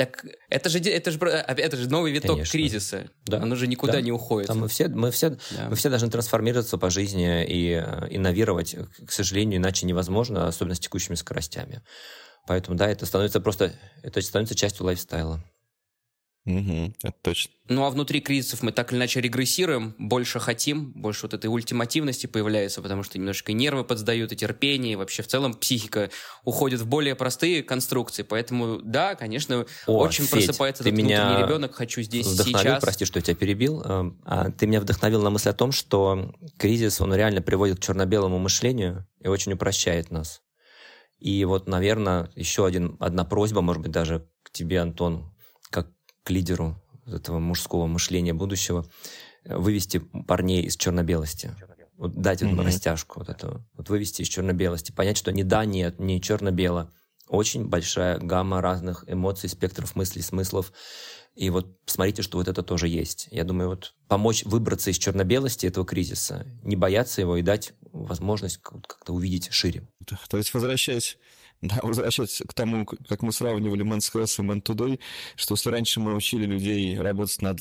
[0.00, 2.52] так это же, это же, это же новый виток Конечно.
[2.52, 3.10] кризиса.
[3.26, 3.42] Да.
[3.42, 4.00] Оно же никуда да.
[4.00, 4.48] не уходит.
[4.48, 5.68] Там мы все, мы, все, да.
[5.68, 8.76] мы все должны трансформироваться по жизни и э, инновировать.
[9.06, 11.82] К сожалению, иначе невозможно, особенно с текущими скоростями.
[12.46, 13.72] Поэтому, да, это становится просто,
[14.02, 15.42] это становится частью лайфстайла.
[16.46, 17.52] Угу, это точно.
[17.68, 22.26] Ну а внутри кризисов мы так или иначе регрессируем, больше хотим, больше вот этой ультимативности
[22.26, 26.10] появляется, потому что немножко нервы подсдают, и терпение, и вообще в целом психика
[26.44, 28.22] уходит в более простые конструкции.
[28.22, 32.80] Поэтому, да, конечно, О, очень Федь, просыпается этот меня внутренний ребенок, хочу здесь вдохновил, сейчас.
[32.80, 33.82] Прости, что я тебя перебил.
[33.82, 37.82] Эм, а ты меня вдохновил на мысль о том, что кризис, он реально приводит к
[37.82, 40.40] черно-белому мышлению и очень упрощает нас.
[41.20, 45.32] И вот, наверное, еще один, одна просьба, может быть, даже к тебе, Антон,
[45.70, 45.88] как
[46.24, 46.76] к лидеру
[47.06, 48.86] этого мужского мышления будущего,
[49.44, 51.54] э, вывести парней из черно-белости.
[51.96, 52.64] Вот дать mm-hmm.
[52.64, 53.62] растяжку вот эту.
[53.74, 54.90] Вот вывести из черно-белости.
[54.90, 56.94] Понять, что не да, нет, не черно-бело.
[57.28, 60.72] Очень большая гамма разных эмоций, спектров мыслей, смыслов.
[61.34, 63.28] И вот посмотрите, что вот это тоже есть.
[63.30, 68.58] Я думаю, вот помочь выбраться из черно-белости этого кризиса, не бояться его и дать возможность
[68.58, 69.86] как-то увидеть шире.
[70.28, 71.18] То есть, возвращаясь
[71.62, 74.98] да, возвращаясь к тому, как мы сравнивали Man's Health и Man Today,
[75.36, 77.60] что если раньше мы учили людей работать над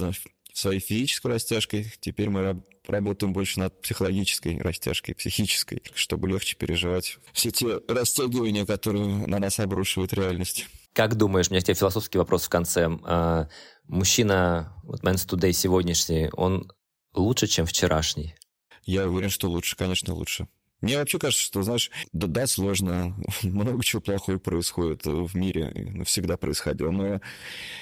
[0.54, 7.52] своей физической растяжкой, теперь мы работаем больше над психологической растяжкой, психической, чтобы легче переживать все
[7.52, 10.68] те растягивания, которые на нас обрушивает реальность.
[10.94, 12.90] Как думаешь, у меня к тебе философский вопрос в конце.
[13.04, 13.48] А,
[13.88, 16.72] мужчина, вот Man's Today сегодняшний, он
[17.14, 18.36] лучше, чем вчерашний?
[18.90, 20.48] Я уверен, что лучше, конечно, лучше.
[20.82, 26.38] Мне вообще кажется, что, знаешь, да, да, сложно, много чего плохого происходит в мире, всегда
[26.38, 26.90] происходило.
[26.90, 27.22] Но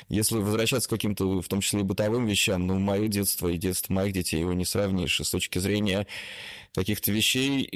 [0.10, 3.94] если возвращаться к каким-то, в том числе и бытовым вещам, ну, мое детство и детство
[3.94, 5.22] моих детей его не сравнишь.
[5.22, 6.08] С точки зрения
[6.74, 7.70] каких-то вещей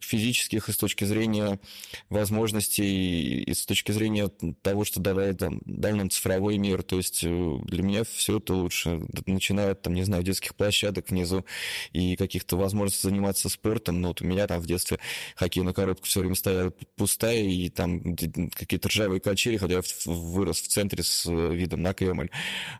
[0.00, 1.60] физических и с точки зрения
[2.08, 4.28] возможностей, и с точки зрения
[4.62, 6.82] того, что давай, там, дал нам цифровой мир.
[6.82, 9.02] То есть э, для меня все это лучше.
[9.26, 11.44] Начиная, там, не знаю, детских площадок внизу
[11.92, 14.00] и каких-то возможностей заниматься спортом.
[14.00, 14.98] Ну, вот у меня там в детстве
[15.36, 20.68] хоккейная коробка все время стояла пустая, и там какие-то ржавые качели, хотя я вырос в
[20.68, 22.30] центре с э, видом на Кремль.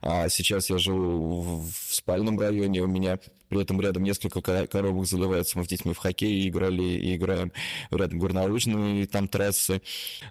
[0.00, 3.18] А сейчас я живу в спальном районе, у меня
[3.52, 5.58] при этом рядом несколько коробок заливается.
[5.58, 7.52] Мы с детьми в хоккей играли и играем
[7.90, 9.82] рядом горнолыжные там трассы.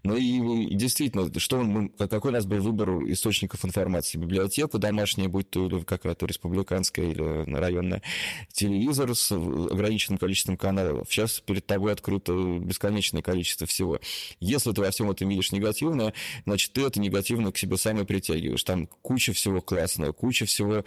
[0.01, 4.17] Ну и, действительно, что мы, какой у нас был выбор источников информации?
[4.17, 8.01] Библиотека домашняя, будь то какая-то республиканская или районная,
[8.53, 11.07] телевизор с ограниченным количеством каналов.
[11.11, 13.99] Сейчас перед тобой открыто бесконечное количество всего.
[14.39, 16.15] Если ты во всем этом видишь негативное,
[16.45, 18.63] значит, ты это негативно к себе сам и притягиваешь.
[18.63, 20.83] Там куча всего классного, куча всего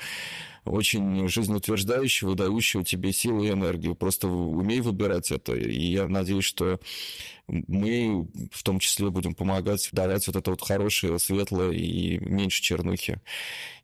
[0.64, 3.94] очень жизнеутверждающего, дающего тебе силу и энергию.
[3.94, 5.54] Просто умей выбирать это.
[5.54, 6.80] И я надеюсь, что
[7.48, 13.20] мы в том числе будем помогать давать вот это вот хорошее, светлое и меньше чернухи.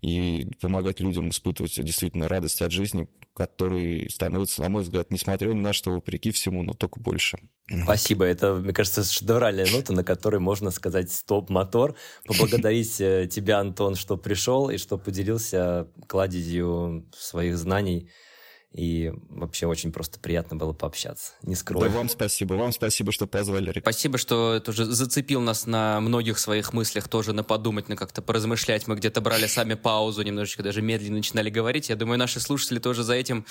[0.01, 5.61] И помогать людям испытывать действительно радость от жизни, который становится, на мой взгляд, несмотря ни
[5.61, 7.39] на что, вопреки всему, но только больше.
[7.85, 8.25] Спасибо.
[8.25, 11.97] Это, мне кажется, шедевральная нота, на которой можно сказать «стоп-мотор».
[12.25, 18.11] Поблагодарить э, тебя, Антон, что пришел и что поделился кладезью своих знаний
[18.73, 21.33] и вообще очень просто приятно было пообщаться.
[21.43, 21.91] Не скрою.
[21.91, 22.55] Да, вам спасибо.
[22.55, 23.77] Вам спасибо, что позвали.
[23.81, 28.87] Спасибо, что тоже зацепил нас на многих своих мыслях, тоже на подумать, на как-то поразмышлять.
[28.87, 31.89] Мы где-то брали сами паузу, немножечко даже медленно начинали говорить.
[31.89, 33.45] Я думаю, наши слушатели тоже за этим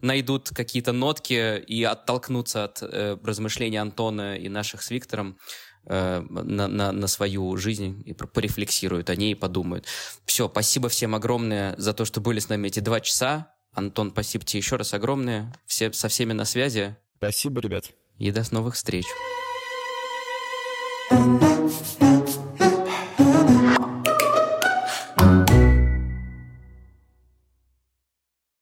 [0.00, 5.38] найдут какие-то нотки и оттолкнутся от э, размышлений Антона и наших с Виктором
[5.86, 9.86] э, на, на, на свою жизнь и порефлексируют о ней и подумают.
[10.26, 13.53] Все, спасибо всем огромное за то, что были с нами эти два часа.
[13.74, 15.52] Антон, спасибо тебе еще раз огромное.
[15.66, 16.96] Все, со всеми на связи.
[17.16, 17.90] Спасибо, ребят.
[18.18, 19.04] И до новых встреч.